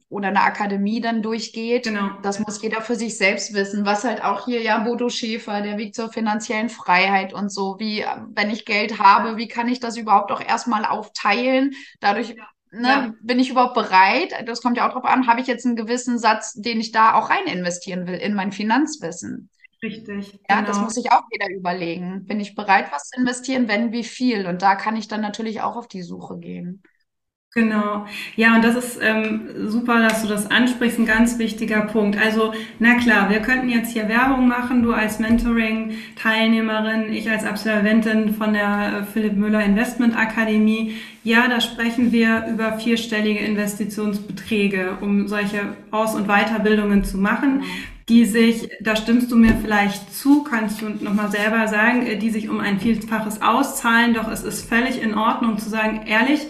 oder 0.09 0.29
eine 0.29 0.41
Akademie 0.41 1.01
dann 1.01 1.21
durchgeht. 1.21 1.85
Genau. 1.85 2.09
Das 2.21 2.39
muss 2.39 2.61
jeder 2.61 2.81
für 2.81 2.95
sich 2.95 3.17
selbst 3.17 3.53
wissen. 3.53 3.85
Was 3.85 4.03
halt 4.03 4.23
auch 4.23 4.45
hier, 4.45 4.61
ja, 4.61 4.79
Bodo 4.79 5.09
Schäfer, 5.09 5.61
der 5.61 5.77
Weg 5.77 5.95
zur 5.95 6.11
finanziellen 6.11 6.69
Freiheit 6.69 7.33
und 7.33 7.51
so. 7.51 7.77
Wie, 7.79 8.05
wenn 8.33 8.49
ich 8.49 8.65
Geld 8.65 8.99
habe, 8.99 9.37
wie 9.37 9.47
kann 9.47 9.67
ich 9.67 9.79
das 9.79 9.97
überhaupt 9.97 10.31
auch 10.31 10.41
erstmal 10.41 10.85
aufteilen? 10.85 11.73
Dadurch 11.99 12.35
Ne, 12.75 12.87
ja. 12.87 13.13
bin 13.21 13.39
ich 13.39 13.51
überhaupt 13.51 13.75
bereit? 13.75 14.33
Das 14.47 14.63
kommt 14.63 14.77
ja 14.77 14.87
auch 14.87 14.93
drauf 14.93 15.05
an, 15.05 15.27
habe 15.27 15.39
ich 15.39 15.45
jetzt 15.45 15.63
einen 15.63 15.75
gewissen 15.75 16.17
Satz, 16.17 16.53
den 16.53 16.79
ich 16.79 16.91
da 16.91 17.13
auch 17.13 17.29
rein 17.29 17.45
investieren 17.45 18.07
will 18.07 18.15
in 18.15 18.33
mein 18.33 18.51
Finanzwissen. 18.51 19.51
Richtig. 19.83 20.39
Ja, 20.49 20.61
genau. 20.61 20.67
das 20.67 20.79
muss 20.79 20.93
sich 20.93 21.11
auch 21.11 21.23
wieder 21.29 21.53
überlegen. 21.53 22.25
Bin 22.25 22.39
ich 22.39 22.55
bereit, 22.55 22.85
was 22.91 23.09
zu 23.09 23.19
investieren? 23.19 23.67
Wenn, 23.67 23.91
wie 23.91 24.05
viel? 24.05 24.47
Und 24.47 24.61
da 24.61 24.75
kann 24.75 24.95
ich 24.95 25.09
dann 25.09 25.21
natürlich 25.21 25.61
auch 25.61 25.75
auf 25.75 25.87
die 25.87 26.03
Suche 26.03 26.39
gehen. 26.39 26.81
Genau. 27.55 28.07
Ja, 28.35 28.55
und 28.55 28.63
das 28.63 28.75
ist 28.75 28.99
ähm, 28.99 29.69
super, 29.69 29.99
dass 29.99 30.23
du 30.23 30.27
das 30.27 30.49
ansprichst, 30.49 30.97
ein 30.97 31.05
ganz 31.05 31.37
wichtiger 31.37 31.81
Punkt. 31.81 32.17
Also, 32.17 32.51
na 32.79 32.95
klar, 32.97 33.29
wir 33.29 33.41
könnten 33.41 33.69
jetzt 33.69 33.91
hier 33.91 34.09
Werbung 34.09 34.47
machen, 34.47 34.81
du 34.81 34.91
als 34.91 35.19
Mentoring-Teilnehmerin, 35.19 37.13
ich 37.13 37.29
als 37.29 37.43
Absolventin 37.45 38.33
von 38.33 38.53
der 38.53 39.01
äh, 39.01 39.03
Philipp 39.03 39.35
Müller 39.35 39.63
Investment 39.63 40.17
Akademie. 40.17 40.95
Ja, 41.23 41.47
da 41.47 41.61
sprechen 41.61 42.11
wir 42.11 42.47
über 42.47 42.79
vierstellige 42.79 43.39
Investitionsbeträge, 43.41 44.97
um 45.01 45.27
solche 45.27 45.75
Aus- 45.91 46.15
und 46.15 46.27
Weiterbildungen 46.27 47.03
zu 47.03 47.19
machen. 47.19 47.63
Die 48.09 48.25
sich, 48.25 48.69
da 48.81 48.95
stimmst 48.95 49.31
du 49.31 49.35
mir 49.35 49.55
vielleicht 49.61 50.13
zu, 50.13 50.43
kannst 50.43 50.81
du 50.81 50.89
nochmal 50.89 51.31
selber 51.31 51.67
sagen, 51.67 52.05
äh, 52.05 52.17
die 52.17 52.29
sich 52.29 52.49
um 52.49 52.59
ein 52.59 52.79
Vielfaches 52.79 53.41
auszahlen. 53.41 54.13
Doch 54.13 54.29
es 54.29 54.43
ist 54.43 54.67
völlig 54.67 55.01
in 55.01 55.13
Ordnung 55.13 55.57
zu 55.57 55.69
sagen, 55.69 56.05
ehrlich, 56.05 56.41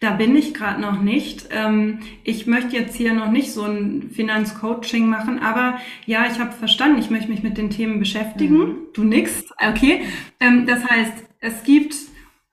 da 0.00 0.12
bin 0.12 0.36
ich 0.36 0.54
gerade 0.54 0.80
noch 0.80 1.00
nicht. 1.00 1.48
Ähm, 1.50 2.00
ich 2.22 2.46
möchte 2.46 2.76
jetzt 2.76 2.94
hier 2.94 3.14
noch 3.14 3.30
nicht 3.30 3.52
so 3.52 3.64
ein 3.64 4.10
Finanzcoaching 4.12 5.08
machen, 5.08 5.40
aber 5.40 5.78
ja, 6.06 6.26
ich 6.30 6.38
habe 6.38 6.52
verstanden, 6.52 7.00
ich 7.00 7.10
möchte 7.10 7.30
mich 7.30 7.42
mit 7.42 7.58
den 7.58 7.70
Themen 7.70 7.98
beschäftigen. 7.98 8.58
Mhm. 8.58 8.76
Du 8.92 9.04
nix, 9.04 9.44
okay. 9.58 10.02
Ähm, 10.40 10.66
das 10.66 10.84
heißt, 10.84 11.14
es 11.40 11.62
gibt 11.64 11.94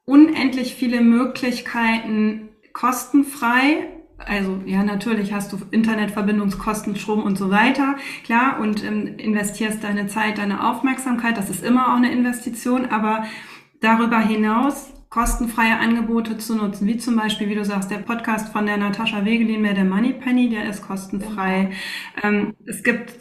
unendlich 0.06 0.76
viele 0.76 1.02
Möglichkeiten, 1.02 2.50
kostenfrei 2.74 3.88
also 4.17 4.62
ja, 4.65 4.84
natürlich 4.84 5.34
hast 5.34 5.51
du 5.51 5.58
Internetverbindungskosten, 5.71 6.95
Strom 6.95 7.23
und 7.23 7.38
so 7.38 7.49
weiter, 7.49 7.95
klar, 8.23 8.60
und 8.60 8.84
ähm, 8.84 9.17
investierst 9.17 9.84
deine 9.84 10.08
Zeit, 10.08 10.38
deine 10.38 10.69
Aufmerksamkeit, 10.69 11.38
das 11.38 11.49
ist 11.49 11.63
immer 11.63 11.89
auch 11.89 11.97
eine 11.97 12.12
Investition, 12.12 12.86
aber 12.86 13.25
darüber 13.82 14.19
hinaus 14.19 14.91
kostenfreie 15.10 15.78
Angebote 15.80 16.38
zu 16.38 16.56
nutzen, 16.56 16.88
wie 16.88 16.97
zum 16.97 17.15
Beispiel, 17.15 17.47
wie 17.47 17.56
du 17.56 17.63
sagst, 17.63 17.89
der 17.89 17.99
Podcast 17.99 18.51
von 18.51 18.65
der 18.65 18.75
Natascha 18.75 19.23
Wegelin, 19.23 19.62
mehr 19.62 19.73
der 19.73 19.86
Money 19.86 20.13
Penny, 20.13 20.49
der 20.49 20.67
ist 20.69 20.82
kostenfrei. 20.82 21.71
Ähm, 22.21 22.56
es 22.65 22.84
gibt 22.84 23.13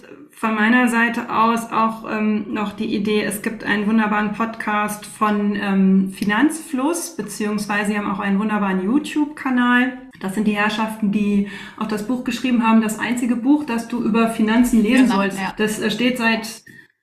von 0.45 0.57
meiner 0.57 0.89
Seite 0.89 1.35
aus 1.35 1.73
auch 1.73 2.05
ähm, 2.11 2.53
noch 2.53 2.75
die 2.75 2.95
Idee, 2.95 3.23
es 3.23 3.41
gibt 3.41 3.65
einen 3.65 3.87
wunderbaren 3.87 4.35
Podcast 4.35 5.07
von 5.07 5.57
ähm, 5.57 6.11
Finanzfluss, 6.11 7.17
beziehungsweise 7.17 7.93
sie 7.93 7.99
haben 7.99 8.11
auch 8.11 8.19
einen 8.19 8.39
wunderbaren 8.39 8.85
YouTube-Kanal. 8.85 9.97
Das 10.21 10.35
sind 10.35 10.47
die 10.47 10.55
Herrschaften, 10.55 11.13
die 11.13 11.49
auch 11.79 11.87
das 11.87 12.07
Buch 12.07 12.25
geschrieben 12.25 12.63
haben, 12.63 12.83
das 12.83 12.99
einzige 12.99 13.37
Buch, 13.37 13.65
das 13.65 13.89
du 13.89 14.05
über 14.05 14.29
Finanzen 14.29 14.83
lesen 14.83 15.07
genau, 15.07 15.17
sollst. 15.17 15.41
Ja. 15.41 15.55
Das 15.57 15.81
äh, 15.81 15.91
steht 15.91 16.19
seit, 16.19 16.47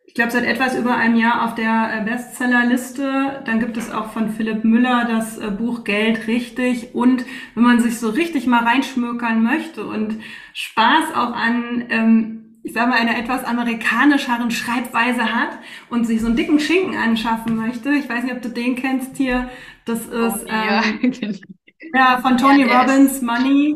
ich 0.05 0.13
glaube, 0.13 0.29
seit 0.29 0.43
etwas 0.43 0.77
über 0.77 0.95
einem 0.95 1.15
Jahr 1.15 1.43
auf 1.43 1.55
der 1.55 1.89
äh, 1.95 2.05
Bestsellerliste. 2.05 3.41
Dann 3.45 3.59
gibt 3.59 3.75
es 3.75 3.89
auch 3.89 4.11
von 4.11 4.29
Philipp 4.29 4.63
Müller 4.63 5.07
das 5.09 5.39
äh, 5.39 5.49
Buch 5.49 5.83
Geld 5.83 6.27
richtig. 6.27 6.93
Und 6.93 7.25
wenn 7.55 7.63
man 7.63 7.79
sich 7.79 7.97
so 7.97 8.11
richtig 8.11 8.45
mal 8.45 8.63
reinschmökern 8.65 9.41
möchte 9.41 9.83
und 9.83 10.17
Spaß 10.53 11.15
auch 11.15 11.33
an 11.33 11.85
ähm, 11.89 12.40
ich 12.63 12.73
sage 12.73 12.89
mal, 12.89 12.99
einer 12.99 13.17
etwas 13.17 13.43
amerikanischeren 13.43 14.51
Schreibweise 14.51 15.33
hat 15.33 15.59
und 15.89 16.05
sich 16.05 16.21
so 16.21 16.27
einen 16.27 16.35
dicken 16.35 16.59
Schinken 16.59 16.95
anschaffen 16.95 17.55
möchte. 17.55 17.91
Ich 17.91 18.07
weiß 18.07 18.23
nicht, 18.23 18.35
ob 18.35 18.41
du 18.41 18.49
den 18.49 18.75
kennst 18.75 19.17
hier. 19.17 19.49
Das 19.85 20.01
ist 20.01 20.45
oh, 20.45 20.47
ja. 20.47 20.83
ähm, 21.01 21.11
Ja, 21.93 22.19
von 22.21 22.37
Tony 22.37 22.67
ja, 22.67 22.81
Robbins. 22.81 23.21
Money. 23.21 23.75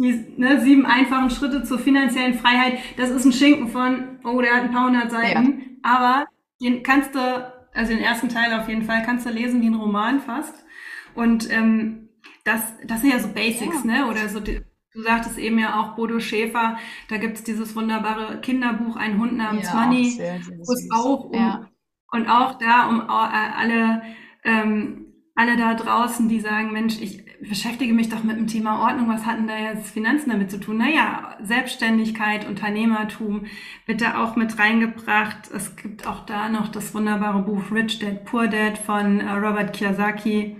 Die 0.00 0.34
ne, 0.36 0.60
sieben 0.60 0.86
einfachen 0.86 1.30
Schritte 1.30 1.64
zur 1.64 1.78
finanziellen 1.78 2.34
Freiheit. 2.34 2.78
Das 2.96 3.10
ist 3.10 3.24
ein 3.24 3.32
Schinken 3.32 3.68
von, 3.68 4.18
oh, 4.24 4.40
der 4.40 4.54
hat 4.54 4.62
ein 4.62 4.70
paar 4.70 4.86
hundert 4.86 5.10
Seiten. 5.10 5.60
Ja. 5.60 5.66
Aber 5.82 6.26
den 6.60 6.82
kannst 6.82 7.14
du, 7.14 7.52
also 7.74 7.92
den 7.92 8.02
ersten 8.02 8.28
Teil 8.28 8.52
auf 8.58 8.68
jeden 8.68 8.82
Fall, 8.82 9.02
kannst 9.04 9.26
du 9.26 9.30
lesen 9.30 9.60
wie 9.60 9.66
ein 9.66 9.74
Roman 9.74 10.20
fast. 10.20 10.54
Und 11.14 11.50
ähm, 11.50 12.10
das, 12.44 12.62
das 12.86 13.00
sind 13.00 13.10
ja 13.10 13.18
so 13.18 13.28
Basics, 13.28 13.84
ne? 13.84 14.06
Oder 14.08 14.28
so, 14.28 14.40
du 14.98 15.04
sagtest 15.04 15.38
eben 15.38 15.58
ja 15.58 15.80
auch 15.80 15.94
Bodo 15.94 16.18
Schäfer, 16.18 16.76
da 17.08 17.18
gibt's 17.18 17.44
dieses 17.44 17.76
wunderbare 17.76 18.40
Kinderbuch 18.40 18.96
Ein 18.96 19.18
Hund 19.18 19.36
namens 19.36 19.68
ja, 19.68 19.74
Money, 19.74 20.18
wo 20.18 20.72
es 20.72 20.88
auch 20.92 21.24
um, 21.26 21.34
ja. 21.34 21.68
und 22.10 22.28
auch 22.28 22.58
da 22.58 22.88
um 22.88 23.00
äh, 23.00 23.04
alle 23.06 24.02
ähm, 24.42 25.04
alle 25.36 25.56
da 25.56 25.74
draußen, 25.74 26.28
die 26.28 26.40
sagen, 26.40 26.72
Mensch, 26.72 27.00
ich 27.00 27.24
beschäftige 27.40 27.94
mich 27.94 28.08
doch 28.08 28.24
mit 28.24 28.36
dem 28.36 28.48
Thema 28.48 28.80
Ordnung, 28.80 29.08
was 29.08 29.24
hatten 29.24 29.46
da 29.46 29.56
jetzt 29.56 29.92
Finanzen 29.92 30.30
damit 30.30 30.50
zu 30.50 30.58
tun? 30.58 30.78
Naja, 30.78 31.36
Selbstständigkeit, 31.40 32.44
Unternehmertum 32.48 33.46
wird 33.86 34.00
da 34.00 34.24
auch 34.24 34.34
mit 34.34 34.58
reingebracht. 34.58 35.48
Es 35.54 35.76
gibt 35.76 36.08
auch 36.08 36.26
da 36.26 36.48
noch 36.48 36.66
das 36.66 36.92
wunderbare 36.92 37.42
Buch 37.42 37.70
Rich 37.70 38.00
Dad, 38.00 38.24
Poor 38.24 38.48
Dad 38.48 38.78
von 38.78 39.20
äh, 39.20 39.30
Robert 39.30 39.76
Kiyosaki. 39.76 40.56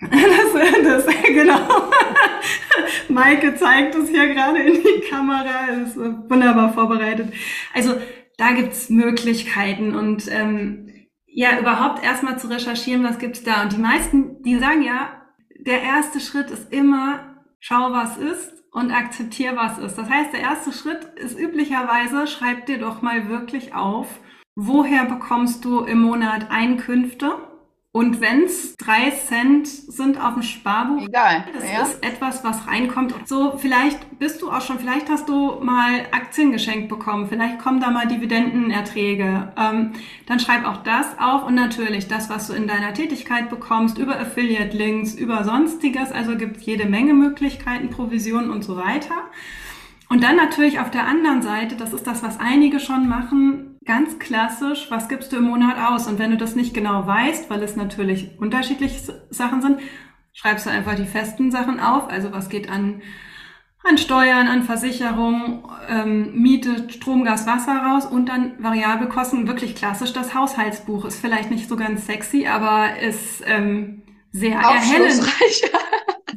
Das, 0.00 1.04
das, 1.04 1.14
genau. 1.26 1.58
Maike 3.08 3.54
zeigt 3.56 3.94
es 3.94 4.10
hier 4.10 4.28
gerade 4.28 4.58
in 4.58 4.82
die 4.82 5.08
Kamera, 5.08 5.66
ist 5.82 5.96
wunderbar 5.96 6.72
vorbereitet. 6.72 7.32
Also 7.74 7.94
da 8.36 8.52
gibt's 8.52 8.90
Möglichkeiten 8.90 9.94
und 9.94 10.30
ähm, 10.30 11.06
ja, 11.26 11.58
überhaupt 11.58 12.02
erstmal 12.04 12.38
zu 12.38 12.48
recherchieren, 12.48 13.04
was 13.04 13.18
gibt's 13.18 13.42
da. 13.42 13.62
Und 13.62 13.72
die 13.72 13.80
meisten, 13.80 14.42
die 14.42 14.58
sagen 14.58 14.82
ja, 14.82 15.22
der 15.58 15.82
erste 15.82 16.20
Schritt 16.20 16.50
ist 16.50 16.72
immer, 16.72 17.44
schau, 17.60 17.92
was 17.92 18.16
ist 18.16 18.52
und 18.72 18.92
akzeptier, 18.92 19.56
was 19.56 19.78
ist. 19.78 19.96
Das 19.96 20.08
heißt, 20.08 20.32
der 20.32 20.40
erste 20.40 20.72
Schritt 20.72 21.04
ist 21.16 21.38
üblicherweise, 21.38 22.26
schreib 22.26 22.66
dir 22.66 22.78
doch 22.78 23.02
mal 23.02 23.28
wirklich 23.28 23.74
auf, 23.74 24.20
woher 24.54 25.04
bekommst 25.06 25.64
du 25.64 25.80
im 25.80 26.00
Monat 26.02 26.50
Einkünfte? 26.50 27.36
Und 27.96 28.20
wenn's 28.20 28.76
drei 28.76 29.10
Cent 29.10 29.66
sind 29.66 30.22
auf 30.22 30.34
dem 30.34 30.42
Sparbuch, 30.42 31.08
Egal. 31.08 31.46
das 31.54 31.64
ja. 31.64 31.80
ist 31.80 32.04
etwas, 32.04 32.44
was 32.44 32.68
reinkommt. 32.68 33.14
So, 33.24 33.56
vielleicht 33.56 34.18
bist 34.18 34.42
du 34.42 34.50
auch 34.50 34.60
schon, 34.60 34.78
vielleicht 34.78 35.08
hast 35.08 35.30
du 35.30 35.60
mal 35.62 36.00
Aktien 36.12 36.52
geschenkt 36.52 36.90
bekommen, 36.90 37.26
vielleicht 37.26 37.58
kommen 37.58 37.80
da 37.80 37.90
mal 37.90 38.06
Dividendenerträge. 38.06 39.50
Ähm, 39.56 39.92
dann 40.26 40.40
schreib 40.40 40.66
auch 40.66 40.82
das 40.82 41.06
auf 41.18 41.46
und 41.46 41.54
natürlich 41.54 42.06
das, 42.06 42.28
was 42.28 42.48
du 42.48 42.52
in 42.52 42.68
deiner 42.68 42.92
Tätigkeit 42.92 43.48
bekommst, 43.48 43.96
über 43.96 44.20
Affiliate-Links, 44.20 45.14
über 45.14 45.44
sonstiges. 45.44 46.12
Also 46.12 46.36
gibt 46.36 46.60
jede 46.60 46.84
Menge 46.84 47.14
Möglichkeiten, 47.14 47.88
Provisionen 47.88 48.50
und 48.50 48.62
so 48.62 48.76
weiter. 48.76 49.14
Und 50.10 50.22
dann 50.22 50.36
natürlich 50.36 50.80
auf 50.80 50.90
der 50.90 51.06
anderen 51.06 51.40
Seite, 51.40 51.76
das 51.76 51.94
ist 51.94 52.06
das, 52.06 52.22
was 52.22 52.38
einige 52.38 52.78
schon 52.78 53.08
machen, 53.08 53.65
ganz 53.86 54.18
klassisch, 54.18 54.90
was 54.90 55.08
gibst 55.08 55.32
du 55.32 55.36
im 55.36 55.44
Monat 55.44 55.78
aus? 55.78 56.06
Und 56.06 56.18
wenn 56.18 56.32
du 56.32 56.36
das 56.36 56.56
nicht 56.56 56.74
genau 56.74 57.06
weißt, 57.06 57.48
weil 57.48 57.62
es 57.62 57.76
natürlich 57.76 58.38
unterschiedliche 58.38 59.26
Sachen 59.30 59.62
sind, 59.62 59.80
schreibst 60.32 60.66
du 60.66 60.70
einfach 60.70 60.94
die 60.96 61.06
festen 61.06 61.50
Sachen 61.50 61.80
auf. 61.80 62.08
Also 62.08 62.32
was 62.32 62.48
geht 62.48 62.68
an, 62.68 63.02
an 63.84 63.96
Steuern, 63.96 64.48
an 64.48 64.64
Versicherung, 64.64 65.70
ähm, 65.88 66.34
Miete, 66.34 66.90
Strom, 66.90 67.24
Gas, 67.24 67.46
Wasser 67.46 67.76
raus 67.76 68.06
und 68.06 68.28
dann 68.28 68.62
Variabelkosten. 68.62 69.46
Wirklich 69.46 69.74
klassisch 69.74 70.12
das 70.12 70.34
Haushaltsbuch. 70.34 71.04
Ist 71.04 71.20
vielleicht 71.20 71.50
nicht 71.50 71.68
so 71.68 71.76
ganz 71.76 72.06
sexy, 72.06 72.46
aber 72.46 72.98
ist 73.00 73.42
ähm, 73.46 74.02
sehr 74.32 74.58
erhellend. 74.58 75.22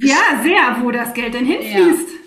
Ja, 0.01 0.41
sehr, 0.41 0.77
wo 0.81 0.91
das 0.91 1.13
Geld 1.13 1.33
denn 1.33 1.45
hinfließt. 1.45 2.09
Ja, 2.09 2.18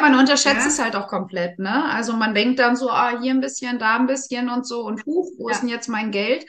man 0.00 0.14
unterschätzt 0.14 0.60
Ja. 0.64 0.66
es 0.68 0.78
halt 0.78 0.96
auch 0.96 1.08
komplett, 1.08 1.58
ne? 1.58 1.84
Also 1.90 2.12
man 2.12 2.34
denkt 2.34 2.58
dann 2.60 2.76
so, 2.76 2.90
ah, 2.90 3.18
hier 3.20 3.32
ein 3.34 3.40
bisschen, 3.40 3.78
da 3.78 3.96
ein 3.96 4.06
bisschen 4.06 4.48
und 4.48 4.66
so 4.66 4.82
und 4.84 5.04
huch, 5.06 5.28
wo 5.38 5.48
Ja. 5.48 5.54
ist 5.54 5.62
denn 5.62 5.68
jetzt 5.68 5.88
mein 5.88 6.10
Geld? 6.10 6.46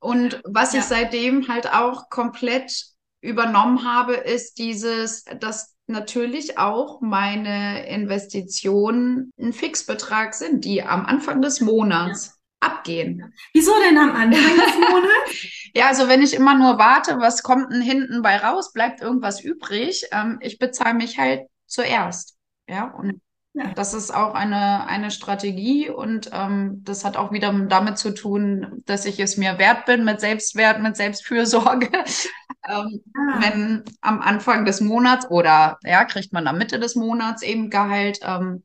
Und 0.00 0.40
was 0.44 0.72
Ja. 0.72 0.80
ich 0.80 0.86
seitdem 0.86 1.46
halt 1.48 1.72
auch 1.72 2.10
komplett 2.10 2.72
übernommen 3.20 3.84
habe, 3.84 4.14
ist 4.14 4.58
dieses, 4.58 5.24
dass 5.38 5.76
natürlich 5.86 6.58
auch 6.58 7.00
meine 7.00 7.86
Investitionen 7.86 9.30
ein 9.38 9.52
Fixbetrag 9.52 10.34
sind, 10.34 10.64
die 10.64 10.82
am 10.82 11.06
Anfang 11.06 11.40
des 11.40 11.60
Monats 11.60 12.38
abgehen. 12.60 13.32
Wieso 13.52 13.72
denn 13.86 13.98
am 13.98 14.10
Anfang 14.14 14.56
des 14.56 14.74
Monats? 14.90 15.12
Ja, 15.74 15.86
also 15.88 16.06
wenn 16.06 16.20
ich 16.20 16.34
immer 16.34 16.54
nur 16.54 16.78
warte, 16.78 17.18
was 17.18 17.42
kommt 17.42 17.72
denn 17.72 17.80
hinten 17.80 18.20
bei 18.20 18.36
raus, 18.36 18.72
bleibt 18.74 19.00
irgendwas 19.00 19.40
übrig. 19.40 20.04
Ähm, 20.12 20.38
ich 20.42 20.58
bezahle 20.58 20.92
mich 20.94 21.18
halt 21.18 21.46
zuerst. 21.66 22.36
Ja, 22.72 22.86
und 22.86 23.20
Ja. 23.54 23.70
das 23.74 23.92
ist 23.92 24.14
auch 24.14 24.32
eine, 24.34 24.86
eine 24.86 25.10
Strategie 25.10 25.90
und 25.90 26.30
ähm, 26.32 26.80
das 26.84 27.04
hat 27.04 27.18
auch 27.18 27.32
wieder 27.32 27.52
damit 27.68 27.98
zu 27.98 28.14
tun, 28.14 28.82
dass 28.86 29.04
ich 29.04 29.20
es 29.20 29.36
mir 29.36 29.58
wert 29.58 29.84
bin, 29.84 30.04
mit 30.04 30.20
Selbstwert, 30.20 30.80
mit 30.80 30.96
Selbstfürsorge. 30.96 31.90
ähm, 32.68 33.02
Ah. 33.14 33.40
wenn 33.40 33.82
am 34.00 34.22
Anfang 34.22 34.64
des 34.64 34.80
Monats 34.80 35.30
oder 35.30 35.78
ja, 35.84 36.04
kriegt 36.06 36.32
man 36.32 36.46
am 36.46 36.56
Mitte 36.56 36.80
des 36.80 36.94
Monats 36.94 37.42
eben 37.42 37.68
Gehalt, 37.68 38.20
ähm, 38.22 38.62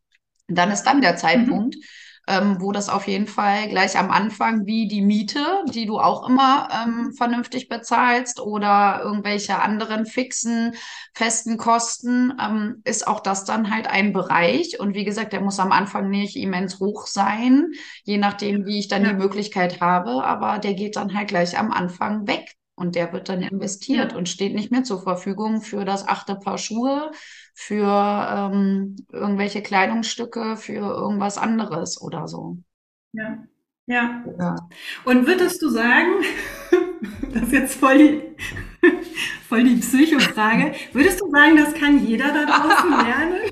dann 0.48 0.72
ist 0.72 0.84
dann 0.84 1.02
der 1.02 1.18
Zeitpunkt, 1.18 1.76
ähm, 2.28 2.58
wo 2.60 2.72
das 2.72 2.90
auf 2.90 3.08
jeden 3.08 3.28
Fall 3.28 3.70
gleich 3.70 3.98
am 3.98 4.12
Anfang 4.12 4.66
wie 4.66 4.88
die 4.88 5.02
Miete, 5.02 5.40
die 5.74 5.86
du 5.86 6.00
auch 6.00 6.28
immer 6.28 6.68
ähm, 6.72 7.14
vernünftig 7.16 7.70
bezahlst 7.70 8.40
oder 8.42 9.02
irgendwelche 9.04 9.60
anderen 9.62 10.06
fixen, 10.06 10.74
festen 11.14 11.58
Kosten, 11.58 12.34
ähm, 12.42 12.82
ist 12.84 13.08
auch 13.08 13.20
das 13.22 13.46
dann 13.46 13.74
halt 13.74 13.88
ein 13.88 14.14
Bereich. 14.14 14.80
Und 14.80 14.94
wie 14.94 15.06
gesagt, 15.06 15.34
der 15.34 15.42
muss 15.42 15.60
am 15.60 15.72
Anfang 15.72 16.10
nicht 16.10 16.36
immens 16.36 16.80
hoch 16.80 17.08
sein, 17.08 17.72
je 18.04 18.18
nachdem, 18.18 18.66
wie 18.66 18.80
ich 18.80 18.88
dann 18.88 19.04
Ja. 19.04 19.10
die 19.12 19.16
Möglichkeit 19.16 19.82
habe, 19.82 20.24
aber 20.24 20.60
der 20.60 20.74
geht 20.74 20.96
dann 20.96 21.14
halt 21.14 21.30
gleich 21.30 21.58
am 21.58 21.72
Anfang 21.72 22.28
weg. 22.28 22.54
Und 22.80 22.94
der 22.96 23.12
wird 23.12 23.28
dann 23.30 23.42
investiert 23.42 24.12
Ja. 24.12 24.18
und 24.18 24.30
steht 24.30 24.54
nicht 24.54 24.70
mehr 24.72 24.84
zur 24.84 25.02
Verfügung 25.02 25.62
für 25.62 25.84
das 25.84 26.08
achte 26.08 26.36
Paar 26.36 26.60
Schuhe, 26.60 27.10
für 27.60 28.54
ähm, 28.54 28.96
irgendwelche 29.12 29.64
Kleidungsstücke, 29.64 30.58
für 30.58 30.74
irgendwas 30.74 31.40
anderes 31.40 32.00
oder 32.00 32.28
so. 32.28 32.60
Ja. 33.14 33.44
Ja. 33.88 34.24
Ja. 34.38 34.56
Und 35.06 35.26
würdest 35.26 35.60
du 35.64 35.70
sagen, 35.70 36.24
das 37.34 37.44
ist 37.44 37.52
jetzt 37.54 37.80
voll 37.80 37.98
die, 37.98 38.22
voll 39.50 39.64
die 39.64 39.78
Psychofrage, 39.78 40.76
würdest 40.94 41.20
du 41.20 41.32
sagen, 41.32 41.58
das 41.58 41.74
kann 41.74 42.06
jeder 42.06 42.32
da 42.32 42.46
draußen 42.46 42.92
lernen? 42.92 43.50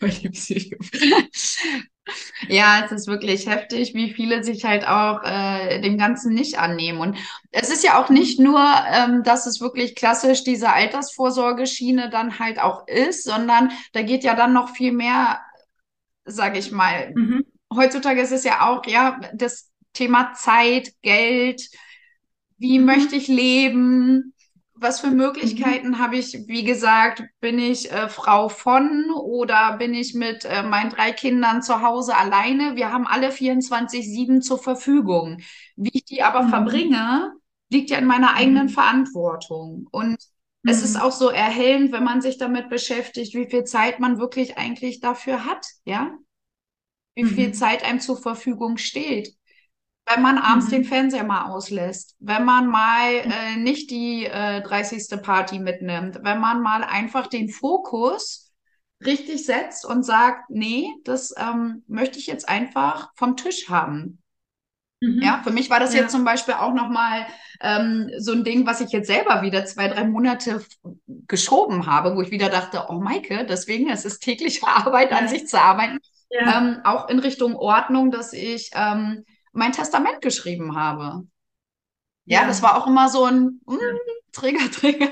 Voll 0.00 0.08
die 0.08 0.28
Psycho. 0.30 0.76
Ja, 2.48 2.82
es 2.84 2.92
ist 2.92 3.06
wirklich 3.06 3.46
heftig, 3.46 3.94
wie 3.94 4.12
viele 4.12 4.42
sich 4.44 4.64
halt 4.64 4.86
auch 4.86 5.22
äh, 5.24 5.80
dem 5.80 5.98
Ganzen 5.98 6.34
nicht 6.34 6.58
annehmen. 6.58 7.00
Und 7.00 7.16
es 7.52 7.70
ist 7.70 7.84
ja 7.84 8.00
auch 8.02 8.08
nicht 8.10 8.40
nur, 8.40 8.60
ähm, 8.92 9.22
dass 9.22 9.46
es 9.46 9.60
wirklich 9.60 9.94
klassisch 9.94 10.44
diese 10.44 10.72
Altersvorsorgeschiene 10.72 12.10
dann 12.10 12.38
halt 12.38 12.58
auch 12.60 12.86
ist, 12.88 13.24
sondern 13.24 13.70
da 13.92 14.02
geht 14.02 14.24
ja 14.24 14.34
dann 14.34 14.52
noch 14.52 14.70
viel 14.74 14.92
mehr, 14.92 15.40
sage 16.24 16.58
ich 16.58 16.72
mal. 16.72 17.12
Mhm. 17.14 17.44
Heutzutage 17.74 18.20
ist 18.20 18.32
es 18.32 18.44
ja 18.44 18.68
auch, 18.68 18.86
ja, 18.86 19.20
das 19.34 19.70
Thema 19.92 20.34
Zeit, 20.34 20.92
Geld, 21.02 21.68
wie 22.58 22.78
Mhm. 22.78 22.84
möchte 22.86 23.16
ich 23.16 23.28
leben? 23.28 24.34
Was 24.82 25.00
für 25.00 25.10
Möglichkeiten 25.10 25.98
habe 25.98 26.16
ich? 26.16 26.32
Wie 26.48 26.64
gesagt, 26.64 27.22
bin 27.40 27.58
ich 27.58 27.92
äh, 27.92 28.08
Frau 28.08 28.48
von 28.48 29.10
oder 29.12 29.76
bin 29.76 29.92
ich 29.92 30.14
mit 30.14 30.46
äh, 30.46 30.62
meinen 30.62 30.88
drei 30.88 31.12
Kindern 31.12 31.62
zu 31.62 31.82
Hause 31.82 32.16
alleine? 32.16 32.76
Wir 32.76 32.90
haben 32.90 33.06
alle 33.06 33.30
24/7 33.30 34.40
zur 34.40 34.58
Verfügung. 34.58 35.42
Wie 35.76 35.90
ich 35.92 36.06
die 36.06 36.22
aber 36.22 36.44
Mhm. 36.44 36.48
verbringe, 36.48 37.32
liegt 37.70 37.90
ja 37.90 37.98
in 37.98 38.06
meiner 38.06 38.34
eigenen 38.36 38.68
Mhm. 38.68 38.74
Verantwortung. 38.74 39.86
Und 39.90 40.16
es 40.64 40.82
ist 40.82 40.96
Mhm. 40.96 41.02
auch 41.02 41.12
so 41.12 41.28
erhellend, 41.28 41.92
wenn 41.92 42.04
man 42.04 42.22
sich 42.22 42.38
damit 42.38 42.70
beschäftigt, 42.70 43.34
wie 43.34 43.50
viel 43.50 43.64
Zeit 43.64 44.00
man 44.00 44.18
wirklich 44.18 44.56
eigentlich 44.56 45.00
dafür 45.00 45.44
hat, 45.44 45.66
ja? 45.84 46.16
Wie 47.14 47.24
viel 47.26 47.52
Mhm. 47.52 47.54
Zeit 47.54 47.84
einem 47.84 48.00
zur 48.00 48.16
Verfügung 48.16 48.76
steht. 48.76 49.36
Wenn 50.12 50.22
man 50.22 50.38
abends 50.38 50.66
Mhm. 50.66 50.70
den 50.70 50.84
Fernseher 50.84 51.24
mal 51.24 51.46
auslässt, 51.46 52.16
wenn 52.20 52.44
man 52.44 52.66
mal 52.66 53.12
äh, 53.14 53.56
nicht 53.56 53.90
die 53.90 54.26
äh, 54.26 54.60
30. 54.62 55.18
Party 55.18 55.58
mitnimmt, 55.58 56.18
wenn 56.22 56.40
man 56.40 56.62
mal 56.62 56.82
einfach 56.84 57.26
den 57.28 57.48
Fokus 57.48 58.52
richtig 59.04 59.44
setzt 59.46 59.84
und 59.86 60.02
sagt, 60.04 60.50
nee, 60.50 60.88
das 61.04 61.32
ähm, 61.38 61.84
möchte 61.86 62.18
ich 62.18 62.26
jetzt 62.26 62.48
einfach 62.48 63.10
vom 63.14 63.36
Tisch 63.36 63.68
haben. 63.68 64.18
Mhm. 65.00 65.22
Ja, 65.22 65.40
für 65.42 65.50
mich 65.50 65.70
war 65.70 65.80
das 65.80 65.94
Ja. 65.94 66.02
jetzt 66.02 66.12
zum 66.12 66.24
Beispiel 66.24 66.54
auch 66.54 66.74
nochmal 66.74 67.26
ähm, 67.62 68.10
so 68.18 68.32
ein 68.32 68.44
Ding, 68.44 68.66
was 68.66 68.80
ich 68.80 68.90
jetzt 68.90 69.06
selber 69.06 69.42
wieder 69.42 69.64
zwei, 69.64 69.88
drei 69.88 70.04
Monate 70.04 70.62
geschoben 71.26 71.86
habe, 71.86 72.16
wo 72.16 72.22
ich 72.22 72.30
wieder 72.30 72.50
dachte, 72.50 72.86
oh 72.88 73.00
Maike, 73.00 73.46
deswegen, 73.48 73.88
es 73.90 74.04
ist 74.04 74.20
tägliche 74.20 74.66
Arbeit, 74.66 75.12
an 75.12 75.28
sich 75.28 75.46
zu 75.46 75.58
arbeiten. 75.60 75.98
Ja. 76.30 76.58
Ähm, 76.58 76.80
auch 76.84 77.08
in 77.08 77.18
Richtung 77.18 77.56
Ordnung, 77.56 78.10
dass 78.10 78.32
ich 78.32 78.70
ähm, 78.74 79.24
mein 79.52 79.72
Testament 79.72 80.20
geschrieben 80.20 80.76
habe. 80.76 81.26
Ja, 82.24 82.42
Ja. 82.42 82.46
das 82.46 82.62
war 82.62 82.76
auch 82.76 82.86
immer 82.86 83.08
so 83.08 83.24
ein 83.24 83.60
mm, 83.66 83.76
Trigger, 84.32 84.70
Trigger. 84.70 85.10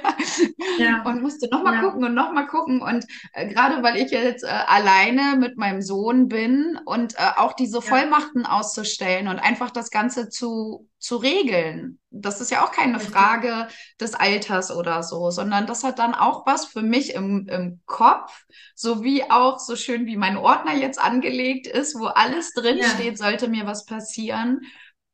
Ja. 0.77 1.03
Und 1.05 1.23
musste 1.23 1.49
nochmal 1.51 1.75
Ja. 1.75 1.81
gucken 1.83 2.05
und 2.05 2.15
nochmal 2.15 2.47
gucken. 2.47 2.81
Und 2.83 3.05
äh, 3.33 3.49
gerade 3.49 3.83
weil 3.83 3.97
ich 3.97 4.11
jetzt 4.11 4.45
äh, 4.45 4.49
alleine 4.49 5.37
mit 5.39 5.57
meinem 5.57 5.83
Sohn 5.83 6.29
bin 6.29 6.79
und 6.85 7.15
äh, 7.15 7.31
auch 7.37 7.53
diese 7.55 7.83
Vollmachten 7.83 8.47
auszustellen 8.47 9.29
und 9.29 9.39
einfach 9.39 9.71
das 9.71 9.91
Ganze 9.91 10.29
zu, 10.29 10.89
zu 10.99 11.17
regeln. 11.17 11.99
Das 12.11 12.41
ist 12.41 12.51
ja 12.51 12.65
auch 12.65 12.73
keine. 12.73 12.99
Frage 13.01 13.69
des 14.01 14.15
Alters 14.15 14.71
oder 14.75 15.03
so, 15.03 15.31
sondern 15.31 15.67
das 15.67 15.85
hat 15.85 15.99
dann 15.99 16.15
auch 16.15 16.47
was 16.47 16.67
für 16.67 16.83
mich 16.83 17.15
im, 17.15 17.47
im 17.49 17.81
Kopf, 17.87 18.45
sowie 18.75 19.25
auch 19.29 19.59
so 19.59 19.77
schön 19.77 20.07
wie 20.07 20.17
mein 20.17 20.37
Ordner 20.37 20.75
jetzt 20.75 20.99
angelegt 21.01 21.67
ist, 21.67 21.99
wo 21.99 22.07
alles 22.07 22.53
drin 22.53 22.79
Ja. 22.79 22.89
steht, 22.89 23.19
sollte 23.19 23.49
mir 23.49 23.67
was 23.67 23.85
passieren. 23.85 24.61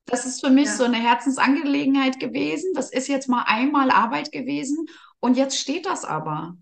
Das 0.06 0.26
ist 0.26 0.40
für 0.40 0.50
mich 0.50 0.66
Ja. 0.66 0.72
so 0.72 0.84
eine 0.84 0.96
Herzensangelegenheit 0.98 2.20
gewesen. 2.20 2.72
Das 2.74 2.90
ist 2.92 3.08
jetzt 3.08 3.28
mal 3.28 3.44
einmal 3.46 3.90
Arbeit 3.90 4.32
gewesen 4.32 4.86
und 5.20 5.36
jetzt 5.36 5.58
steht 5.58 5.86
das 5.86 6.04
aber. 6.04 6.56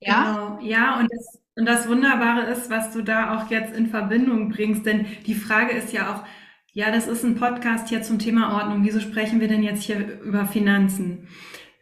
Ja, 0.00 0.22
Genau, 0.22 0.58
ja, 0.60 0.98
und 0.98 1.08
das, 1.12 1.40
und 1.56 1.66
das 1.66 1.88
Wunderbare 1.88 2.42
ist, 2.52 2.70
was 2.70 2.92
du 2.92 3.02
da 3.02 3.36
auch 3.36 3.50
jetzt 3.50 3.74
in 3.74 3.88
Verbindung 3.88 4.50
bringst, 4.50 4.86
denn 4.86 5.06
die 5.26 5.34
Frage 5.34 5.72
ist 5.72 5.92
ja 5.92 6.14
auch, 6.14 6.24
ja, 6.72 6.90
das 6.90 7.06
ist 7.06 7.24
ein 7.24 7.36
Podcast 7.36 7.88
hier 7.88 8.02
zum 8.02 8.18
Thema 8.18 8.54
Ordnung. 8.54 8.84
Wieso 8.84 9.00
sprechen 9.00 9.40
wir 9.40 9.48
denn 9.48 9.62
jetzt 9.62 9.82
hier 9.82 10.20
über 10.20 10.44
Finanzen? 10.46 11.28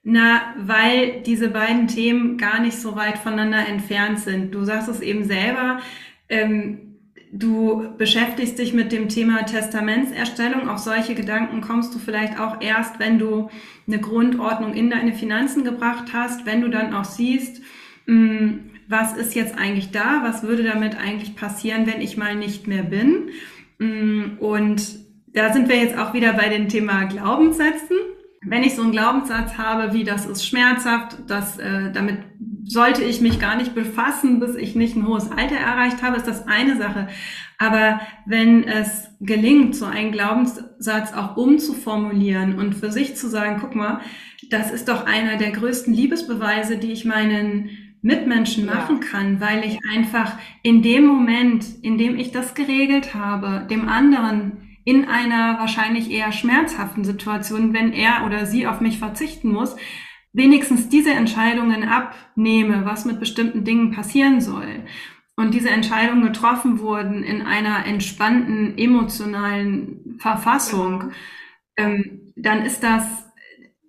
Na, 0.04 0.54
weil 0.58 1.22
diese 1.22 1.48
beiden 1.48 1.88
Themen 1.88 2.38
gar 2.38 2.60
nicht 2.60 2.78
so 2.78 2.94
weit 2.96 3.18
voneinander 3.18 3.66
entfernt 3.66 4.20
sind. 4.20 4.54
Du 4.54 4.64
sagst 4.64 4.88
es 4.88 5.00
eben 5.00 5.24
selber, 5.24 5.80
ähm, 6.28 6.83
Du 7.36 7.88
beschäftigst 7.98 8.60
dich 8.60 8.74
mit 8.74 8.92
dem 8.92 9.08
Thema 9.08 9.44
Testamentserstellung. 9.44 10.68
Auf 10.68 10.78
solche 10.78 11.16
Gedanken 11.16 11.62
kommst 11.62 11.92
du 11.92 11.98
vielleicht 11.98 12.38
auch 12.38 12.60
erst, 12.60 13.00
wenn 13.00 13.18
du 13.18 13.50
eine 13.88 13.98
Grundordnung 13.98 14.72
in 14.72 14.88
deine 14.88 15.12
Finanzen 15.12 15.64
gebracht 15.64 16.12
hast, 16.12 16.46
wenn 16.46 16.60
du 16.60 16.68
dann 16.68 16.94
auch 16.94 17.04
siehst, 17.04 17.60
hm, 18.06 18.70
was 18.86 19.16
ist 19.16 19.34
jetzt 19.34 19.58
eigentlich 19.58 19.90
da, 19.90 20.20
was 20.22 20.44
würde 20.44 20.62
damit 20.62 20.96
eigentlich 20.96 21.34
passieren, 21.34 21.88
wenn 21.88 22.00
ich 22.00 22.16
mal 22.16 22.36
nicht 22.36 22.68
mehr 22.68 22.84
bin. 22.84 23.30
Hm, 23.80 24.36
und 24.38 25.00
da 25.32 25.52
sind 25.52 25.68
wir 25.68 25.76
jetzt 25.76 25.98
auch 25.98 26.14
wieder 26.14 26.34
bei 26.34 26.48
dem 26.48 26.68
Thema 26.68 27.02
Glaubenssätzen. 27.06 27.96
Wenn 28.46 28.62
ich 28.62 28.74
so 28.74 28.82
einen 28.82 28.92
Glaubenssatz 28.92 29.56
habe, 29.56 29.92
wie 29.92 30.04
das 30.04 30.26
ist 30.26 30.46
schmerzhaft, 30.46 31.16
das, 31.26 31.58
äh, 31.58 31.92
damit 31.92 32.18
sollte 32.64 33.02
ich 33.02 33.20
mich 33.20 33.38
gar 33.38 33.56
nicht 33.56 33.74
befassen, 33.74 34.40
bis 34.40 34.54
ich 34.54 34.74
nicht 34.74 34.96
ein 34.96 35.06
hohes 35.06 35.30
Alter 35.30 35.56
erreicht 35.56 36.02
habe, 36.02 36.16
ist 36.16 36.26
das 36.26 36.46
eine 36.46 36.76
Sache. 36.76 37.08
Aber 37.58 38.00
wenn 38.26 38.64
es 38.64 39.08
gelingt, 39.20 39.76
so 39.76 39.84
einen 39.84 40.12
Glaubenssatz 40.12 41.12
auch 41.12 41.36
umzuformulieren 41.36 42.58
und 42.58 42.74
für 42.74 42.90
sich 42.90 43.16
zu 43.16 43.28
sagen, 43.28 43.58
guck 43.60 43.74
mal, 43.74 44.00
das 44.50 44.70
ist 44.70 44.88
doch 44.88 45.06
einer 45.06 45.36
der 45.36 45.52
größten 45.52 45.94
Liebesbeweise, 45.94 46.76
die 46.76 46.92
ich 46.92 47.04
meinen 47.04 47.70
Mitmenschen 48.02 48.66
machen 48.66 49.00
ja. 49.00 49.08
kann, 49.08 49.40
weil 49.40 49.64
ich 49.64 49.78
einfach 49.94 50.36
in 50.62 50.82
dem 50.82 51.06
Moment, 51.06 51.64
in 51.82 51.96
dem 51.96 52.18
ich 52.18 52.32
das 52.32 52.54
geregelt 52.54 53.14
habe, 53.14 53.66
dem 53.70 53.88
anderen 53.88 54.63
in 54.84 55.06
einer 55.06 55.58
wahrscheinlich 55.58 56.10
eher 56.10 56.32
schmerzhaften 56.32 57.04
Situation, 57.04 57.72
wenn 57.72 57.92
er 57.92 58.24
oder 58.26 58.46
sie 58.46 58.66
auf 58.66 58.80
mich 58.80 58.98
verzichten 58.98 59.50
muss, 59.50 59.76
wenigstens 60.32 60.88
diese 60.88 61.12
Entscheidungen 61.12 61.84
abnehme, 61.84 62.84
was 62.84 63.04
mit 63.04 63.20
bestimmten 63.20 63.64
Dingen 63.64 63.92
passieren 63.92 64.40
soll. 64.40 64.84
Und 65.36 65.54
diese 65.54 65.70
Entscheidungen 65.70 66.22
getroffen 66.22 66.80
wurden 66.80 67.24
in 67.24 67.42
einer 67.42 67.86
entspannten 67.86 68.76
emotionalen 68.78 70.16
Verfassung, 70.18 71.12
ähm, 71.76 72.32
dann 72.36 72.64
ist 72.64 72.82
das, 72.82 73.04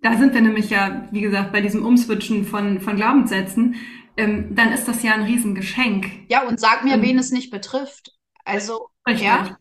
da 0.02 0.18
sind 0.18 0.34
wir 0.34 0.42
nämlich 0.42 0.70
ja, 0.70 1.08
wie 1.12 1.22
gesagt, 1.22 1.52
bei 1.52 1.62
diesem 1.62 1.86
Umswitchen 1.86 2.46
von, 2.46 2.80
von 2.80 2.96
Glaubenssätzen, 2.96 3.76
ähm, 4.18 4.56
dann 4.56 4.72
ist 4.72 4.88
das 4.88 5.04
ja 5.04 5.14
ein 5.14 5.24
Riesengeschenk. 5.24 6.08
Ja, 6.30 6.48
und 6.48 6.60
sag 6.60 6.84
mir, 6.84 6.96
ähm, 6.96 7.02
wen 7.02 7.20
es 7.20 7.32
nicht 7.32 7.52
betrifft. 7.52 8.12
Also, 8.44 8.90
richtig. 9.08 9.26
ja, 9.26 9.58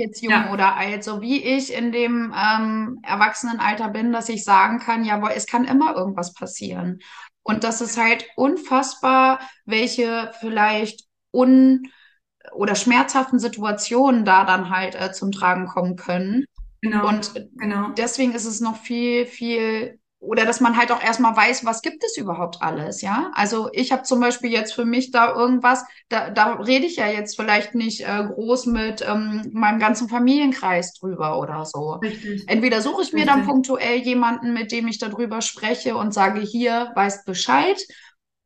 jetzt 0.00 0.22
jung 0.22 0.32
ja. 0.32 0.52
oder 0.52 0.76
alt, 0.76 1.04
so 1.04 1.20
wie 1.20 1.42
ich 1.42 1.72
in 1.72 1.92
dem 1.92 2.34
ähm, 2.36 3.00
Erwachsenenalter 3.02 3.88
bin, 3.88 4.12
dass 4.12 4.28
ich 4.28 4.44
sagen 4.44 4.78
kann, 4.78 5.04
ja, 5.04 5.20
es 5.30 5.46
kann 5.46 5.64
immer 5.64 5.94
irgendwas 5.94 6.34
passieren. 6.34 7.00
Und 7.42 7.64
das 7.64 7.80
ist 7.80 7.96
halt 7.96 8.26
unfassbar, 8.36 9.40
welche 9.64 10.32
vielleicht 10.40 11.04
un- 11.32 11.90
oder 12.52 12.74
schmerzhaften 12.74 13.38
Situationen 13.38 14.24
da 14.24 14.44
dann 14.44 14.70
halt 14.70 14.94
äh, 14.94 15.12
zum 15.12 15.30
Tragen 15.30 15.66
kommen 15.66 15.96
können. 15.96 16.46
Genau, 16.82 17.06
und 17.06 17.34
genau. 17.56 17.90
deswegen 17.90 18.32
ist 18.32 18.46
es 18.46 18.60
noch 18.60 18.76
viel, 18.76 19.26
viel 19.26 19.99
oder 20.20 20.44
dass 20.44 20.60
man 20.60 20.76
halt 20.76 20.92
auch 20.92 21.02
erstmal 21.02 21.34
weiß, 21.34 21.64
was 21.64 21.80
gibt 21.80 22.04
es 22.04 22.18
überhaupt 22.18 22.60
alles, 22.60 23.00
ja? 23.00 23.30
Also 23.34 23.70
ich 23.72 23.90
habe 23.90 24.02
zum 24.02 24.20
Beispiel 24.20 24.50
jetzt 24.50 24.74
für 24.74 24.84
mich 24.84 25.10
da 25.10 25.34
irgendwas, 25.34 25.84
da, 26.10 26.28
da 26.28 26.56
rede 26.56 26.84
ich 26.84 26.96
ja 26.96 27.08
jetzt 27.08 27.36
vielleicht 27.36 27.74
nicht 27.74 28.02
äh, 28.02 28.24
groß 28.26 28.66
mit 28.66 29.02
ähm, 29.06 29.48
meinem 29.52 29.78
ganzen 29.80 30.10
Familienkreis 30.10 30.92
drüber 30.92 31.38
oder 31.38 31.64
so. 31.64 31.92
Richtig. 31.94 32.44
Entweder 32.48 32.82
suche 32.82 33.02
ich 33.02 33.14
mir 33.14 33.20
Richtig. 33.20 33.34
dann 33.34 33.46
punktuell 33.46 33.96
jemanden, 33.96 34.52
mit 34.52 34.72
dem 34.72 34.88
ich 34.88 34.98
darüber 34.98 35.40
spreche 35.40 35.96
und 35.96 36.12
sage, 36.12 36.40
hier, 36.40 36.92
weißt 36.94 37.24
Bescheid. 37.24 37.80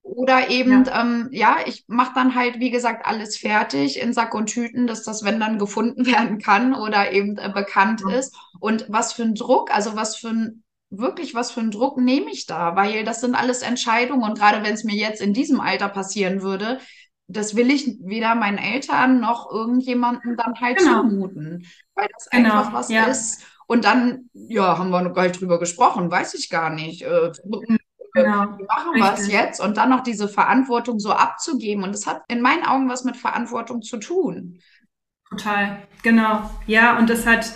Oder 0.02 0.50
eben, 0.50 0.84
ja, 0.84 1.00
ähm, 1.00 1.28
ja 1.32 1.56
ich 1.66 1.84
mache 1.88 2.12
dann 2.14 2.36
halt, 2.36 2.60
wie 2.60 2.70
gesagt, 2.70 3.04
alles 3.04 3.36
fertig 3.36 4.00
in 4.00 4.12
Sack 4.12 4.34
und 4.34 4.46
Tüten, 4.46 4.86
dass 4.86 5.02
das, 5.02 5.24
wenn 5.24 5.40
dann 5.40 5.58
gefunden 5.58 6.06
werden 6.06 6.38
kann 6.38 6.72
oder 6.72 7.10
eben 7.10 7.36
äh, 7.36 7.50
bekannt 7.52 8.02
ja. 8.08 8.16
ist. 8.16 8.36
Und 8.60 8.86
was 8.88 9.12
für 9.14 9.24
ein 9.24 9.34
Druck, 9.34 9.74
also 9.74 9.96
was 9.96 10.14
für 10.14 10.28
ein 10.28 10.63
wirklich, 10.98 11.34
was 11.34 11.50
für 11.50 11.60
einen 11.60 11.70
Druck 11.70 11.98
nehme 11.98 12.30
ich 12.30 12.46
da? 12.46 12.76
Weil 12.76 13.04
das 13.04 13.20
sind 13.20 13.34
alles 13.34 13.62
Entscheidungen 13.62 14.22
und 14.22 14.38
gerade 14.38 14.64
wenn 14.64 14.74
es 14.74 14.84
mir 14.84 14.94
jetzt 14.94 15.20
in 15.20 15.32
diesem 15.32 15.60
Alter 15.60 15.88
passieren 15.88 16.42
würde, 16.42 16.78
das 17.26 17.56
will 17.56 17.70
ich 17.70 17.96
weder 18.00 18.34
meinen 18.34 18.58
Eltern 18.58 19.20
noch 19.20 19.50
irgendjemandem 19.50 20.36
dann 20.36 20.60
halt 20.60 20.78
genau. 20.78 21.02
zumuten, 21.02 21.66
weil 21.94 22.08
das 22.12 22.28
genau. 22.30 22.58
einfach 22.58 22.72
was 22.72 22.88
ja. 22.90 23.04
ist. 23.04 23.42
Und 23.66 23.84
dann, 23.84 24.28
ja, 24.34 24.78
haben 24.78 24.90
wir 24.90 25.00
noch 25.00 25.14
gar 25.14 25.22
nicht 25.22 25.40
drüber 25.40 25.58
gesprochen, 25.58 26.10
weiß 26.10 26.34
ich 26.34 26.50
gar 26.50 26.70
nicht. 26.70 27.02
Äh, 27.02 27.32
mhm. 27.44 27.78
genau. 28.12 28.58
Wie 28.58 28.64
machen 28.64 28.94
wir 28.94 29.14
es 29.14 29.28
jetzt? 29.28 29.60
Und 29.60 29.78
dann 29.78 29.88
noch 29.88 30.02
diese 30.02 30.28
Verantwortung 30.28 30.98
so 30.98 31.12
abzugeben. 31.12 31.82
Und 31.82 31.92
das 31.92 32.06
hat 32.06 32.22
in 32.28 32.42
meinen 32.42 32.64
Augen 32.64 32.90
was 32.90 33.04
mit 33.04 33.16
Verantwortung 33.16 33.80
zu 33.80 33.96
tun. 33.96 34.60
Total, 35.30 35.78
genau. 36.02 36.50
Ja, 36.66 36.98
und 36.98 37.08
das 37.08 37.26
hat 37.26 37.54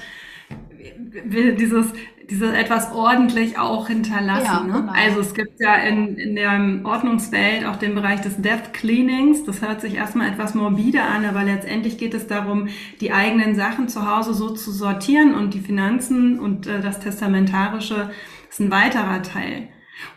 dieses, 1.25 1.93
dieses 2.29 2.53
etwas 2.53 2.93
ordentlich 2.93 3.59
auch 3.59 3.89
hinterlassen. 3.89 4.45
Ja, 4.45 4.63
ne? 4.65 4.73
genau. 4.81 4.93
Also 4.93 5.21
es 5.21 5.35
gibt 5.35 5.61
ja 5.61 5.75
in, 5.77 6.17
in 6.17 6.35
der 6.35 6.81
Ordnungswelt 6.85 7.65
auch 7.65 7.77
den 7.77 7.95
Bereich 7.95 8.21
des 8.21 8.41
Death 8.41 8.73
Cleanings. 8.73 9.45
Das 9.45 9.63
hört 9.63 9.81
sich 9.81 9.95
erstmal 9.95 10.29
etwas 10.29 10.55
morbide 10.55 11.03
an, 11.03 11.25
aber 11.25 11.43
letztendlich 11.45 11.99
geht 11.99 12.15
es 12.15 12.27
darum, 12.27 12.69
die 13.01 13.13
eigenen 13.13 13.55
Sachen 13.55 13.89
zu 13.89 14.11
Hause 14.11 14.35
so 14.35 14.51
zu 14.51 14.71
sortieren 14.71 15.35
und 15.35 15.55
die 15.55 15.61
Finanzen 15.61 16.39
und 16.39 16.67
äh, 16.67 16.81
das 16.81 17.01
Testamentarische 17.01 18.11
ist 18.51 18.61
ein 18.61 18.71
weiterer 18.71 19.23
Teil. 19.23 19.69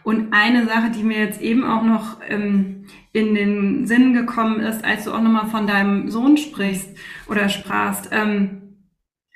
Und 0.03 0.32
eine 0.32 0.65
Sache, 0.65 0.91
die 0.91 1.03
mir 1.03 1.19
jetzt 1.19 1.41
eben 1.41 1.63
auch 1.63 1.84
noch 1.84 2.17
ähm, 2.28 2.86
in 3.13 3.36
den 3.36 3.88
Sinn 3.88 4.13
gekommen 4.13 4.59
ist, 4.59 4.84
als 4.86 5.05
du 5.05 5.11
auch 5.11 5.22
nochmal 5.22 5.47
von 5.47 5.67
deinem 5.67 6.09
Sohn 6.09 6.38
sprichst 6.38 6.89
oder 7.28 7.49
sprachst, 7.49 8.09
ähm, 8.11 8.70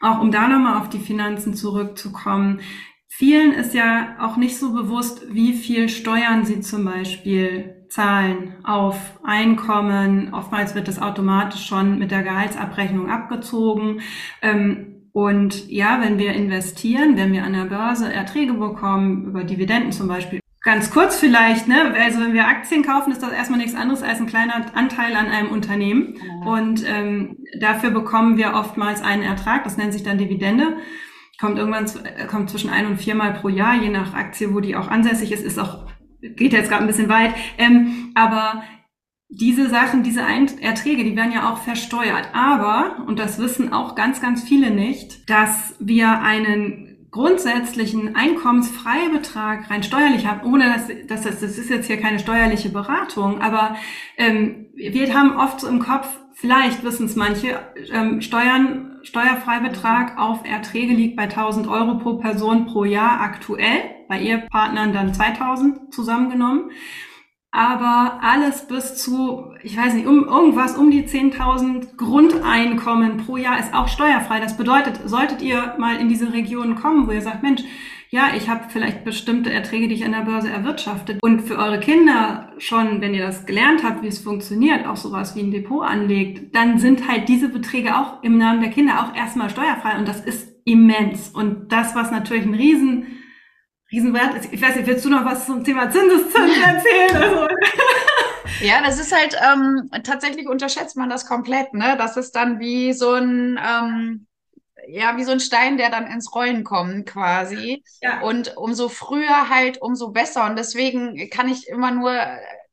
auch 0.06 0.20
um 0.22 0.32
da 0.32 0.48
nochmal 0.48 0.80
auf 0.80 0.90
die 0.90 1.00
Finanzen 1.00 1.54
zurückzukommen. 1.54 2.62
Vielen 3.08 3.54
ist 3.54 3.74
ja 3.74 4.18
auch 4.20 4.38
nicht 4.38 4.58
so 4.58 4.74
bewusst, 4.74 5.34
wie 5.34 5.54
viel 5.54 5.90
Steuern 5.90 6.46
sie 6.46 6.62
zum 6.62 6.86
Beispiel 6.86 7.86
zahlen 7.90 8.56
auf 8.64 8.98
Einkommen. 9.24 10.34
Oftmals 10.34 10.76
wird 10.76 10.88
das 10.88 11.02
automatisch 11.02 11.66
schon 11.66 11.98
mit 11.98 12.12
der 12.12 12.24
Gehaltsabrechnung 12.24 13.10
abgezogen. 13.10 14.02
Ähm, 14.42 15.10
und 15.14 15.70
ja, 15.70 16.02
wenn 16.02 16.18
wir 16.18 16.34
investieren, 16.34 17.16
wenn 17.16 17.32
wir 17.32 17.46
an 17.46 17.54
der 17.54 17.66
Börse 17.66 18.12
Erträge 18.12 18.54
bekommen, 18.54 19.26
über 19.26 19.46
Dividenden 19.46 19.94
zum 19.94 20.10
Beispiel, 20.10 20.42
Ganz 20.66 20.90
kurz 20.90 21.20
vielleicht, 21.20 21.68
ne? 21.68 21.94
Also 21.94 22.20
wenn 22.20 22.34
wir 22.34 22.48
Aktien 22.48 22.82
kaufen, 22.82 23.12
ist 23.12 23.22
das 23.22 23.32
erstmal 23.32 23.60
nichts 23.60 23.76
anderes 23.76 24.02
als 24.02 24.20
ein 24.20 24.26
kleiner 24.26 24.66
Anteil 24.74 25.16
an 25.16 25.28
einem 25.28 25.50
Unternehmen. 25.50 26.16
Ja. 26.16 26.52
Und 26.52 26.84
ähm, 26.88 27.38
dafür 27.60 27.92
bekommen 27.92 28.36
wir 28.36 28.56
oftmals 28.56 29.04
einen 29.04 29.22
Ertrag, 29.22 29.64
das 29.64 29.78
nennt 29.78 29.94
sich 29.94 30.02
dann 30.02 30.18
Dividende. 30.18 30.78
Kommt 31.40 31.60
irgendwann 31.60 31.86
kommt 32.28 32.50
zwischen 32.50 32.72
ein 32.72 32.88
und 32.88 32.98
viermal 32.98 33.34
pro 33.34 33.50
Jahr, 33.50 33.76
je 33.76 33.90
nach 33.90 34.16
Aktie, 34.16 34.56
wo 34.56 34.60
die 34.60 34.76
auch 34.76 34.88
ansässig 34.88 35.32
ist, 35.32 35.46
ist 35.46 35.60
auch, 35.60 35.86
geht 36.22 36.54
jetzt 36.54 36.70
gerade 36.70 36.84
ein 36.84 36.88
bisschen 36.88 37.10
weit. 37.10 37.36
Ähm, 37.60 38.12
aber 38.16 38.64
diese 39.30 39.70
Sachen, 39.70 40.02
diese 40.02 40.24
Ein 40.24 40.48
Erträge, 40.62 41.04
die 41.04 41.16
werden 41.16 41.32
ja 41.32 41.52
auch 41.52 41.60
versteuert. 41.60 42.30
Aber, 42.34 43.04
und 43.06 43.20
das 43.20 43.38
wissen 43.38 43.72
auch 43.72 43.94
ganz, 43.94 44.20
ganz 44.20 44.44
viele 44.44 44.72
nicht, 44.72 45.30
dass 45.30 45.76
wir 45.80 46.22
einen 46.22 46.85
grundsätzlichen 47.16 48.14
Einkommensfreibetrag 48.14 49.72
rein 49.72 49.84
steuerlich 49.84 50.28
haben, 50.28 50.46
ohne 50.52 50.66
dass, 50.66 50.88
dass 51.08 51.22
das, 51.22 51.40
das 51.40 51.58
ist 51.58 51.70
jetzt 51.70 51.88
hier 51.88 51.96
keine 51.96 52.20
steuerliche 52.20 52.68
Beratung, 52.68 53.42
aber 53.42 53.78
ähm, 54.18 54.66
wir 54.76 55.14
haben 55.14 55.38
oft 55.38 55.62
so 55.62 55.70
im 55.70 55.80
Kopf, 55.80 56.10
vielleicht 56.34 56.84
wissen 56.84 57.06
es 57.06 57.16
manche, 57.16 57.58
ähm, 57.94 58.20
Steuern, 58.20 58.98
Steuerfreibetrag 59.04 60.18
auf 60.18 60.46
Erträge 60.46 60.94
liegt 60.94 61.16
bei 61.16 61.24
1000 61.24 61.70
Euro 61.70 62.00
pro 62.00 62.18
Person 62.18 62.66
pro 62.66 62.84
Jahr 62.84 63.22
aktuell, 63.22 63.96
bei 64.10 64.20
Ehepartnern 64.20 64.92
dann 64.92 65.14
2000 65.14 65.94
zusammengenommen 65.94 66.70
aber 67.56 68.20
alles 68.22 68.68
bis 68.68 68.96
zu, 68.98 69.54
ich 69.64 69.78
weiß 69.78 69.94
nicht, 69.94 70.08
um 70.08 70.26
irgendwas 70.26 70.78
um 70.78 70.92
die 70.92 71.04
10.000 71.04 71.96
Grundeinkommen 71.96 73.18
pro 73.18 73.38
Jahr 73.38 73.58
ist 73.58 73.74
auch 73.74 73.88
steuerfrei. 73.88 74.42
Das 74.42 74.58
bedeutet, 74.58 75.00
solltet 75.06 75.42
ihr 75.42 75.74
mal 75.78 75.96
in 75.96 76.10
diese 76.10 76.34
Regionen 76.34 76.76
kommen, 76.76 77.08
wo 77.08 77.12
ihr 77.12 77.22
sagt, 77.22 77.44
Mensch, 77.44 77.64
ja, 78.10 78.32
ich 78.36 78.50
habe 78.50 78.66
vielleicht 78.68 79.06
bestimmte 79.06 79.54
Erträge, 79.54 79.88
die 79.88 79.96
ich 79.96 80.04
an 80.04 80.12
der 80.12 80.26
Börse 80.26 80.50
erwirtschaftet. 80.50 81.20
Und 81.22 81.42
für 81.42 81.58
eure 81.58 81.80
Kinder 81.80 82.52
schon, 82.58 83.00
wenn 83.00 83.14
ihr 83.14 83.26
das 83.26 83.46
gelernt 83.46 83.84
habt, 83.84 84.04
wie 84.04 84.08
es 84.08 84.20
funktioniert, 84.20 84.86
auch 84.86 84.98
sowas 84.98 85.36
wie 85.38 85.42
ein 85.42 85.52
Depot 85.52 85.84
anlegt, 85.86 86.54
dann 86.54 86.78
sind 86.78 87.08
halt 87.08 87.30
diese 87.30 87.48
Beträge 87.48 87.98
auch 87.98 88.22
im 88.22 88.38
Namen 88.38 88.60
der 88.60 88.70
Kinder 88.70 89.02
auch 89.02 89.16
erstmal 89.16 89.50
steuerfrei 89.50 89.98
und 89.98 90.08
das 90.08 90.20
ist 90.20 90.50
immens. 90.66 91.30
Und 91.30 91.72
das, 91.72 91.96
was 91.96 92.12
natürlich 92.12 92.46
ein 92.46 92.54
riesen 92.54 93.08
Riesenwert 93.92 94.36
ist. 94.36 94.54
Ich 94.54 94.62
weiß 94.62 94.76
nicht, 94.76 94.88
willst 94.88 95.06
du 95.06 95.10
noch 95.10 95.26
was 95.26 95.46
zum 95.46 95.64
Thema 95.64 95.90
Zinseszins 95.90 96.58
erzählen? 96.64 97.24
Also. 97.24 97.48
Ja, 98.62 98.82
das 98.82 99.00
ist 99.00 99.14
halt 99.14 99.36
ähm, 99.44 99.90
tatsächlich 100.04 100.48
unterschätzt 100.48 100.96
man 100.96 101.10
das 101.10 101.26
komplett, 101.26 101.74
ne? 101.74 101.96
Das 101.98 102.16
ist 102.16 102.36
dann 102.36 102.60
wie 102.60 102.94
so 102.94 103.14
ein 103.14 103.60
ähm, 103.62 104.28
ja, 104.88 105.18
wie 105.18 105.24
so 105.24 105.32
ein 105.32 105.40
Stein, 105.40 105.78
der 105.78 105.90
dann 105.90 106.08
ins 106.08 106.34
Rollen 106.34 106.64
kommt 106.64 107.08
quasi. 107.08 107.84
Ja. 108.02 108.22
Und 108.22 108.56
umso 108.58 108.90
früher 108.90 109.50
halt, 109.50 109.82
umso 109.82 110.12
besser. 110.12 110.46
Und 110.46 110.58
deswegen 110.58 111.30
kann 111.30 111.50
ich 111.50 111.68
immer 111.68 111.92
nur 111.92 112.14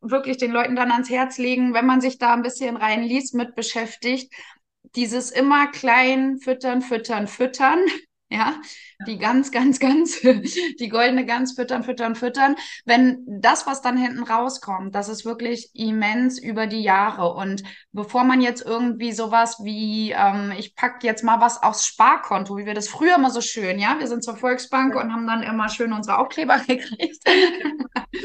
wirklich 0.00 0.36
den 0.36 0.50
Leuten 0.50 0.76
dann 0.76 0.92
ans 0.92 1.10
Herz 1.10 1.38
legen, 1.38 1.74
wenn 1.74 1.86
man 1.86 2.00
sich 2.00 2.18
da 2.18 2.34
ein 2.34 2.42
bisschen 2.42 2.76
reinliest, 2.76 3.34
mit 3.34 3.54
beschäftigt, 3.54 4.32
dieses 4.94 5.30
immer 5.30 5.68
klein 5.68 6.38
füttern, 6.38 6.82
füttern, 6.82 7.28
füttern, 7.28 7.80
ja, 8.32 8.54
die 9.06 9.18
ganz, 9.18 9.50
ganz, 9.50 9.78
ganz, 9.78 10.20
die 10.80 10.88
goldene 10.88 11.26
Gans 11.26 11.52
füttern, 11.52 11.84
füttern, 11.84 12.14
füttern. 12.14 12.56
Wenn 12.84 13.24
das, 13.26 13.66
was 13.66 13.82
dann 13.82 13.96
hinten 13.96 14.22
rauskommt, 14.22 14.94
das 14.94 15.08
ist 15.08 15.24
wirklich 15.24 15.70
immens 15.74 16.38
über 16.38 16.66
die 16.66 16.82
Jahre. 16.82 17.34
Und 17.34 17.62
bevor 17.92 18.24
man 18.24 18.40
jetzt 18.40 18.64
irgendwie 18.64 19.12
sowas 19.12 19.60
wie, 19.62 20.12
ähm, 20.12 20.52
ich 20.56 20.74
pack 20.74 21.04
jetzt 21.04 21.24
mal 21.24 21.40
was 21.40 21.62
aufs 21.62 21.86
Sparkonto, 21.86 22.56
wie 22.56 22.66
wir 22.66 22.74
das 22.74 22.88
früher 22.88 23.16
immer 23.16 23.30
so 23.30 23.40
schön, 23.40 23.78
ja, 23.78 23.96
wir 23.98 24.06
sind 24.06 24.24
zur 24.24 24.36
Volksbank 24.36 24.94
und 24.96 25.12
haben 25.12 25.26
dann 25.26 25.42
immer 25.42 25.68
schön 25.68 25.92
unsere 25.92 26.18
Aufkleber 26.18 26.58
gekriegt. 26.66 27.22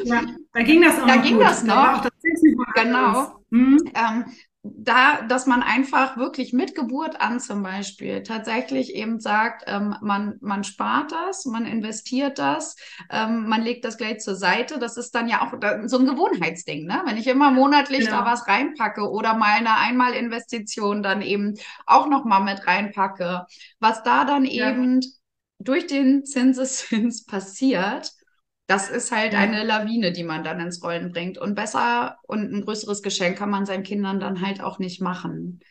Ja, 0.04 0.22
da 0.54 0.64
ging 0.64 0.82
das 0.82 1.00
auch 1.00 1.08
Da 1.08 1.18
ging 1.18 1.36
gut. 1.36 1.44
das 1.44 1.64
noch. 1.64 2.02
Da 2.02 2.10
genau. 2.76 3.42
Mhm. 3.50 3.80
Ähm, 3.96 4.26
da, 4.76 5.22
dass 5.22 5.46
man 5.46 5.64
einfach 5.64 6.18
wirklich 6.18 6.54
mit 6.54 6.76
Geburt 6.76 7.22
an 7.22 7.40
zum 7.40 7.64
Beispiel 7.64 8.24
tatsächlich 8.24 8.96
eben 8.96 9.20
sagt, 9.20 9.64
ähm, 9.68 9.96
man, 10.02 10.38
man 10.42 10.64
spart 10.64 11.12
das, 11.12 11.46
man 11.46 11.66
investiert 11.66 12.40
das, 12.40 12.76
ähm, 13.12 13.48
man 13.48 13.62
legt 13.62 13.86
das 13.86 13.98
gleich 13.98 14.20
zur 14.20 14.36
Seite. 14.36 14.80
Das 14.80 14.98
ist 14.98 15.14
dann 15.16 15.28
ja 15.28 15.42
auch 15.42 15.54
so 15.88 16.00
ein 16.00 16.06
Gewohnheitsding, 16.06 16.86
ne? 16.86 17.02
Wenn 17.06 17.18
ich 17.18 17.28
immer 17.28 17.52
monatlich 17.52 18.06
genau. 18.06 18.20
da 18.20 18.26
was 18.26 18.48
reinpacke 18.48 19.10
oder 19.10 19.34
mal 19.34 19.58
eine 19.58 19.78
Einmalinvestition 19.78 21.04
dann 21.04 21.22
eben 21.22 21.56
auch 21.86 22.08
nochmal 22.08 22.44
mit 22.44 22.66
reinpacke, 22.68 23.46
was 23.80 24.04
da 24.04 24.26
dann 24.26 24.46
ja. 24.46 24.72
eben 24.72 25.02
durch 25.60 25.88
den 25.88 26.26
Zinseszins 26.26 27.26
passiert, 27.26 28.12
das 28.68 28.90
ist 28.90 29.12
halt 29.12 29.34
ja. 29.34 29.40
eine 29.40 29.64
Lawine, 29.64 30.12
die 30.12 30.24
man 30.24 30.44
dann 30.44 30.60
ins 30.60 30.84
Rollen 30.84 31.12
bringt. 31.12 31.38
Und 31.38 31.56
besser 31.56 32.18
und 32.24 32.54
ein 32.54 32.66
größeres 32.66 33.02
Geschenk 33.02 33.38
kann 33.38 33.50
man 33.50 33.66
seinen 33.66 33.84
Kindern 33.84 34.20
dann 34.20 34.42
halt 34.46 34.62
auch 34.62 34.78
nicht 34.78 35.02
machen. 35.02 35.62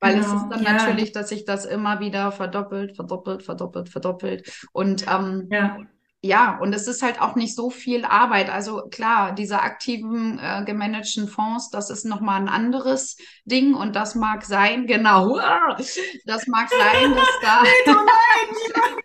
Weil 0.00 0.14
genau. 0.14 0.26
es 0.26 0.32
ist 0.42 0.48
dann 0.50 0.62
ja. 0.62 0.72
natürlich, 0.72 1.12
dass 1.12 1.28
sich 1.28 1.44
das 1.44 1.64
immer 1.64 2.00
wieder 2.00 2.30
verdoppelt, 2.32 2.96
verdoppelt, 2.96 3.42
verdoppelt, 3.42 3.88
verdoppelt. 3.88 4.68
Und 4.72 5.06
ähm, 5.08 5.48
ja 5.50 5.78
ja, 6.20 6.58
und 6.58 6.72
es 6.72 6.88
ist 6.88 7.02
halt 7.02 7.20
auch 7.20 7.36
nicht 7.36 7.54
so 7.54 7.70
viel 7.70 8.04
Arbeit. 8.04 8.50
Also 8.50 8.82
klar, 8.90 9.32
diese 9.36 9.60
aktiven 9.60 10.40
äh, 10.40 10.64
gemanagten 10.64 11.28
Fonds, 11.28 11.70
das 11.70 11.90
ist 11.90 12.04
nochmal 12.04 12.40
ein 12.40 12.48
anderes 12.48 13.16
Ding 13.44 13.74
und 13.74 13.94
das 13.94 14.16
mag 14.16 14.44
sein, 14.44 14.86
genau, 14.86 15.36
das 16.26 16.46
mag 16.48 16.68
sein, 16.70 17.14
dass 17.14 17.28
da, 17.40 17.62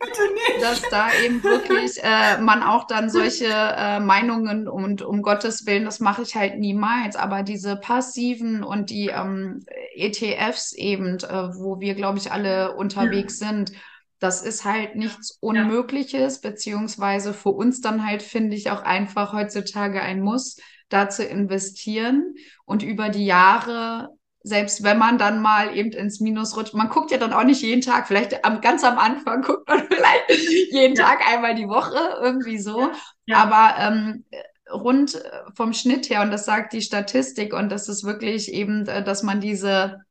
dass 0.62 0.82
da 0.90 1.10
eben 1.24 1.44
wirklich 1.44 2.04
äh, 2.04 2.40
man 2.42 2.64
auch 2.64 2.88
dann 2.88 3.12
solche 3.12 3.46
äh, 3.46 4.00
Meinungen 4.00 4.68
und 4.68 5.04
um 5.04 5.22
Gottes 5.22 5.68
Willen, 5.68 5.86
das 5.86 6.00
mache 6.00 6.24
ich 6.24 6.36
halt 6.36 6.58
niemals, 6.58 7.16
aber 7.16 7.44
diese 7.44 7.76
passiven 7.76 8.64
und 8.64 8.90
die 8.90 9.10
ähm, 9.10 9.64
ETFs 9.94 10.74
eben, 10.74 11.20
äh, 11.20 11.56
wo 11.56 11.80
wir, 11.80 11.94
glaube 11.94 12.18
ich, 12.18 12.32
alle 12.32 12.76
unterwegs 12.76 13.38
sind, 13.38 13.72
das 14.20 14.42
ist 14.44 14.66
halt 14.66 14.96
nichts 14.96 15.38
Unmögliches, 15.42 16.42
ja. 16.42 16.50
beziehungsweise 16.50 17.34
für 17.34 17.50
uns 17.50 17.82
dann 17.82 18.06
halt, 18.06 18.24
finde 18.24 18.56
ich, 18.56 18.72
auch 18.72 18.82
einfach 18.84 19.34
heutzutage 19.34 20.02
ein 20.02 20.22
Muss, 20.22 20.58
da 20.90 21.10
zu 21.10 21.24
investieren 21.24 22.36
und 22.66 22.84
über 22.84 23.10
die 23.10 23.26
Jahre 23.26 24.10
selbst 24.44 24.84
wenn 24.84 24.98
man 24.98 25.18
dann 25.18 25.42
mal 25.42 25.76
eben 25.76 25.92
ins 25.92 26.20
Minus 26.20 26.56
rutscht, 26.58 26.74
man 26.74 26.90
guckt 26.90 27.12
ja 27.12 27.18
dann 27.18 27.34
auch 27.34 27.46
nicht 27.46 27.62
jeden 27.62 27.82
Tag, 27.82 28.08
vielleicht 28.08 28.44
am, 28.44 28.60
ganz 28.60 28.84
am 28.84 28.98
Anfang 28.98 29.42
guckt 29.46 29.68
man 29.68 29.88
vielleicht 29.88 30.30
jeden 30.72 30.96
ja. 30.96 31.06
Tag 31.06 31.28
einmal 31.28 31.56
die 31.56 31.68
Woche, 31.68 31.98
irgendwie 32.22 32.60
so. 32.60 32.92
Ja. 33.26 33.38
Aber 33.38 33.76
ähm, 33.80 34.26
rund 34.72 35.22
vom 35.56 35.74
Schnitt 35.74 36.10
her, 36.10 36.22
und 36.22 36.32
das 36.32 36.46
sagt 36.46 36.74
die 36.74 36.82
Statistik, 36.82 37.54
und 37.54 37.72
das 37.72 37.88
ist 37.88 38.04
wirklich 38.04 38.52
eben, 38.52 38.86
äh, 38.88 39.04
dass 39.04 39.24
man 39.24 39.40
diese 39.40 40.02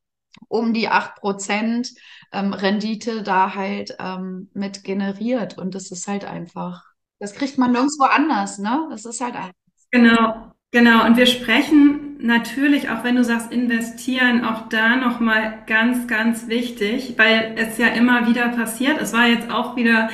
um 0.49 0.73
die 0.73 0.89
acht 0.89 1.17
Prozent 1.17 1.91
ähm, 2.33 2.53
Rendite 2.53 3.23
da 3.23 3.55
halt 3.55 3.97
ähm, 3.99 4.49
mit 4.55 4.85
generiert. 4.85 5.59
Und 5.59 5.75
das 5.75 5.91
ist 5.91 6.09
halt 6.09 6.25
einfach, 6.25 6.85
das 7.19 7.35
kriegt 7.35 7.59
man 7.59 7.73
nirgendwo 7.73 8.05
anders, 8.05 8.59
ne? 8.59 8.89
Das 8.91 9.05
ist 9.05 9.21
halt 9.21 9.35
einfach. 9.35 9.53
Genau, 9.91 10.53
genau. 10.71 11.05
Und 11.07 11.17
wir 11.17 11.27
sprechen 11.27 12.17
natürlich, 12.21 12.89
auch 12.89 13.05
wenn 13.05 13.17
du 13.17 13.25
sagst 13.25 13.53
investieren, 13.53 14.45
auch 14.45 14.69
da 14.69 14.97
nochmal 14.97 15.63
ganz, 15.67 16.07
ganz 16.07 16.49
wichtig, 16.49 17.15
weil 17.19 17.55
es 17.57 17.79
ja 17.79 17.89
immer 17.89 18.27
wieder 18.27 18.49
passiert. 18.49 19.01
Es 19.01 19.13
war 19.13 19.27
jetzt 19.27 19.51
auch 19.51 19.77
wieder 19.77 20.09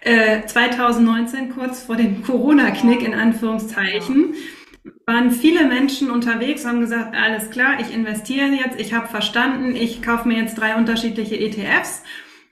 äh, 0.00 0.46
2019 0.46 1.50
kurz 1.54 1.82
vor 1.82 1.96
dem 1.96 2.22
Corona-Knick 2.22 3.02
in 3.02 3.14
Anführungszeichen. 3.14 4.34
Ja 4.34 4.57
waren 5.08 5.30
viele 5.30 5.66
Menschen 5.66 6.10
unterwegs, 6.10 6.66
haben 6.66 6.80
gesagt, 6.80 7.16
alles 7.16 7.50
klar, 7.50 7.80
ich 7.80 7.94
investiere 7.94 8.48
jetzt, 8.48 8.78
ich 8.78 8.92
habe 8.92 9.08
verstanden, 9.08 9.74
ich 9.74 10.02
kaufe 10.02 10.28
mir 10.28 10.36
jetzt 10.36 10.56
drei 10.56 10.76
unterschiedliche 10.76 11.40
ETFs. 11.40 12.02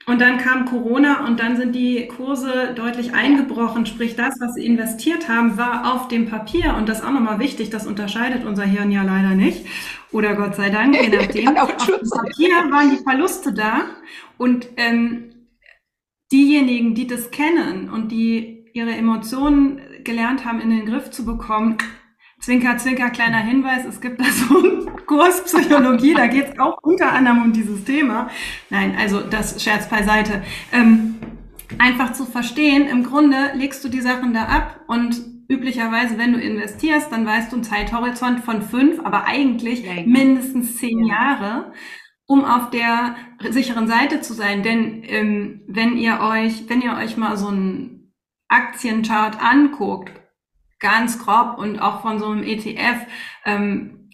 Und 0.07 0.21
dann 0.21 0.37
kam 0.37 0.65
Corona 0.65 1.27
und 1.27 1.39
dann 1.39 1.55
sind 1.57 1.75
die 1.75 2.07
Kurse 2.07 2.73
deutlich 2.73 3.13
eingebrochen. 3.13 3.85
Sprich, 3.85 4.15
das, 4.15 4.39
was 4.39 4.55
sie 4.55 4.65
investiert 4.65 5.29
haben, 5.29 5.57
war 5.57 5.93
auf 5.93 6.07
dem 6.07 6.27
Papier. 6.29 6.75
Und 6.75 6.89
das 6.89 6.99
ist 6.99 7.05
auch 7.05 7.11
nochmal 7.11 7.39
wichtig, 7.39 7.69
das 7.69 7.85
unterscheidet 7.85 8.43
unser 8.43 8.63
Hirn 8.63 8.89
ja 8.89 9.03
leider 9.03 9.35
nicht. 9.35 9.65
Oder 10.11 10.33
Gott 10.33 10.55
sei 10.55 10.69
Dank, 10.69 10.99
je 10.99 11.09
nachdem. 11.15 11.57
auf 11.57 11.75
dem 11.75 12.09
Papier 12.09 12.49
waren 12.71 12.89
die 12.89 13.03
Verluste 13.03 13.53
da. 13.53 13.81
Und 14.37 14.69
ähm, 14.77 15.25
diejenigen, 16.31 16.95
die 16.95 17.05
das 17.05 17.29
kennen 17.29 17.89
und 17.89 18.11
die 18.11 18.65
ihre 18.73 18.91
Emotionen 18.91 19.81
gelernt 20.03 20.45
haben, 20.45 20.59
in 20.59 20.71
den 20.71 20.85
Griff 20.85 21.11
zu 21.11 21.23
bekommen, 21.25 21.77
Zwinker, 22.47 22.77
zwinker, 22.77 23.09
kleiner 23.09 23.39
Hinweis, 23.39 23.83
es 23.83 23.99
gibt 23.99 24.21
da 24.21 24.23
so 24.31 24.57
einen 24.57 25.05
Kurs 25.05 25.43
Psychologie, 25.43 26.13
da 26.13 26.27
geht 26.27 26.53
es 26.53 26.59
auch 26.59 26.77
unter 26.81 27.11
anderem 27.11 27.41
um 27.41 27.51
dieses 27.51 27.83
Thema. 27.83 28.29
Nein, 28.69 28.95
also 28.97 29.19
das 29.19 29.61
Scherz 29.61 29.89
beiseite. 29.89 30.41
Ähm, 30.71 31.15
einfach 31.77 32.13
zu 32.13 32.25
verstehen, 32.25 32.87
im 32.87 33.03
Grunde 33.03 33.51
legst 33.55 33.83
du 33.83 33.89
die 33.89 33.99
Sachen 33.99 34.33
da 34.33 34.45
ab 34.45 34.79
und 34.87 35.21
üblicherweise, 35.49 36.17
wenn 36.17 36.31
du 36.31 36.39
investierst, 36.39 37.11
dann 37.11 37.25
weißt 37.25 37.51
du 37.51 37.57
einen 37.57 37.65
Zeithorizont 37.65 38.39
von 38.39 38.61
fünf, 38.61 39.01
aber 39.03 39.25
eigentlich 39.25 39.83
ja, 39.83 40.03
mindestens 40.05 40.77
zehn 40.77 41.03
ja. 41.03 41.15
Jahre, 41.15 41.73
um 42.27 42.45
auf 42.45 42.69
der 42.69 43.17
sicheren 43.49 43.89
Seite 43.89 44.21
zu 44.21 44.31
sein. 44.31 44.63
Denn 44.63 45.03
ähm, 45.03 45.63
wenn 45.67 45.97
ihr 45.97 46.21
euch, 46.21 46.69
wenn 46.69 46.81
ihr 46.81 46.95
euch 46.95 47.17
mal 47.17 47.35
so 47.35 47.49
einen 47.49 48.13
Aktienchart 48.47 49.43
anguckt, 49.43 50.13
ganz 50.79 51.19
grob 51.19 51.57
und 51.57 51.79
auch 51.79 52.01
von 52.01 52.19
so 52.19 52.27
einem 52.27 52.43
ETF, 52.43 53.05
ähm, 53.45 54.09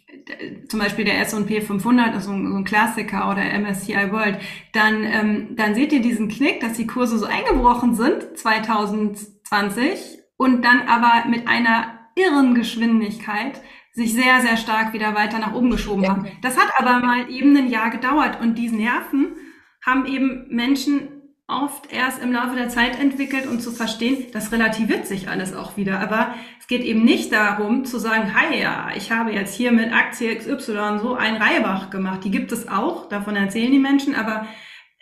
zum 0.69 0.79
Beispiel 0.79 1.05
der 1.05 1.19
S&P 1.21 1.61
500 1.61 2.15
ist 2.15 2.25
so 2.25 2.31
ein, 2.31 2.47
so 2.47 2.55
ein, 2.55 2.63
Klassiker 2.63 3.29
oder 3.29 3.43
MSCI 3.43 4.11
World, 4.11 4.39
dann, 4.71 5.03
ähm, 5.03 5.55
dann 5.55 5.75
seht 5.75 5.91
ihr 5.91 6.01
diesen 6.01 6.29
Knick, 6.29 6.61
dass 6.61 6.73
die 6.73 6.87
Kurse 6.87 7.17
so 7.17 7.25
eingebrochen 7.25 7.95
sind 7.95 8.37
2020 8.37 10.19
und 10.37 10.63
dann 10.63 10.87
aber 10.87 11.27
mit 11.29 11.47
einer 11.47 11.99
irren 12.15 12.55
Geschwindigkeit 12.55 13.61
sich 13.91 14.13
sehr, 14.13 14.41
sehr 14.41 14.57
stark 14.57 14.93
wieder 14.93 15.13
weiter 15.13 15.39
nach 15.39 15.53
oben 15.53 15.69
geschoben 15.69 16.03
ja. 16.03 16.09
haben. 16.11 16.27
Das 16.41 16.57
hat 16.57 16.71
aber 16.77 17.05
mal 17.05 17.29
eben 17.29 17.55
ein 17.55 17.69
Jahr 17.69 17.89
gedauert 17.89 18.39
und 18.41 18.57
diese 18.57 18.75
Nerven 18.75 19.35
haben 19.85 20.05
eben 20.05 20.47
Menschen 20.49 21.12
oft 21.47 21.91
erst 21.91 22.21
im 22.21 22.31
Laufe 22.31 22.55
der 22.55 22.69
Zeit 22.69 22.99
entwickelt, 22.99 23.47
um 23.47 23.59
zu 23.59 23.71
verstehen, 23.71 24.27
das 24.31 24.51
relativiert 24.51 25.05
sich 25.05 25.27
alles 25.29 25.53
auch 25.53 25.75
wieder. 25.75 25.99
Aber 25.99 26.33
es 26.59 26.67
geht 26.67 26.83
eben 26.83 27.03
nicht 27.03 27.33
darum 27.33 27.85
zu 27.85 27.99
sagen, 27.99 28.33
hi 28.33 28.59
ja, 28.59 28.91
ich 28.95 29.11
habe 29.11 29.31
jetzt 29.31 29.53
hier 29.53 29.71
mit 29.71 29.91
Aktie 29.93 30.35
XY 30.35 30.99
so 31.01 31.15
ein 31.15 31.35
Reibach 31.35 31.89
gemacht. 31.89 32.23
Die 32.23 32.31
gibt 32.31 32.51
es 32.51 32.67
auch, 32.67 33.09
davon 33.09 33.35
erzählen 33.35 33.71
die 33.71 33.79
Menschen, 33.79 34.15
aber 34.15 34.47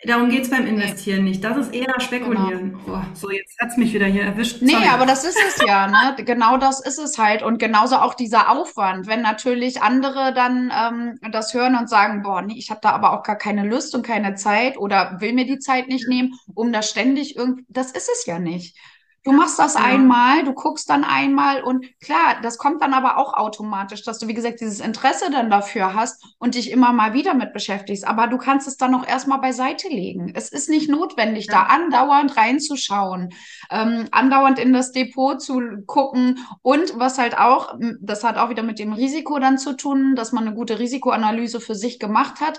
Darum 0.04 0.30
geht's 0.30 0.50
beim 0.50 0.66
Investieren 0.66 1.24
nicht. 1.24 1.44
Das 1.44 1.56
ist 1.56 1.72
eher 1.72 2.00
Spekulieren. 2.00 2.76
Genau. 2.84 2.98
Oh, 2.98 3.14
so, 3.14 3.30
jetzt 3.30 3.56
hat's 3.60 3.76
mich 3.76 3.94
wieder 3.94 4.06
hier 4.06 4.24
erwischt. 4.24 4.58
Sorry. 4.58 4.72
Nee, 4.72 4.88
aber 4.88 5.06
das 5.06 5.24
ist 5.24 5.38
es 5.46 5.64
ja, 5.64 5.86
ne? 5.86 6.16
Genau 6.24 6.56
das 6.56 6.84
ist 6.84 6.98
es 6.98 7.18
halt. 7.18 7.42
Und 7.42 7.58
genauso 7.58 7.96
auch 7.96 8.14
dieser 8.14 8.50
Aufwand. 8.50 9.06
Wenn 9.06 9.22
natürlich 9.22 9.80
andere 9.80 10.34
dann 10.34 10.72
ähm, 10.76 11.30
das 11.30 11.54
hören 11.54 11.76
und 11.76 11.88
sagen, 11.88 12.22
boah, 12.22 12.42
nee, 12.42 12.56
ich 12.56 12.70
habe 12.70 12.80
da 12.82 12.90
aber 12.90 13.12
auch 13.12 13.22
gar 13.22 13.36
keine 13.36 13.64
Lust 13.64 13.94
und 13.94 14.04
keine 14.04 14.34
Zeit 14.34 14.76
oder 14.76 15.20
will 15.20 15.34
mir 15.34 15.46
die 15.46 15.60
Zeit 15.60 15.86
nicht 15.86 16.08
nehmen, 16.08 16.34
um 16.52 16.72
da 16.72 16.82
ständig 16.82 17.36
irgendwie. 17.36 17.64
Das 17.68 17.92
ist 17.92 18.10
es 18.12 18.26
ja 18.26 18.40
nicht. 18.40 18.76
Du 19.24 19.30
machst 19.30 19.58
das 19.58 19.74
ja. 19.74 19.80
einmal, 19.80 20.44
du 20.44 20.52
guckst 20.52 20.90
dann 20.90 21.04
einmal 21.04 21.62
und 21.62 21.86
klar, 22.00 22.40
das 22.42 22.58
kommt 22.58 22.82
dann 22.82 22.92
aber 22.92 23.18
auch 23.18 23.34
automatisch, 23.34 24.02
dass 24.02 24.18
du, 24.18 24.26
wie 24.26 24.34
gesagt, 24.34 24.60
dieses 24.60 24.80
Interesse 24.80 25.30
dann 25.30 25.48
dafür 25.48 25.94
hast 25.94 26.24
und 26.38 26.56
dich 26.56 26.72
immer 26.72 26.92
mal 26.92 27.12
wieder 27.12 27.34
mit 27.34 27.52
beschäftigst. 27.52 28.04
Aber 28.04 28.26
du 28.26 28.36
kannst 28.36 28.66
es 28.66 28.76
dann 28.76 28.94
auch 28.96 29.06
erstmal 29.06 29.40
beiseite 29.40 29.88
legen. 29.88 30.32
Es 30.34 30.50
ist 30.50 30.68
nicht 30.68 30.90
notwendig, 30.90 31.46
ja. 31.46 31.52
da 31.52 31.62
andauernd 31.62 32.36
reinzuschauen, 32.36 33.32
ähm, 33.70 34.08
andauernd 34.10 34.58
in 34.58 34.72
das 34.72 34.90
Depot 34.90 35.40
zu 35.40 35.60
gucken 35.86 36.40
und 36.62 36.98
was 36.98 37.18
halt 37.18 37.38
auch, 37.38 37.74
das 38.00 38.24
hat 38.24 38.36
auch 38.38 38.50
wieder 38.50 38.64
mit 38.64 38.80
dem 38.80 38.92
Risiko 38.92 39.38
dann 39.38 39.56
zu 39.56 39.76
tun, 39.76 40.16
dass 40.16 40.32
man 40.32 40.48
eine 40.48 40.56
gute 40.56 40.80
Risikoanalyse 40.80 41.60
für 41.60 41.76
sich 41.76 42.00
gemacht 42.00 42.40
hat 42.40 42.58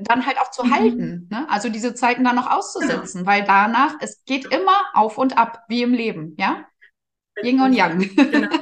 dann 0.00 0.26
halt 0.26 0.38
auch 0.40 0.50
zu 0.50 0.64
mhm. 0.64 0.74
halten. 0.74 1.28
Ne? 1.30 1.46
Also 1.48 1.68
diese 1.68 1.94
Zeiten 1.94 2.24
dann 2.24 2.36
noch 2.36 2.50
auszusetzen, 2.50 3.20
genau. 3.20 3.30
weil 3.30 3.44
danach, 3.44 3.94
es 4.00 4.24
geht 4.24 4.46
immer 4.46 4.84
auf 4.94 5.18
und 5.18 5.36
ab, 5.36 5.64
wie 5.68 5.82
im 5.82 5.92
Leben, 5.92 6.34
ja? 6.38 6.64
Yin 7.42 7.60
und 7.60 7.72
Yang. 7.72 8.14
Genau. 8.14 8.48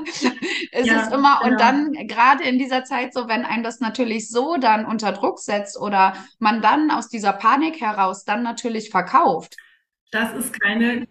Es 0.70 0.86
ja, 0.86 1.00
ist 1.00 1.12
immer, 1.12 1.40
genau. 1.42 1.50
und 1.50 1.60
dann 1.60 1.92
gerade 2.06 2.44
in 2.44 2.58
dieser 2.58 2.84
Zeit 2.84 3.14
so, 3.14 3.26
wenn 3.26 3.44
einem 3.44 3.62
das 3.62 3.80
natürlich 3.80 4.30
so 4.30 4.58
dann 4.58 4.84
unter 4.84 5.12
Druck 5.12 5.40
setzt 5.40 5.80
oder 5.80 6.12
man 6.38 6.60
dann 6.60 6.90
aus 6.90 7.08
dieser 7.08 7.32
Panik 7.32 7.80
heraus 7.80 8.24
dann 8.24 8.42
natürlich 8.42 8.90
verkauft, 8.90 9.56
das 10.10 10.32
ist 10.32 10.58
keine. 10.60 11.06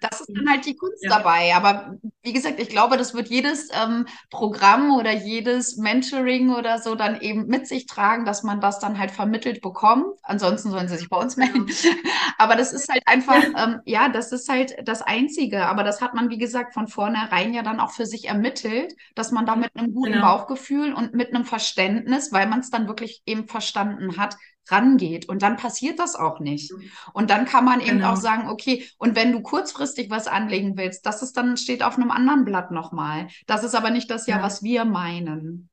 Das 0.00 0.20
ist 0.20 0.30
dann 0.32 0.48
halt 0.48 0.64
die 0.64 0.76
Kunst 0.76 1.02
ja. 1.02 1.10
dabei. 1.10 1.54
Aber 1.56 1.96
wie 2.22 2.32
gesagt, 2.32 2.60
ich 2.60 2.68
glaube, 2.68 2.96
das 2.96 3.12
wird 3.12 3.28
jedes 3.28 3.68
ähm, 3.72 4.06
Programm 4.30 4.94
oder 4.94 5.12
jedes 5.12 5.76
Mentoring 5.76 6.54
oder 6.54 6.78
so 6.78 6.94
dann 6.94 7.20
eben 7.20 7.46
mit 7.46 7.66
sich 7.66 7.86
tragen, 7.86 8.24
dass 8.24 8.44
man 8.44 8.60
das 8.60 8.78
dann 8.78 8.98
halt 8.98 9.10
vermittelt 9.10 9.60
bekommt. 9.60 10.06
Ansonsten 10.22 10.70
sollen 10.70 10.86
sie 10.86 10.98
sich 10.98 11.08
bei 11.08 11.16
uns 11.16 11.36
melden. 11.36 11.66
Aber 12.38 12.54
das 12.54 12.72
ist 12.72 12.88
halt 12.88 13.02
einfach, 13.06 13.42
ähm, 13.42 13.80
ja, 13.86 14.08
das 14.08 14.30
ist 14.30 14.48
halt 14.48 14.76
das 14.84 15.02
Einzige. 15.02 15.66
Aber 15.66 15.82
das 15.82 16.00
hat 16.00 16.14
man, 16.14 16.30
wie 16.30 16.38
gesagt, 16.38 16.74
von 16.74 16.86
vornherein 16.86 17.54
ja 17.54 17.62
dann 17.62 17.80
auch 17.80 17.90
für 17.90 18.06
sich 18.06 18.28
ermittelt, 18.28 18.94
dass 19.16 19.32
man 19.32 19.46
da 19.46 19.56
mit 19.56 19.74
einem 19.74 19.92
guten 19.92 20.12
genau. 20.12 20.36
Bauchgefühl 20.36 20.92
und 20.92 21.12
mit 21.12 21.34
einem 21.34 21.44
Verständnis, 21.44 22.32
weil 22.32 22.46
man 22.46 22.60
es 22.60 22.70
dann 22.70 22.86
wirklich 22.86 23.22
eben 23.26 23.48
verstanden 23.48 24.16
hat, 24.16 24.36
rangeht. 24.70 25.28
Und 25.28 25.42
dann 25.42 25.56
passiert 25.56 25.98
das 25.98 26.14
auch 26.14 26.40
nicht. 26.40 26.72
Mhm. 26.72 26.90
Und 27.12 27.30
dann 27.30 27.44
kann 27.44 27.64
man 27.64 27.80
eben 27.80 27.98
genau. 27.98 28.12
auch 28.12 28.16
sagen, 28.16 28.48
okay, 28.48 28.84
und 28.98 29.16
wenn 29.16 29.32
du 29.32 29.40
kurzfristig 29.40 30.10
was 30.10 30.26
anlegen 30.26 30.76
willst, 30.76 31.06
das 31.06 31.22
ist 31.22 31.36
dann 31.36 31.56
steht 31.56 31.82
auf 31.82 31.96
einem 31.96 32.10
anderen 32.10 32.44
Blatt 32.44 32.70
nochmal. 32.70 33.28
Das 33.46 33.64
ist 33.64 33.74
aber 33.74 33.90
nicht 33.90 34.10
das 34.10 34.26
ja, 34.26 34.36
ja 34.36 34.42
was 34.42 34.62
wir 34.62 34.84
meinen. 34.84 35.68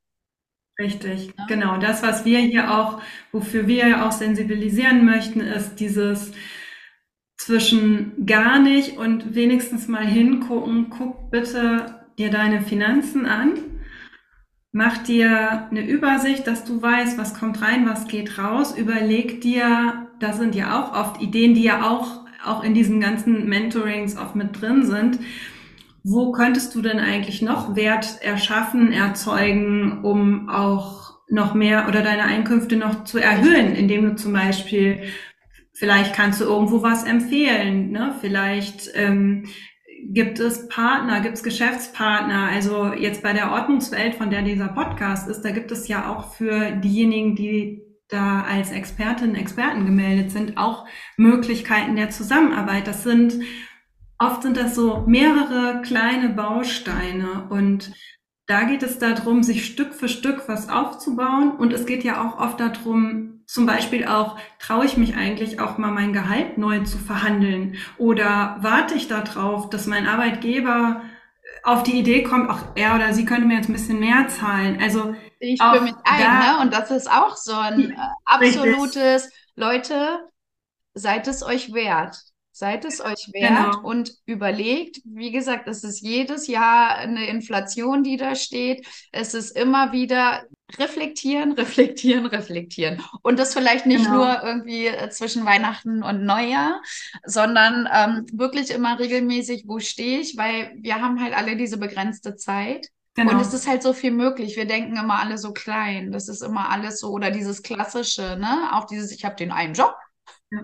Richtig, 0.80 1.34
ja? 1.38 1.46
genau. 1.48 1.78
Das, 1.78 2.04
was 2.04 2.26
wir 2.26 2.40
hier 2.40 2.78
auch, 2.78 3.02
wofür 3.32 3.68
wir 3.68 3.88
ja 3.88 4.08
auch 4.08 4.12
sensibilisieren 4.12 5.06
möchten, 5.06 5.40
ist 5.40 5.76
dieses 5.76 6.32
zwischen 7.38 8.26
gar 8.26 8.60
nicht 8.60 8.98
und 8.98 9.36
wenigstens 9.36 9.88
mal 9.88 10.06
hingucken, 10.06 10.90
guck 10.90 11.30
bitte 11.32 12.06
dir 12.18 12.32
deine 12.32 12.62
Finanzen 12.62 13.26
an 13.26 13.75
Mach 14.78 14.98
dir 14.98 15.70
eine 15.72 15.88
Übersicht, 15.88 16.48
dass 16.48 16.66
du 16.66 16.82
weißt, 16.82 17.18
was 17.18 17.34
kommt 17.34 17.62
rein, 17.62 17.88
was 17.88 18.10
geht 18.10 18.38
raus. 18.38 18.78
Überleg 18.78 19.40
dir, 19.40 20.10
da 20.20 20.34
sind 20.34 20.54
ja 20.54 20.78
auch 20.78 20.94
oft 20.94 21.22
Ideen, 21.22 21.54
die 21.54 21.64
ja 21.64 21.90
auch, 21.90 22.26
auch 22.44 22.62
in 22.62 22.74
diesen 22.74 23.00
ganzen 23.00 23.48
Mentorings 23.48 24.18
oft 24.18 24.36
mit 24.36 24.60
drin 24.60 24.86
sind. 24.86 25.20
Wo 26.04 26.34
könntest 26.34 26.76
du 26.76 26.82
denn 26.82 27.00
eigentlich 27.00 27.42
noch 27.42 27.78
Wert 27.78 28.18
erschaffen, 28.22 28.92
erzeugen, 28.92 30.04
um 30.04 30.50
auch 30.50 31.20
noch 31.30 31.54
mehr 31.54 31.88
oder 31.88 32.02
deine 32.02 32.24
Einkünfte 32.24 32.76
noch 32.76 33.06
zu 33.06 33.18
erhöhen, 33.18 33.76
indem 33.76 34.04
du 34.10 34.16
zum 34.18 34.34
Beispiel 34.34 35.04
Vielleicht 35.78 36.16
kannst 36.16 36.40
du 36.40 36.46
irgendwo 36.46 36.82
was 36.84 37.04
empfehlen, 37.04 37.92
ne? 37.92 38.16
Vielleicht 38.22 38.92
ähm, 38.94 39.44
gibt 40.14 40.40
es 40.40 40.68
Partner, 40.68 41.22
gibt 41.22 41.36
es 41.36 41.44
Geschäftspartner. 41.44 42.50
Also 42.52 42.94
jetzt 42.94 43.24
bei 43.24 43.34
der 43.34 43.52
Ordnungswelt, 43.52 44.16
von 44.16 44.30
der 44.30 44.42
dieser 44.42 44.68
Podcast 44.68 45.28
ist, 45.28 45.42
da 45.42 45.52
gibt 45.52 45.72
es 45.72 45.88
ja 45.88 46.10
auch 46.10 46.34
für 46.34 46.72
diejenigen, 46.72 47.36
die 47.36 47.82
da 48.08 48.42
als 48.42 48.72
Expertinnen, 48.72 49.36
Experten 49.36 49.86
gemeldet 49.86 50.32
sind, 50.32 50.58
auch 50.58 50.86
Möglichkeiten 51.18 51.96
der 51.96 52.12
Zusammenarbeit. 52.12 52.88
Das 52.88 53.04
sind, 53.04 53.42
oft 54.20 54.44
sind 54.44 54.58
das 54.58 54.76
so 54.76 55.04
mehrere 55.08 55.82
kleine 55.82 56.30
Bausteine 56.30 57.48
und 57.50 57.92
da 58.48 58.64
geht 58.66 58.84
es 58.84 59.00
darum, 59.00 59.42
sich 59.42 59.66
Stück 59.66 59.96
für 59.96 60.08
Stück 60.08 60.44
was 60.48 60.70
aufzubauen. 60.70 61.56
Und 61.58 61.74
es 61.74 61.86
geht 61.86 62.04
ja 62.04 62.24
auch 62.24 62.40
oft 62.40 62.60
darum, 62.60 63.35
zum 63.48 63.66
Beispiel 63.66 64.06
auch, 64.08 64.38
traue 64.60 64.86
ich 64.86 64.98
mich 64.98 65.16
eigentlich 65.16 65.60
auch 65.60 65.78
mal 65.78 65.92
mein 65.92 66.14
Gehalt 66.14 66.58
neu 66.58 66.84
zu 66.84 66.98
verhandeln? 66.98 67.78
Oder 67.98 68.58
warte 68.62 68.96
ich 68.96 69.08
darauf, 69.08 69.70
dass 69.70 69.88
mein 69.88 70.08
Arbeitgeber 70.08 71.02
auf 71.64 71.84
die 71.84 71.98
Idee 71.98 72.24
kommt, 72.24 72.50
ach, 72.50 72.64
er 72.76 72.96
oder 72.96 73.14
sie 73.14 73.26
könnte 73.26 73.48
mir 73.48 73.58
jetzt 73.58 73.70
ein 73.70 73.74
bisschen 73.74 74.00
mehr 74.00 74.28
zahlen. 74.28 74.80
Also 74.82 75.16
ich 75.40 75.62
für 75.62 75.82
mich 75.82 75.96
ein, 76.04 76.22
da, 76.22 76.58
ne? 76.58 76.62
Und 76.62 76.74
das 76.74 76.92
ist 76.92 77.10
auch 77.10 77.36
so 77.36 77.54
ein 77.54 77.92
äh, 77.92 77.96
absolutes, 78.26 79.26
richtig. 79.26 79.40
Leute, 79.56 80.30
seid 80.94 81.28
es 81.28 81.44
euch 81.44 81.74
wert. 81.74 82.18
Seid 82.52 82.86
es 82.86 83.02
euch 83.02 83.32
wert 83.34 83.74
genau. 83.74 83.86
und 83.86 84.14
überlegt, 84.26 85.02
wie 85.04 85.32
gesagt, 85.32 85.68
es 85.68 85.84
ist 85.84 86.02
jedes 86.02 86.48
Jahr 86.48 86.96
eine 86.96 87.28
Inflation, 87.28 88.02
die 88.02 88.16
da 88.16 88.34
steht. 88.36 88.88
Es 89.12 89.34
ist 89.34 89.58
immer 89.58 89.92
wieder 89.92 90.44
reflektieren, 90.78 91.54
reflektieren, 91.54 92.26
reflektieren. 92.26 93.02
Und 93.22 93.40
das 93.40 93.54
vielleicht 93.54 93.86
nicht 93.86 94.06
genau. 94.06 94.18
nur 94.18 94.44
irgendwie 94.44 94.88
äh, 94.88 95.10
zwischen 95.10 95.46
Weihnachten 95.46 96.04
und 96.04 96.26
Neujahr, 96.26 96.82
sondern 97.26 97.88
ähm, 97.94 98.26
wirklich 98.34 98.72
immer 98.72 99.00
regelmäßig, 99.00 99.66
wo 99.68 99.80
stehe 99.80 100.20
ich, 100.20 100.38
weil 100.38 100.76
wir 100.78 101.02
haben 101.02 101.22
halt 101.22 101.36
alle 101.36 101.56
diese 101.56 101.78
begrenzte 101.78 102.36
Zeit. 102.36 102.90
Genau. 103.14 103.32
Und 103.32 103.40
es 103.40 103.54
ist 103.54 103.68
halt 103.68 103.82
so 103.82 103.94
viel 103.94 104.12
möglich. 104.12 104.58
Wir 104.58 104.66
denken 104.66 104.98
immer 104.98 105.20
alle 105.20 105.38
so 105.38 105.54
klein. 105.54 106.12
Das 106.12 106.28
ist 106.28 106.42
immer 106.42 106.70
alles 106.70 107.00
so, 107.00 107.12
oder 107.12 107.32
dieses 107.32 107.64
klassische, 107.64 108.38
ne? 108.38 108.72
Auch 108.74 108.86
dieses, 108.86 109.12
ich 109.12 109.24
habe 109.24 109.36
den 109.36 109.52
einen 109.52 109.74
Job. 109.74 109.96
Ja. 110.52 110.62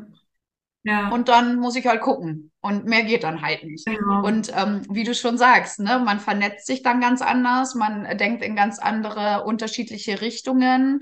Ja. 0.83 1.09
Und 1.09 1.29
dann 1.29 1.57
muss 1.57 1.75
ich 1.75 1.85
halt 1.85 2.01
gucken. 2.01 2.51
Und 2.61 2.85
mehr 2.85 3.03
geht 3.03 3.23
dann 3.23 3.41
halt 3.41 3.63
nicht. 3.63 3.85
Genau. 3.85 4.25
Und 4.25 4.51
ähm, 4.55 4.81
wie 4.89 5.03
du 5.03 5.13
schon 5.13 5.37
sagst, 5.37 5.79
ne, 5.79 5.99
man 6.03 6.19
vernetzt 6.19 6.65
sich 6.65 6.81
dann 6.81 7.01
ganz 7.01 7.21
anders, 7.21 7.75
man 7.75 8.17
denkt 8.17 8.43
in 8.43 8.55
ganz 8.55 8.79
andere 8.79 9.43
unterschiedliche 9.43 10.21
Richtungen. 10.21 11.01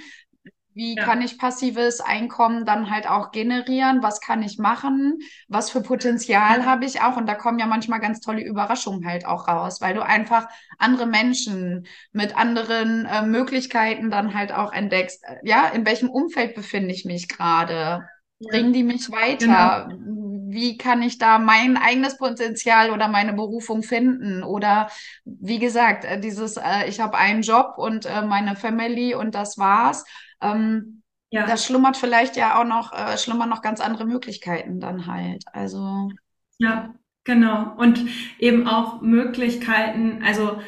Wie 0.74 0.96
ja. 0.96 1.04
kann 1.04 1.22
ich 1.22 1.38
passives 1.38 2.00
Einkommen 2.00 2.64
dann 2.64 2.90
halt 2.90 3.10
auch 3.10 3.32
generieren? 3.32 4.04
Was 4.04 4.22
kann 4.22 4.44
ich 4.44 4.60
machen? 4.60 5.18
Was 5.48 5.72
für 5.72 5.82
Potenzial 5.82 6.66
habe 6.66 6.86
ich 6.86 7.02
auch? 7.02 7.18
Und 7.18 7.28
da 7.28 7.36
kommen 7.36 7.60
ja 7.60 7.66
manchmal 7.66 8.00
ganz 8.00 8.22
tolle 8.22 8.44
Überraschungen 8.44 9.06
halt 9.06 9.26
auch 9.26 9.48
raus, 9.48 9.82
weil 9.82 9.94
du 9.96 10.06
einfach 10.06 10.48
andere 10.78 11.08
Menschen 11.08 11.88
mit 12.14 12.38
anderen 12.38 13.06
äh, 13.06 13.26
Möglichkeiten 13.26 14.12
dann 14.12 14.34
halt 14.34 14.54
auch 14.54 14.72
entdeckst. 14.72 15.24
Ja, 15.44 15.68
in 15.68 15.86
welchem 15.86 16.10
Umfeld 16.10 16.56
befinde 16.56 16.94
ich 16.94 17.04
mich 17.04 17.28
gerade? 17.28 18.08
Bringen 18.40 18.74
die 18.74 18.84
mich 18.84 19.12
weiter? 19.12 19.88
Genau. 19.90 20.10
Wie 20.52 20.78
kann 20.78 21.04
ich 21.04 21.20
da 21.20 21.38
mein 21.38 21.78
eigenes 21.78 22.18
Potenzial 22.18 22.90
oder 22.90 23.08
meine 23.08 23.34
Berufung 23.34 23.84
finden? 23.84 24.44
Oder 24.44 24.90
wie 25.26 25.60
gesagt, 25.60 26.06
äh, 26.06 26.20
dieses, 26.20 26.58
äh, 26.58 26.88
ich 26.88 27.00
habe 27.00 27.18
einen 27.18 27.44
Job 27.44 27.76
und 27.78 28.06
äh, 28.06 28.24
meine 28.24 28.56
Family 28.56 29.14
und 29.14 29.36
das 29.36 29.58
war's. 29.58 30.06
Ähm, 30.42 31.04
ja. 31.32 31.46
Da 31.46 31.58
schlummert 31.58 31.98
vielleicht 31.98 32.36
ja 32.36 32.60
auch 32.60 32.66
noch, 32.66 32.94
äh, 32.94 33.18
schlummern 33.18 33.50
noch 33.50 33.62
ganz 33.62 33.80
andere 33.80 34.06
Möglichkeiten 34.06 34.80
dann 34.80 35.06
halt. 35.06 35.44
Also. 35.54 36.10
Ja, 36.58 36.96
genau. 37.24 37.76
Und 37.78 38.04
eben 38.40 38.68
auch 38.68 39.02
Möglichkeiten, 39.02 40.24
also 40.26 40.60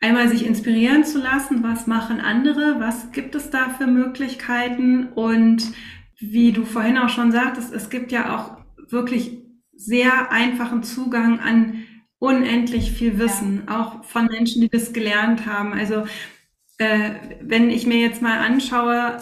einmal 0.00 0.28
sich 0.28 0.46
inspirieren 0.46 1.04
zu 1.04 1.18
lassen, 1.18 1.64
was 1.64 1.88
machen 1.88 2.20
andere, 2.20 2.78
was 2.78 3.10
gibt 3.10 3.34
es 3.34 3.50
da 3.50 3.70
für 3.70 3.88
Möglichkeiten 3.88 5.08
und 5.12 5.72
wie 6.20 6.52
du 6.52 6.64
vorhin 6.64 6.98
auch 6.98 7.08
schon 7.08 7.32
sagtest, 7.32 7.72
es 7.72 7.90
gibt 7.90 8.12
ja 8.12 8.36
auch 8.36 8.58
wirklich 8.90 9.38
sehr 9.74 10.30
einfachen 10.30 10.82
Zugang 10.82 11.40
an 11.40 11.84
unendlich 12.18 12.92
viel 12.92 13.18
Wissen, 13.18 13.64
ja. 13.66 13.80
auch 13.80 14.04
von 14.04 14.26
Menschen, 14.26 14.60
die 14.60 14.68
das 14.68 14.92
gelernt 14.92 15.46
haben. 15.46 15.72
Also 15.72 16.04
äh, 16.78 17.12
wenn 17.40 17.70
ich 17.70 17.86
mir 17.86 17.98
jetzt 17.98 18.20
mal 18.20 18.38
anschaue, 18.38 19.18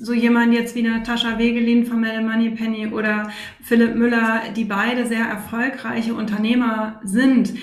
so 0.00 0.12
jemand 0.12 0.52
jetzt 0.52 0.74
wie 0.74 0.82
Natascha 0.82 1.38
Wegelin 1.38 1.86
von 1.86 2.00
Mel 2.00 2.22
Moneypenny 2.22 2.88
oder 2.88 3.30
Philipp 3.62 3.94
Müller, 3.94 4.42
die 4.54 4.64
beide 4.64 5.06
sehr 5.06 5.24
erfolgreiche 5.24 6.14
Unternehmer 6.14 7.00
sind 7.04 7.54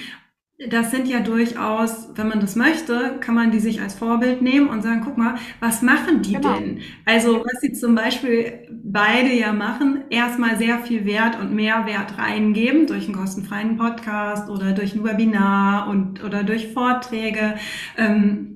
das 0.70 0.90
sind 0.92 1.08
ja 1.08 1.20
durchaus, 1.20 2.10
wenn 2.16 2.30
man 2.30 2.40
das 2.40 2.56
möchte, 2.56 3.18
kann 3.20 3.36
man 3.36 3.52
die 3.52 3.60
sich 3.60 3.82
als 3.82 3.94
Vorbild 3.94 4.42
nehmen 4.42 4.70
und 4.70 4.84
sagen, 4.84 5.02
guck 5.04 5.18
mal, 5.18 5.36
was 5.60 5.82
machen 5.82 6.22
die 6.22 6.34
genau. 6.34 6.54
denn? 6.54 6.80
Also 7.04 7.44
was 7.44 7.60
sie 7.60 7.74
zum 7.74 7.94
Beispiel 7.94 8.66
beide 8.72 9.34
ja 9.34 9.52
machen, 9.52 10.06
erstmal 10.10 10.58
sehr 10.58 10.80
viel 10.80 11.06
Wert 11.06 11.38
und 11.42 11.54
Mehrwert 11.54 12.18
reingeben 12.18 12.88
durch 12.88 13.06
einen 13.06 13.16
kostenfreien 13.16 13.76
Podcast 13.76 14.50
oder 14.50 14.72
durch 14.72 14.96
ein 14.96 15.04
Webinar 15.04 15.90
und 15.90 16.24
oder 16.24 16.44
durch 16.44 16.72
Vorträge. 16.72 17.56
Ähm, 17.98 18.55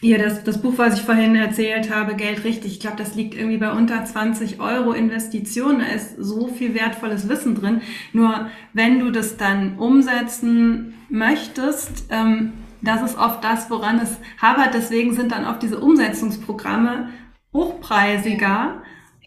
hier 0.00 0.18
das, 0.18 0.44
das 0.44 0.62
Buch, 0.62 0.74
was 0.78 0.94
ich 0.98 1.02
vorhin 1.02 1.34
erzählt 1.36 1.94
habe, 1.94 2.14
Geld 2.14 2.44
richtig, 2.44 2.72
ich 2.72 2.80
glaube, 2.80 2.96
das 2.96 3.14
liegt 3.14 3.34
irgendwie 3.34 3.58
bei 3.58 3.70
unter 3.70 4.02
20 4.02 4.58
Euro 4.58 4.92
Investitionen. 4.92 5.80
Da 5.80 5.86
ist 5.86 6.16
so 6.16 6.48
viel 6.48 6.74
wertvolles 6.74 7.28
Wissen 7.28 7.54
drin. 7.54 7.82
Nur 8.14 8.48
wenn 8.72 8.98
du 8.98 9.10
das 9.10 9.36
dann 9.36 9.78
umsetzen 9.78 10.94
möchtest, 11.10 12.06
ähm, 12.08 12.52
das 12.80 13.02
ist 13.02 13.18
oft 13.18 13.44
das, 13.44 13.70
woran 13.70 13.98
es 13.98 14.16
habert. 14.40 14.72
Deswegen 14.72 15.14
sind 15.14 15.32
dann 15.32 15.44
oft 15.44 15.62
diese 15.62 15.78
Umsetzungsprogramme 15.78 17.10
hochpreisiger, 17.52 18.82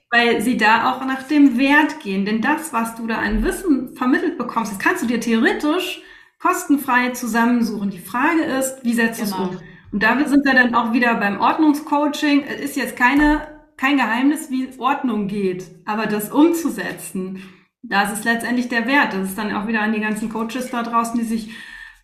weil 0.09 0.41
sie 0.41 0.57
da 0.57 0.91
auch 0.91 1.05
nach 1.05 1.21
dem 1.21 1.59
Wert 1.59 1.99
gehen. 1.99 2.25
Denn 2.25 2.41
das, 2.41 2.73
was 2.73 2.95
du 2.95 3.05
da 3.05 3.17
an 3.17 3.43
Wissen 3.43 3.95
vermittelt 3.95 4.39
bekommst, 4.39 4.71
das 4.71 4.79
kannst 4.79 5.03
du 5.03 5.07
dir 5.07 5.19
theoretisch 5.19 6.01
kostenfrei 6.39 7.11
zusammensuchen. 7.11 7.91
Die 7.91 7.99
Frage 7.99 8.41
ist, 8.41 8.83
wie 8.83 8.93
setzt 8.93 9.21
du 9.21 9.25
genau. 9.25 9.43
es 9.43 9.49
um? 9.51 9.72
Und 9.93 10.01
da 10.01 10.17
sind 10.25 10.43
wir 10.43 10.55
dann 10.55 10.73
auch 10.73 10.91
wieder 10.91 11.13
beim 11.15 11.39
Ordnungscoaching. 11.39 12.43
Es 12.47 12.61
ist 12.61 12.75
jetzt 12.75 12.97
keine, 12.97 13.47
kein 13.77 13.97
Geheimnis, 13.97 14.49
wie 14.49 14.67
Ordnung 14.79 15.27
geht, 15.27 15.65
aber 15.85 16.07
das 16.07 16.31
umzusetzen, 16.31 17.43
das 17.83 18.11
ist 18.11 18.25
letztendlich 18.25 18.69
der 18.69 18.87
Wert. 18.87 19.13
Das 19.13 19.29
ist 19.29 19.37
dann 19.37 19.53
auch 19.53 19.67
wieder 19.67 19.81
an 19.81 19.93
die 19.93 19.99
ganzen 19.99 20.29
Coaches 20.29 20.71
da 20.71 20.81
draußen, 20.81 21.19
die 21.19 21.25
sich 21.25 21.51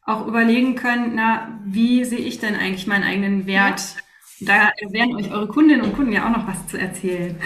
auch 0.03 0.27
überlegen 0.27 0.75
können, 0.75 1.13
na, 1.15 1.59
wie 1.65 2.05
sehe 2.05 2.19
ich 2.19 2.39
denn 2.39 2.55
eigentlich 2.55 2.85
meinen 2.85 3.03
eigenen 3.03 3.47
Wert? 3.47 3.81
Ja. 4.37 4.71
Da 4.81 4.91
werden 4.91 5.15
euch 5.15 5.31
eure 5.31 5.47
Kundinnen 5.47 5.81
und 5.81 5.95
Kunden 5.95 6.11
ja 6.11 6.27
auch 6.27 6.37
noch 6.37 6.47
was 6.47 6.67
zu 6.67 6.77
erzählen. 6.77 7.37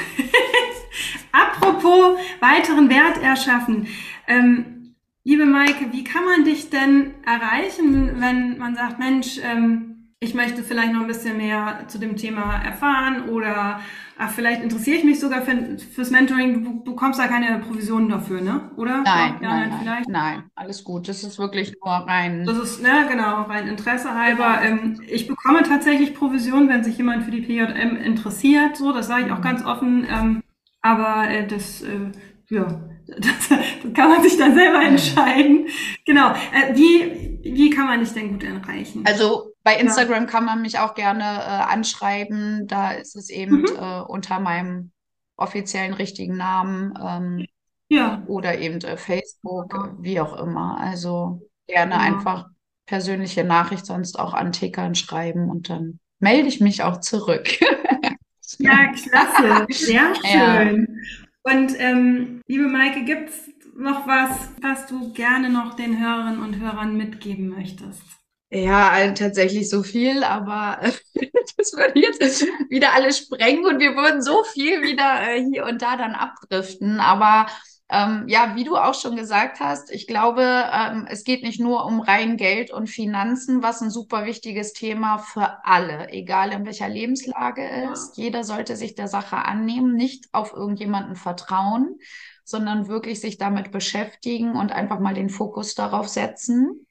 Apropos 1.31 2.17
weiteren 2.41 2.89
Wert 2.89 3.21
erschaffen. 3.21 3.87
Ähm, 4.27 4.95
liebe 5.23 5.45
Maike, 5.45 5.91
wie 5.91 6.03
kann 6.03 6.25
man 6.25 6.43
dich 6.43 6.69
denn 6.69 7.13
erreichen, 7.25 8.19
wenn 8.19 8.57
man 8.57 8.75
sagt, 8.75 8.99
Mensch, 8.99 9.39
ähm, 9.41 9.92
ich 10.23 10.33
möchte 10.33 10.63
vielleicht 10.63 10.93
noch 10.93 11.01
ein 11.01 11.07
bisschen 11.07 11.37
mehr 11.37 11.85
zu 11.87 11.99
dem 11.99 12.15
Thema 12.15 12.61
erfahren 12.63 13.29
oder 13.29 13.81
ach, 14.17 14.31
vielleicht 14.31 14.63
interessiere 14.63 14.97
ich 14.97 15.03
mich 15.03 15.19
sogar 15.19 15.41
für, 15.41 15.77
fürs 15.77 16.11
Mentoring. 16.11 16.63
Du 16.63 16.83
bekommst 16.83 17.19
da 17.19 17.27
keine 17.27 17.59
Provisionen 17.59 18.09
dafür, 18.09 18.41
ne? 18.41 18.71
Oder? 18.77 19.01
Nein, 19.01 19.35
ja, 19.41 19.49
nein, 19.49 19.69
nein, 19.69 19.79
vielleicht? 19.81 20.09
nein, 20.09 20.43
alles 20.55 20.83
gut. 20.83 21.09
Das 21.09 21.23
ist 21.23 21.39
wirklich 21.39 21.73
nur 21.83 21.93
rein. 21.93 22.45
Das 22.45 22.57
ist, 22.57 22.81
ne, 22.81 23.05
genau, 23.09 23.43
rein 23.43 23.67
Interesse 23.67 24.15
halber. 24.15 24.59
Genau. 24.63 24.99
Ich 25.07 25.27
bekomme 25.27 25.63
tatsächlich 25.63 26.15
Provisionen, 26.15 26.69
wenn 26.69 26.83
sich 26.83 26.97
jemand 26.97 27.23
für 27.23 27.31
die 27.31 27.41
PJM 27.41 27.97
interessiert. 27.97 28.77
So, 28.77 28.93
das 28.93 29.07
sage 29.07 29.25
ich 29.25 29.31
auch 29.31 29.39
mhm. 29.39 29.43
ganz 29.43 29.65
offen. 29.65 30.07
Ähm, 30.09 30.43
aber 30.81 31.29
äh, 31.29 31.45
das, 31.47 31.81
äh, 31.81 32.11
ja, 32.49 32.63
das, 33.07 33.49
das, 33.49 33.93
kann 33.93 34.09
man 34.09 34.21
sich 34.23 34.37
dann 34.37 34.55
selber 34.55 34.81
entscheiden. 34.81 35.67
Genau. 36.05 36.31
Äh, 36.31 36.75
wie, 36.75 37.39
wie 37.43 37.69
kann 37.69 37.87
man 37.87 37.99
dich 37.99 38.13
denn 38.13 38.31
gut 38.31 38.43
erreichen? 38.43 39.03
Also 39.05 39.52
bei 39.63 39.77
Instagram 39.77 40.23
ja. 40.23 40.29
kann 40.29 40.45
man 40.45 40.61
mich 40.61 40.79
auch 40.79 40.93
gerne 40.93 41.23
äh, 41.23 41.73
anschreiben. 41.73 42.67
Da 42.67 42.91
ist 42.91 43.15
es 43.15 43.29
eben 43.29 43.61
mhm. 43.61 43.77
äh, 43.79 44.01
unter 44.01 44.39
meinem 44.39 44.91
offiziellen 45.37 45.93
richtigen 45.93 46.35
Namen. 46.35 46.93
Ähm, 47.01 47.45
ja. 47.89 48.23
Oder 48.27 48.59
eben 48.59 48.81
äh, 48.81 48.97
Facebook, 48.97 49.73
ja. 49.73 49.95
wie 49.99 50.19
auch 50.19 50.37
immer. 50.37 50.77
Also 50.79 51.47
gerne 51.67 51.99
einfach 51.99 52.47
persönliche 52.85 53.43
Nachricht 53.43 53.85
sonst 53.85 54.19
auch 54.19 54.33
an 54.33 54.51
Tickern 54.51 54.95
schreiben 54.95 55.49
und 55.49 55.69
dann 55.69 55.99
melde 56.19 56.49
ich 56.49 56.59
mich 56.59 56.83
auch 56.83 56.99
zurück. 56.99 57.47
ja, 58.59 58.91
klasse. 58.91 59.65
Sehr 59.69 60.13
schön. 60.15 60.99
Und 61.43 61.79
ähm, 61.79 62.41
liebe 62.47 62.67
Maike, 62.67 63.03
gibt 63.05 63.29
es 63.29 63.49
noch 63.75 64.07
was, 64.07 64.49
was 64.61 64.87
du 64.87 65.13
gerne 65.13 65.49
noch 65.49 65.75
den 65.75 65.99
Hörerinnen 65.99 66.41
und 66.41 66.59
Hörern 66.59 66.95
mitgeben 66.95 67.49
möchtest? 67.49 68.22
Ja, 68.53 69.11
tatsächlich 69.13 69.67
so 69.67 69.81
viel, 69.81 70.23
aber 70.23 70.79
das 71.57 71.73
würde 71.73 71.99
jetzt 71.99 72.45
wieder 72.69 72.93
alles 72.93 73.17
sprengen 73.17 73.65
und 73.65 73.79
wir 73.79 73.95
würden 73.95 74.21
so 74.21 74.43
viel 74.43 74.83
wieder 74.83 75.21
äh, 75.27 75.43
hier 75.43 75.65
und 75.65 75.81
da 75.81 75.97
dann 75.97 76.13
abdriften. 76.13 76.99
Aber 76.99 77.47
ähm, 77.89 78.25
ja, 78.27 78.55
wie 78.55 78.63
du 78.63 78.77
auch 78.77 78.93
schon 78.93 79.15
gesagt 79.15 79.59
hast, 79.59 79.91
ich 79.91 80.05
glaube, 80.05 80.43
ähm, 80.43 81.07
es 81.09 81.23
geht 81.23 81.41
nicht 81.41 81.59
nur 81.59 81.85
um 81.85 81.99
rein 81.99 82.37
Geld 82.37 82.71
und 82.71 82.87
Finanzen, 82.87 83.63
was 83.63 83.81
ein 83.81 83.89
super 83.89 84.25
wichtiges 84.25 84.73
Thema 84.73 85.17
für 85.17 85.65
alle, 85.65 86.09
egal 86.09 86.51
in 86.53 86.65
welcher 86.65 86.89
Lebenslage 86.89 87.67
ist. 87.91 88.17
Jeder 88.17 88.43
sollte 88.43 88.75
sich 88.75 88.93
der 88.93 89.07
Sache 89.07 89.37
annehmen, 89.37 89.95
nicht 89.95 90.27
auf 90.31 90.53
irgendjemanden 90.53 91.15
vertrauen, 91.15 91.97
sondern 92.43 92.87
wirklich 92.87 93.19
sich 93.19 93.39
damit 93.39 93.71
beschäftigen 93.71 94.55
und 94.55 94.71
einfach 94.71 94.99
mal 94.99 95.15
den 95.15 95.29
Fokus 95.29 95.73
darauf 95.73 96.07
setzen. 96.07 96.85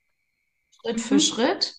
Schritt 0.83 1.01
für 1.01 1.15
mhm. 1.15 1.21
Schritt. 1.21 1.75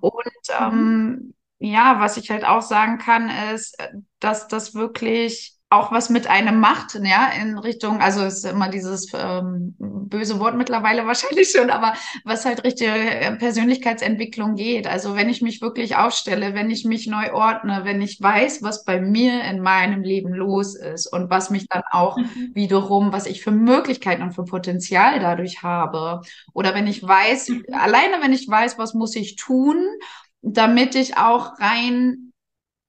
Und 0.00 0.12
mhm. 0.48 0.54
ähm, 0.60 1.34
ja, 1.58 2.00
was 2.00 2.16
ich 2.16 2.30
halt 2.30 2.44
auch 2.44 2.62
sagen 2.62 2.98
kann, 2.98 3.30
ist, 3.54 3.76
dass 4.20 4.48
das 4.48 4.74
wirklich 4.74 5.55
auch 5.68 5.90
was 5.90 6.10
mit 6.10 6.28
einem 6.28 6.60
macht, 6.60 6.94
ja, 6.94 7.28
in 7.40 7.58
Richtung, 7.58 8.00
also 8.00 8.22
ist 8.22 8.44
immer 8.44 8.68
dieses 8.68 9.12
ähm, 9.12 9.74
böse 9.78 10.38
Wort 10.38 10.56
mittlerweile 10.56 11.06
wahrscheinlich 11.06 11.50
schon, 11.50 11.70
aber 11.70 11.94
was 12.24 12.44
halt 12.44 12.62
Richtung 12.62 12.86
äh, 12.88 13.34
Persönlichkeitsentwicklung 13.36 14.54
geht. 14.54 14.86
Also 14.86 15.16
wenn 15.16 15.28
ich 15.28 15.42
mich 15.42 15.60
wirklich 15.60 15.96
aufstelle, 15.96 16.54
wenn 16.54 16.70
ich 16.70 16.84
mich 16.84 17.08
neu 17.08 17.32
ordne, 17.32 17.80
wenn 17.82 18.00
ich 18.00 18.22
weiß, 18.22 18.62
was 18.62 18.84
bei 18.84 19.00
mir 19.00 19.42
in 19.42 19.60
meinem 19.60 20.04
Leben 20.04 20.32
los 20.32 20.76
ist 20.76 21.12
und 21.12 21.30
was 21.30 21.50
mich 21.50 21.66
dann 21.66 21.82
auch 21.90 22.16
mhm. 22.16 22.52
wiederum, 22.54 23.12
was 23.12 23.26
ich 23.26 23.42
für 23.42 23.50
Möglichkeiten 23.50 24.22
und 24.22 24.34
für 24.34 24.44
Potenzial 24.44 25.18
dadurch 25.18 25.64
habe. 25.64 26.20
Oder 26.52 26.74
wenn 26.74 26.86
ich 26.86 27.02
weiß, 27.02 27.48
mhm. 27.48 27.64
alleine 27.72 28.22
wenn 28.22 28.32
ich 28.32 28.48
weiß, 28.48 28.78
was 28.78 28.94
muss 28.94 29.16
ich 29.16 29.34
tun, 29.34 29.84
damit 30.42 30.94
ich 30.94 31.16
auch 31.16 31.58
rein 31.58 32.32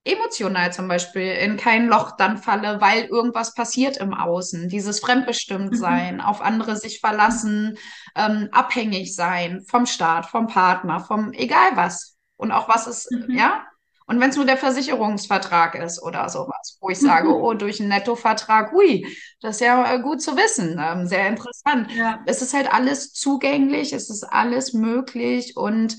emotional 0.07 0.71
zum 0.73 0.87
Beispiel 0.87 1.31
in 1.33 1.57
kein 1.57 1.87
Loch 1.87 2.11
dann 2.17 2.37
falle, 2.37 2.81
weil 2.81 3.05
irgendwas 3.05 3.53
passiert 3.53 3.97
im 3.97 4.13
Außen. 4.13 4.69
Dieses 4.69 4.99
Fremdbestimmtsein, 4.99 6.15
mhm. 6.15 6.21
auf 6.21 6.41
andere 6.41 6.75
sich 6.75 6.99
verlassen, 6.99 7.77
ähm, 8.15 8.49
abhängig 8.51 9.15
sein 9.15 9.63
vom 9.67 9.85
Staat, 9.85 10.25
vom 10.25 10.47
Partner, 10.47 10.99
vom 10.99 11.33
egal 11.33 11.75
was. 11.75 12.17
Und 12.37 12.51
auch 12.51 12.69
was 12.69 12.87
ist, 12.87 13.11
mhm. 13.11 13.35
ja? 13.35 13.65
Und 14.09 14.21
wenn 14.21 14.29
es 14.29 14.37
nur 14.37 14.45
der 14.45 14.57
Versicherungsvertrag 14.57 15.75
ist 15.75 16.01
oder 16.01 16.29
sowas, 16.29 16.77
wo 16.79 16.89
ich 16.89 16.97
sage, 16.97 17.27
oh, 17.27 17.53
durch 17.53 17.81
einen 17.81 17.89
Nettovertrag, 17.89 18.71
hui, 18.71 19.05
das 19.41 19.55
ist 19.55 19.61
ja 19.61 19.93
äh, 19.93 19.99
gut 20.01 20.21
zu 20.21 20.37
wissen, 20.37 20.79
ähm, 20.81 21.07
sehr 21.07 21.27
interessant. 21.27 21.91
Ja. 21.91 22.23
Es 22.25 22.41
ist 22.41 22.53
halt 22.53 22.73
alles 22.73 23.11
zugänglich, 23.11 23.91
es 23.91 24.09
ist 24.09 24.23
alles 24.23 24.71
möglich 24.71 25.57
und 25.57 25.97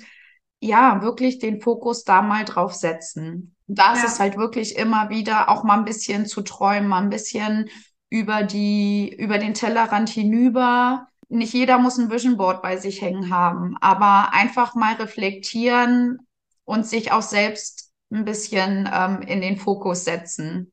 ja, 0.61 1.03
wirklich 1.03 1.39
den 1.39 1.61
Fokus 1.61 2.05
da 2.05 2.23
mal 2.23 2.47
drauf 2.47 2.75
setzen. 2.75 3.55
Da 3.69 3.93
ist 3.93 4.03
ja. 4.03 4.07
es 4.07 4.19
halt 4.19 4.37
wirklich 4.37 4.77
immer 4.77 5.11
wieder 5.11 5.51
auch 5.51 5.62
mal 5.62 5.79
ein 5.79 5.85
bisschen 5.85 6.27
zu 6.27 6.41
träumen, 6.43 6.89
mal 6.89 7.03
ein 7.03 7.11
bisschen 7.11 7.69
über 8.11 8.43
die, 8.43 9.14
über 9.14 9.39
den 9.39 9.55
Tellerrand 9.55 10.09
hinüber. 10.09 11.07
Nicht 11.29 11.53
jeder 11.53 11.79
muss 11.79 11.99
ein 11.99 12.11
Vision 12.11 12.39
Board 12.39 12.62
bei 12.62 12.79
sich 12.79 13.03
hängen 13.03 13.31
haben, 13.31 13.77
aber 13.81 14.33
einfach 14.33 14.75
mal 14.75 14.95
reflektieren 14.95 16.19
und 16.64 16.87
sich 16.87 17.12
auch 17.12 17.23
selbst 17.23 17.91
ein 18.11 18.25
bisschen 18.25 18.89
ähm, 18.91 19.21
in 19.21 19.43
den 19.43 19.59
Fokus 19.59 20.05
setzen. 20.05 20.73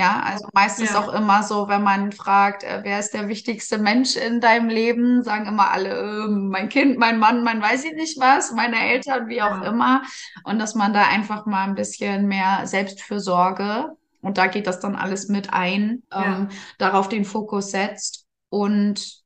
Ja, 0.00 0.22
also 0.24 0.48
meistens 0.54 0.92
ja. 0.92 0.98
auch 0.98 1.12
immer 1.12 1.42
so, 1.42 1.68
wenn 1.68 1.82
man 1.82 2.10
fragt, 2.10 2.64
äh, 2.64 2.80
wer 2.82 2.98
ist 2.98 3.12
der 3.12 3.28
wichtigste 3.28 3.76
Mensch 3.76 4.16
in 4.16 4.40
deinem 4.40 4.70
Leben, 4.70 5.22
sagen 5.22 5.46
immer 5.46 5.70
alle, 5.70 5.90
äh, 5.90 6.28
mein 6.28 6.70
Kind, 6.70 6.98
mein 6.98 7.18
Mann, 7.18 7.44
mein 7.44 7.60
weiß 7.60 7.84
ich 7.84 7.92
nicht 7.92 8.18
was, 8.18 8.52
meine 8.52 8.80
Eltern, 8.80 9.28
wie 9.28 9.42
auch 9.42 9.62
ja. 9.62 9.68
immer. 9.68 10.02
Und 10.44 10.58
dass 10.58 10.74
man 10.74 10.94
da 10.94 11.02
einfach 11.02 11.44
mal 11.44 11.64
ein 11.64 11.74
bisschen 11.74 12.26
mehr 12.28 12.66
Selbstfürsorge, 12.66 13.94
und 14.22 14.38
da 14.38 14.46
geht 14.46 14.66
das 14.66 14.80
dann 14.80 14.96
alles 14.96 15.28
mit 15.28 15.52
ein, 15.52 16.02
ja. 16.10 16.24
ähm, 16.24 16.48
darauf 16.78 17.08
den 17.08 17.24
Fokus 17.24 17.70
setzt 17.70 18.26
und 18.48 19.20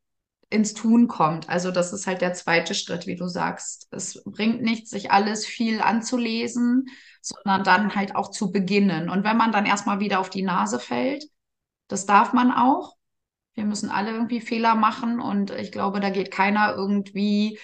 ins 0.50 0.74
Tun 0.74 1.08
kommt. 1.08 1.48
Also 1.48 1.70
das 1.70 1.92
ist 1.92 2.06
halt 2.06 2.20
der 2.20 2.34
zweite 2.34 2.74
Schritt, 2.74 3.06
wie 3.06 3.16
du 3.16 3.26
sagst. 3.26 3.88
Es 3.90 4.22
bringt 4.24 4.62
nichts, 4.62 4.90
sich 4.90 5.10
alles 5.10 5.46
viel 5.46 5.80
anzulesen, 5.80 6.86
sondern 7.24 7.64
dann 7.64 7.94
halt 7.94 8.16
auch 8.16 8.30
zu 8.30 8.50
beginnen. 8.52 9.08
Und 9.08 9.24
wenn 9.24 9.36
man 9.36 9.52
dann 9.52 9.66
erstmal 9.66 10.00
wieder 10.00 10.20
auf 10.20 10.30
die 10.30 10.42
Nase 10.42 10.78
fällt, 10.78 11.24
das 11.88 12.06
darf 12.06 12.32
man 12.32 12.52
auch. 12.52 12.96
Wir 13.54 13.64
müssen 13.64 13.90
alle 13.90 14.10
irgendwie 14.10 14.40
Fehler 14.40 14.74
machen 14.74 15.20
und 15.20 15.50
ich 15.50 15.70
glaube, 15.70 16.00
da 16.00 16.10
geht 16.10 16.30
keiner 16.30 16.74
irgendwie 16.74 17.58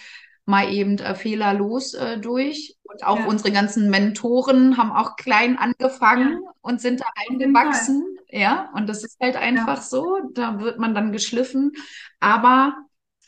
mal 0.47 0.73
eben 0.73 0.99
äh, 0.99 1.15
fehlerlos 1.15 1.95
äh, 1.95 2.19
durch. 2.19 2.77
Und 2.85 3.05
auch 3.05 3.19
ja. 3.19 3.27
unsere 3.27 3.53
ganzen 3.53 3.91
Mentoren 3.91 4.77
haben 4.77 4.93
auch 4.93 5.17
klein 5.17 5.59
angefangen 5.59 6.41
ja. 6.43 6.51
und 6.61 6.81
sind 6.81 7.01
da 7.01 7.07
eingewachsen. 7.29 8.05
Ja, 8.29 8.71
und 8.75 8.89
das 8.89 9.05
ist 9.05 9.19
halt 9.21 9.37
einfach 9.37 9.79
ja. 9.79 9.83
so. 9.83 10.19
Da 10.33 10.61
wird 10.61 10.79
man 10.79 10.95
dann 10.95 11.13
geschliffen. 11.13 11.73
Aber 12.21 12.75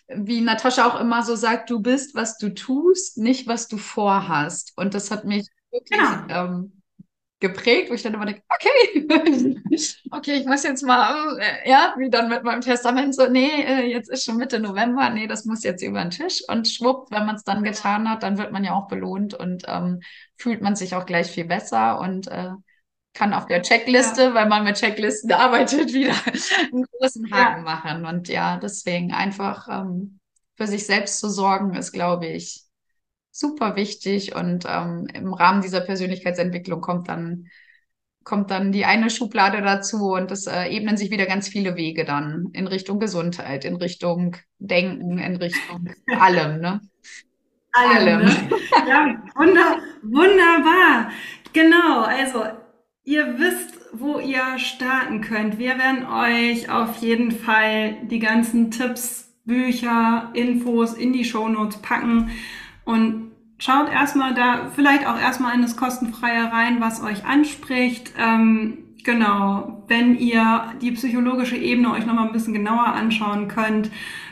wie 0.08 0.40
Natascha 0.40 0.86
auch 0.86 1.00
immer 1.00 1.22
so 1.22 1.34
sagt, 1.34 1.70
du 1.70 1.80
bist, 1.80 2.14
was 2.14 2.38
du 2.38 2.54
tust, 2.54 3.18
nicht 3.18 3.46
was 3.46 3.68
du 3.68 3.78
vorhast. 3.78 4.72
Und 4.76 4.94
das 4.94 5.10
hat 5.10 5.24
mich 5.24 5.48
wirklich 5.72 5.98
genau. 5.98 6.44
ähm, 6.44 6.82
geprägt, 7.42 7.90
wo 7.90 7.94
ich 7.94 8.02
dann 8.02 8.14
immer 8.14 8.24
denke, 8.24 8.42
okay, 8.48 9.06
okay, 10.12 10.34
ich 10.34 10.46
muss 10.46 10.62
jetzt 10.62 10.82
mal, 10.82 11.38
äh, 11.38 11.68
ja, 11.68 11.92
wie 11.98 12.08
dann 12.08 12.28
mit 12.28 12.44
meinem 12.44 12.60
Testament 12.60 13.14
so, 13.14 13.26
nee, 13.26 13.62
äh, 13.62 13.86
jetzt 13.90 14.08
ist 14.08 14.24
schon 14.24 14.36
Mitte 14.36 14.60
November, 14.60 15.10
nee, 15.10 15.26
das 15.26 15.44
muss 15.44 15.64
jetzt 15.64 15.82
über 15.82 16.00
den 16.00 16.10
Tisch 16.10 16.42
und 16.48 16.68
schwupp, 16.68 17.10
wenn 17.10 17.26
man 17.26 17.34
es 17.34 17.42
dann 17.42 17.64
getan 17.64 18.08
hat, 18.08 18.22
dann 18.22 18.38
wird 18.38 18.52
man 18.52 18.64
ja 18.64 18.74
auch 18.74 18.86
belohnt 18.86 19.34
und 19.34 19.64
ähm, 19.66 20.00
fühlt 20.36 20.62
man 20.62 20.76
sich 20.76 20.94
auch 20.94 21.04
gleich 21.04 21.30
viel 21.30 21.44
besser 21.44 21.98
und 22.00 22.28
äh, 22.28 22.52
kann 23.12 23.34
auf 23.34 23.46
der 23.46 23.62
Checkliste, 23.62 24.22
ja. 24.22 24.34
weil 24.34 24.48
man 24.48 24.64
mit 24.64 24.76
Checklisten 24.76 25.32
arbeitet, 25.32 25.92
wieder 25.92 26.14
einen 26.72 26.86
großen 26.92 27.30
Haken 27.30 27.64
ja. 27.66 27.74
machen 27.74 28.06
und 28.06 28.28
ja, 28.28 28.56
deswegen 28.56 29.12
einfach 29.12 29.68
ähm, 29.68 30.20
für 30.56 30.68
sich 30.68 30.86
selbst 30.86 31.18
zu 31.18 31.28
sorgen, 31.28 31.74
ist, 31.74 31.90
glaube 31.90 32.26
ich, 32.26 32.64
super 33.32 33.74
wichtig. 33.74 34.36
Und 34.36 34.64
ähm, 34.68 35.08
im 35.12 35.32
Rahmen 35.32 35.62
dieser 35.62 35.80
Persönlichkeitsentwicklung 35.80 36.80
kommt 36.80 37.08
dann, 37.08 37.48
kommt 38.22 38.52
dann 38.52 38.70
die 38.70 38.84
eine 38.84 39.10
Schublade 39.10 39.62
dazu 39.62 40.12
und 40.12 40.30
es 40.30 40.46
äh, 40.46 40.66
ebnen 40.66 40.96
sich 40.96 41.10
wieder 41.10 41.26
ganz 41.26 41.48
viele 41.48 41.74
Wege 41.74 42.04
dann 42.04 42.50
in 42.52 42.68
Richtung 42.68 43.00
Gesundheit, 43.00 43.64
in 43.64 43.76
Richtung 43.76 44.36
Denken, 44.58 45.18
in 45.18 45.36
Richtung 45.36 45.88
allem, 46.20 46.60
ne? 46.60 46.80
Allem. 47.72 48.20
allem. 48.20 48.24
Ne? 48.26 48.48
Ja, 48.86 49.22
wunder, 49.34 49.78
wunderbar. 50.02 51.10
Genau, 51.54 52.02
also 52.02 52.44
ihr 53.04 53.38
wisst, 53.38 53.80
wo 53.94 54.18
ihr 54.18 54.58
starten 54.58 55.22
könnt. 55.22 55.58
Wir 55.58 55.78
werden 55.78 56.06
euch 56.06 56.70
auf 56.70 56.96
jeden 56.98 57.30
Fall 57.32 57.96
die 58.06 58.18
ganzen 58.18 58.70
Tipps, 58.70 59.30
Bücher, 59.44 60.30
Infos 60.34 60.94
in 60.94 61.12
die 61.12 61.24
Shownotes 61.24 61.78
packen 61.78 62.30
und 62.84 63.32
schaut 63.58 63.90
erstmal 63.90 64.34
da 64.34 64.70
vielleicht 64.74 65.06
auch 65.06 65.18
erstmal 65.18 65.54
in 65.54 65.62
das 65.62 65.76
Kostenfreie 65.76 66.50
rein, 66.52 66.80
was 66.80 67.02
euch 67.02 67.24
anspricht. 67.24 68.12
Ähm, 68.18 68.78
genau, 69.04 69.84
wenn 69.88 70.18
ihr 70.18 70.72
die 70.80 70.90
psychologische 70.92 71.56
Ebene 71.56 71.92
euch 71.92 72.06
nochmal 72.06 72.26
ein 72.26 72.32
bisschen 72.32 72.54
genauer 72.54 72.86
anschauen 72.86 73.48
könnt, 73.48 73.90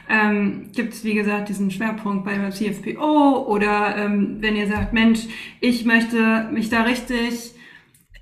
ähm, 0.09 0.66
gibt 0.74 0.94
es, 0.94 1.05
wie 1.05 1.14
gesagt, 1.14 1.48
diesen 1.48 1.70
Schwerpunkt 1.70 2.24
bei 2.24 2.51
CFPO 2.51 3.46
oder 3.46 3.96
ähm, 3.96 4.38
wenn 4.40 4.57
ihr 4.57 4.66
sagt, 4.66 4.92
Mensch, 4.92 5.20
ich 5.61 5.84
möchte 5.84 6.48
mich 6.51 6.68
da 6.68 6.82
richtig, 6.82 7.53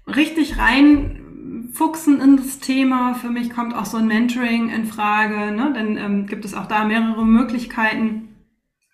richtig 0.07 0.59
reinfuchsen 0.59 2.21
in 2.21 2.37
das 2.37 2.59
Thema. 2.59 3.15
Für 3.15 3.31
mich 3.31 3.49
kommt 3.49 3.75
auch 3.75 3.87
so 3.87 3.97
ein 3.97 4.07
Mentoring 4.07 4.69
in 4.69 4.85
Frage, 4.85 5.53
ne? 5.53 5.73
dann 5.75 5.97
ähm, 5.97 6.27
gibt 6.27 6.45
es 6.45 6.53
auch 6.53 6.67
da 6.67 6.85
mehrere 6.85 7.25
Möglichkeiten. 7.25 8.28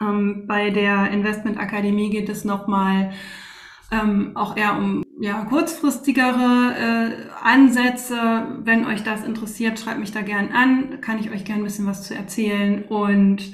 Ähm, 0.05 0.47
bei 0.47 0.71
der 0.71 1.11
Investment 1.11 1.59
Akademie 1.59 2.11
geht 2.11 2.29
es 2.29 2.45
nochmal 2.45 3.13
ähm, 3.91 4.33
auch 4.35 4.57
eher 4.57 4.77
um 4.77 5.05
ja, 5.21 5.45
kurzfristigere 5.45 6.75
äh, 6.77 7.13
Ansätze. 7.43 8.47
Wenn 8.61 8.87
euch 8.87 9.03
das 9.03 9.25
interessiert, 9.25 9.79
schreibt 9.79 10.01
mich 10.01 10.13
da 10.13 10.23
gern 10.23 10.53
an. 10.53 11.01
Kann 11.01 11.19
ich 11.19 11.31
euch 11.31 11.45
gern 11.45 11.59
ein 11.59 11.65
bisschen 11.65 11.87
was 11.87 12.03
zu 12.03 12.15
erzählen. 12.15 12.85
Und 12.85 13.53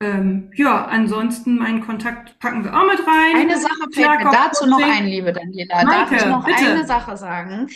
ähm, 0.00 0.50
ja, 0.54 0.86
ansonsten 0.86 1.58
meinen 1.58 1.80
Kontakt 1.80 2.38
packen 2.38 2.64
wir 2.64 2.72
auch 2.72 2.86
mit 2.86 3.00
rein. 3.06 3.36
Eine 3.36 3.58
Sache 3.58 3.90
fällt 3.92 4.24
mir 4.24 4.30
dazu 4.30 4.66
noch 4.66 4.80
ein, 4.80 5.06
liebe 5.06 5.32
Daniela. 5.32 5.84
Maike, 5.84 5.90
Darf 5.90 6.12
ich 6.12 6.26
noch 6.26 6.44
bitte. 6.44 6.70
eine 6.70 6.86
Sache 6.86 7.16
sagen? 7.16 7.68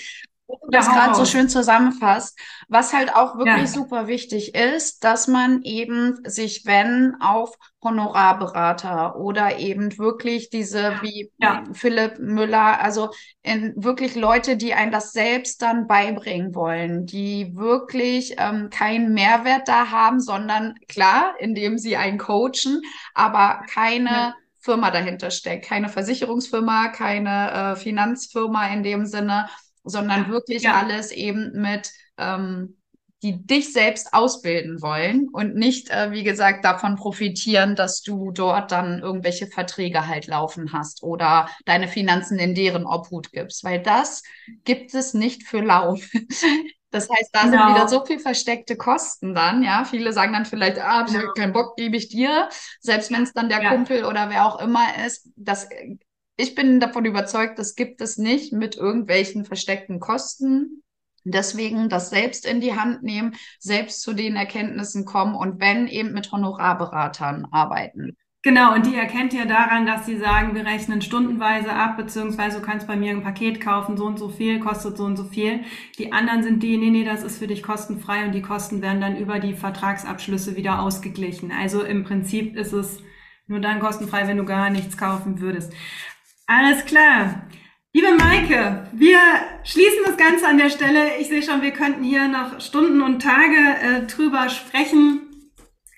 Das 0.68 0.86
ja, 0.86 0.92
gerade 0.92 1.14
so 1.14 1.24
schön 1.24 1.48
zusammenfasst. 1.48 2.38
Was 2.68 2.92
halt 2.92 3.14
auch 3.14 3.36
wirklich 3.36 3.56
ja. 3.56 3.66
super 3.66 4.06
wichtig 4.06 4.54
ist, 4.54 5.04
dass 5.04 5.28
man 5.28 5.62
eben 5.62 6.18
sich, 6.24 6.64
wenn 6.64 7.16
auf 7.20 7.56
Honorarberater 7.82 9.16
oder 9.16 9.58
eben 9.58 9.98
wirklich 9.98 10.50
diese 10.50 10.98
wie 11.02 11.30
ja. 11.38 11.64
Philipp 11.72 12.18
Müller, 12.18 12.80
also 12.80 13.10
in 13.42 13.72
wirklich 13.76 14.14
Leute, 14.14 14.56
die 14.56 14.74
einen 14.74 14.92
das 14.92 15.12
selbst 15.12 15.62
dann 15.62 15.86
beibringen 15.86 16.54
wollen, 16.54 17.06
die 17.06 17.56
wirklich 17.56 18.36
ähm, 18.38 18.70
keinen 18.70 19.12
Mehrwert 19.12 19.68
da 19.68 19.90
haben, 19.90 20.20
sondern 20.20 20.74
klar, 20.88 21.34
indem 21.38 21.78
sie 21.78 21.96
einen 21.96 22.18
coachen, 22.18 22.80
aber 23.14 23.62
keine 23.68 24.34
Firma 24.60 24.92
dahinter 24.92 25.32
steckt, 25.32 25.66
keine 25.66 25.88
Versicherungsfirma, 25.88 26.88
keine 26.88 27.50
äh, 27.50 27.76
Finanzfirma 27.76 28.68
in 28.68 28.84
dem 28.84 29.06
Sinne, 29.06 29.48
sondern 29.84 30.28
wirklich 30.30 30.62
ja. 30.62 30.80
alles 30.80 31.10
eben 31.12 31.52
mit, 31.60 31.90
ähm, 32.18 32.76
die 33.22 33.46
dich 33.46 33.72
selbst 33.72 34.12
ausbilden 34.12 34.82
wollen 34.82 35.28
und 35.32 35.54
nicht, 35.54 35.90
äh, 35.90 36.10
wie 36.10 36.24
gesagt, 36.24 36.64
davon 36.64 36.96
profitieren, 36.96 37.76
dass 37.76 38.02
du 38.02 38.32
dort 38.32 38.72
dann 38.72 38.98
irgendwelche 38.98 39.46
Verträge 39.46 40.08
halt 40.08 40.26
laufen 40.26 40.72
hast 40.72 41.04
oder 41.04 41.48
deine 41.64 41.86
Finanzen 41.86 42.38
in 42.38 42.54
deren 42.54 42.84
Obhut 42.84 43.30
gibst, 43.30 43.62
weil 43.62 43.80
das 43.80 44.22
gibt 44.64 44.92
es 44.94 45.14
nicht 45.14 45.44
für 45.44 45.60
lau. 45.60 45.98
Das 46.92 47.08
heißt, 47.08 47.30
da 47.32 47.44
genau. 47.44 47.52
sind 47.52 47.74
wieder 47.74 47.88
so 47.88 48.04
viel 48.04 48.18
versteckte 48.18 48.76
Kosten 48.76 49.34
dann, 49.34 49.62
ja. 49.62 49.86
Viele 49.86 50.12
sagen 50.12 50.34
dann 50.34 50.44
vielleicht, 50.44 50.78
ah, 50.78 51.06
ich 51.08 51.16
habe 51.16 51.32
keinen 51.34 51.54
Bock, 51.54 51.74
gebe 51.76 51.96
ich 51.96 52.10
dir. 52.10 52.50
Selbst 52.80 53.10
wenn 53.10 53.22
es 53.22 53.32
dann 53.32 53.48
der 53.48 53.62
ja. 53.62 53.70
Kumpel 53.70 54.04
oder 54.04 54.28
wer 54.28 54.44
auch 54.44 54.60
immer 54.60 54.84
ist, 55.06 55.30
das 55.36 55.70
ich 56.42 56.56
bin 56.56 56.80
davon 56.80 57.04
überzeugt, 57.04 57.58
das 57.58 57.76
gibt 57.76 58.00
es 58.00 58.18
nicht 58.18 58.52
mit 58.52 58.76
irgendwelchen 58.76 59.44
versteckten 59.44 60.00
Kosten. 60.00 60.82
Deswegen 61.24 61.88
das 61.88 62.10
selbst 62.10 62.44
in 62.44 62.60
die 62.60 62.74
Hand 62.74 63.04
nehmen, 63.04 63.36
selbst 63.60 64.02
zu 64.02 64.12
den 64.12 64.34
Erkenntnissen 64.34 65.04
kommen 65.04 65.36
und 65.36 65.60
wenn 65.60 65.86
eben 65.86 66.12
mit 66.12 66.32
Honorarberatern 66.32 67.46
arbeiten. 67.52 68.16
Genau, 68.44 68.74
und 68.74 68.86
die 68.86 68.96
erkennt 68.96 69.32
ihr 69.32 69.46
daran, 69.46 69.86
dass 69.86 70.04
sie 70.04 70.16
sagen, 70.16 70.56
wir 70.56 70.66
rechnen 70.66 71.00
stundenweise 71.00 71.72
ab, 71.72 71.96
beziehungsweise 71.96 72.58
du 72.58 72.66
kannst 72.66 72.88
bei 72.88 72.96
mir 72.96 73.12
ein 73.12 73.22
Paket 73.22 73.60
kaufen, 73.60 73.96
so 73.96 74.04
und 74.04 74.18
so 74.18 74.28
viel, 74.28 74.58
kostet 74.58 74.96
so 74.96 75.04
und 75.04 75.16
so 75.16 75.22
viel. 75.22 75.60
Die 75.96 76.12
anderen 76.12 76.42
sind 76.42 76.60
die, 76.60 76.76
nee, 76.76 76.90
nee, 76.90 77.04
das 77.04 77.22
ist 77.22 77.38
für 77.38 77.46
dich 77.46 77.62
kostenfrei 77.62 78.26
und 78.26 78.32
die 78.32 78.42
Kosten 78.42 78.82
werden 78.82 79.00
dann 79.00 79.16
über 79.16 79.38
die 79.38 79.54
Vertragsabschlüsse 79.54 80.56
wieder 80.56 80.82
ausgeglichen. 80.82 81.52
Also 81.52 81.84
im 81.84 82.02
Prinzip 82.02 82.56
ist 82.56 82.72
es 82.72 83.00
nur 83.46 83.60
dann 83.60 83.78
kostenfrei, 83.78 84.26
wenn 84.26 84.38
du 84.38 84.44
gar 84.44 84.70
nichts 84.70 84.96
kaufen 84.96 85.40
würdest. 85.40 85.72
Alles 86.54 86.84
klar. 86.84 87.46
Liebe 87.94 88.14
Maike, 88.14 88.86
wir 88.92 89.18
schließen 89.64 90.00
das 90.04 90.18
Ganze 90.18 90.46
an 90.46 90.58
der 90.58 90.68
Stelle. 90.68 91.16
Ich 91.18 91.28
sehe 91.28 91.42
schon, 91.42 91.62
wir 91.62 91.70
könnten 91.70 92.04
hier 92.04 92.28
noch 92.28 92.60
Stunden 92.60 93.00
und 93.00 93.22
Tage 93.22 93.56
äh, 93.56 94.06
drüber 94.06 94.50
sprechen. 94.50 95.22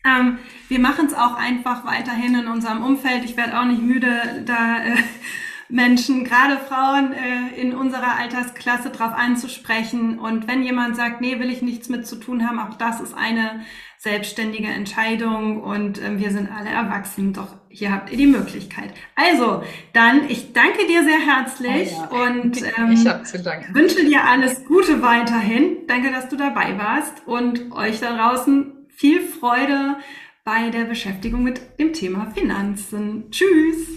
Ähm, 0.07 0.39
wir 0.69 0.79
machen 0.79 1.07
es 1.07 1.15
auch 1.15 1.35
einfach 1.35 1.85
weiterhin 1.85 2.39
in 2.39 2.47
unserem 2.47 2.85
Umfeld. 2.85 3.25
Ich 3.25 3.37
werde 3.37 3.59
auch 3.59 3.65
nicht 3.65 3.83
müde, 3.83 4.45
da 4.47 4.85
äh, 4.85 4.97
Menschen, 5.69 6.23
gerade 6.23 6.59
Frauen 6.59 7.13
äh, 7.15 7.61
in 7.61 7.75
unserer 7.75 8.17
Altersklasse 8.17 8.91
drauf 8.91 9.13
anzusprechen. 9.13 10.21
Und 10.21 10.47
wenn 10.47 10.63
jemand 10.63 10.95
sagt, 10.95 11.21
nee, 11.21 11.41
will 11.41 11.51
ich 11.51 11.63
nichts 11.63 11.89
mit 11.89 12.07
zu 12.07 12.15
tun 12.15 12.49
haben, 12.49 12.61
auch 12.61 12.77
das 12.77 13.01
ist 13.01 13.15
eine 13.15 13.65
selbstständige 13.99 14.69
Entscheidung 14.69 15.61
und 15.65 16.01
äh, 16.01 16.17
wir 16.17 16.31
sind 16.31 16.49
alle 16.53 16.71
erwachsen. 16.71 17.33
Doch 17.33 17.57
hier 17.75 17.93
habt 17.93 18.11
ihr 18.11 18.17
die 18.17 18.27
Möglichkeit. 18.27 18.95
Also, 19.17 19.63
dann, 19.93 20.31
ich 20.31 20.53
danke 20.53 20.87
dir 20.87 21.03
sehr 21.03 21.19
herzlich 21.19 21.93
oh 21.93 22.15
ja. 22.15 22.27
und 22.27 22.63
ähm, 22.63 23.75
wünsche 23.75 24.05
dir 24.05 24.25
alles 24.25 24.65
Gute 24.65 25.03
weiterhin. 25.03 25.79
Danke, 25.89 26.13
dass 26.13 26.29
du 26.29 26.37
dabei 26.37 26.79
warst 26.79 27.27
und 27.27 27.73
euch 27.73 28.01
da 28.01 28.17
draußen 28.17 28.73
viel 28.89 29.21
Freude 29.21 29.97
bei 30.45 30.71
der 30.71 30.85
Beschäftigung 30.85 31.43
mit 31.43 31.61
dem 31.79 31.93
Thema 31.93 32.31
Finanzen. 32.35 33.31
Tschüss! 33.31 33.89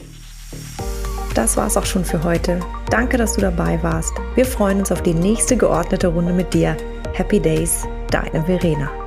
Das 1.36 1.56
war 1.56 1.68
es 1.68 1.78
auch 1.78 1.86
schon 1.86 2.04
für 2.04 2.24
heute. 2.24 2.60
Danke, 2.90 3.18
dass 3.18 3.34
du 3.34 3.42
dabei 3.42 3.82
warst. 3.84 4.14
Wir 4.34 4.46
freuen 4.46 4.80
uns 4.80 4.92
auf 4.92 5.04
die 5.04 5.14
nächste 5.14 5.56
geordnete 5.56 6.08
Runde 6.08 6.34
mit 6.34 6.52
dir. 6.54 6.76
Happy 7.14 7.40
Days, 7.40 7.88
deine 8.10 8.44
Verena. 8.44 9.07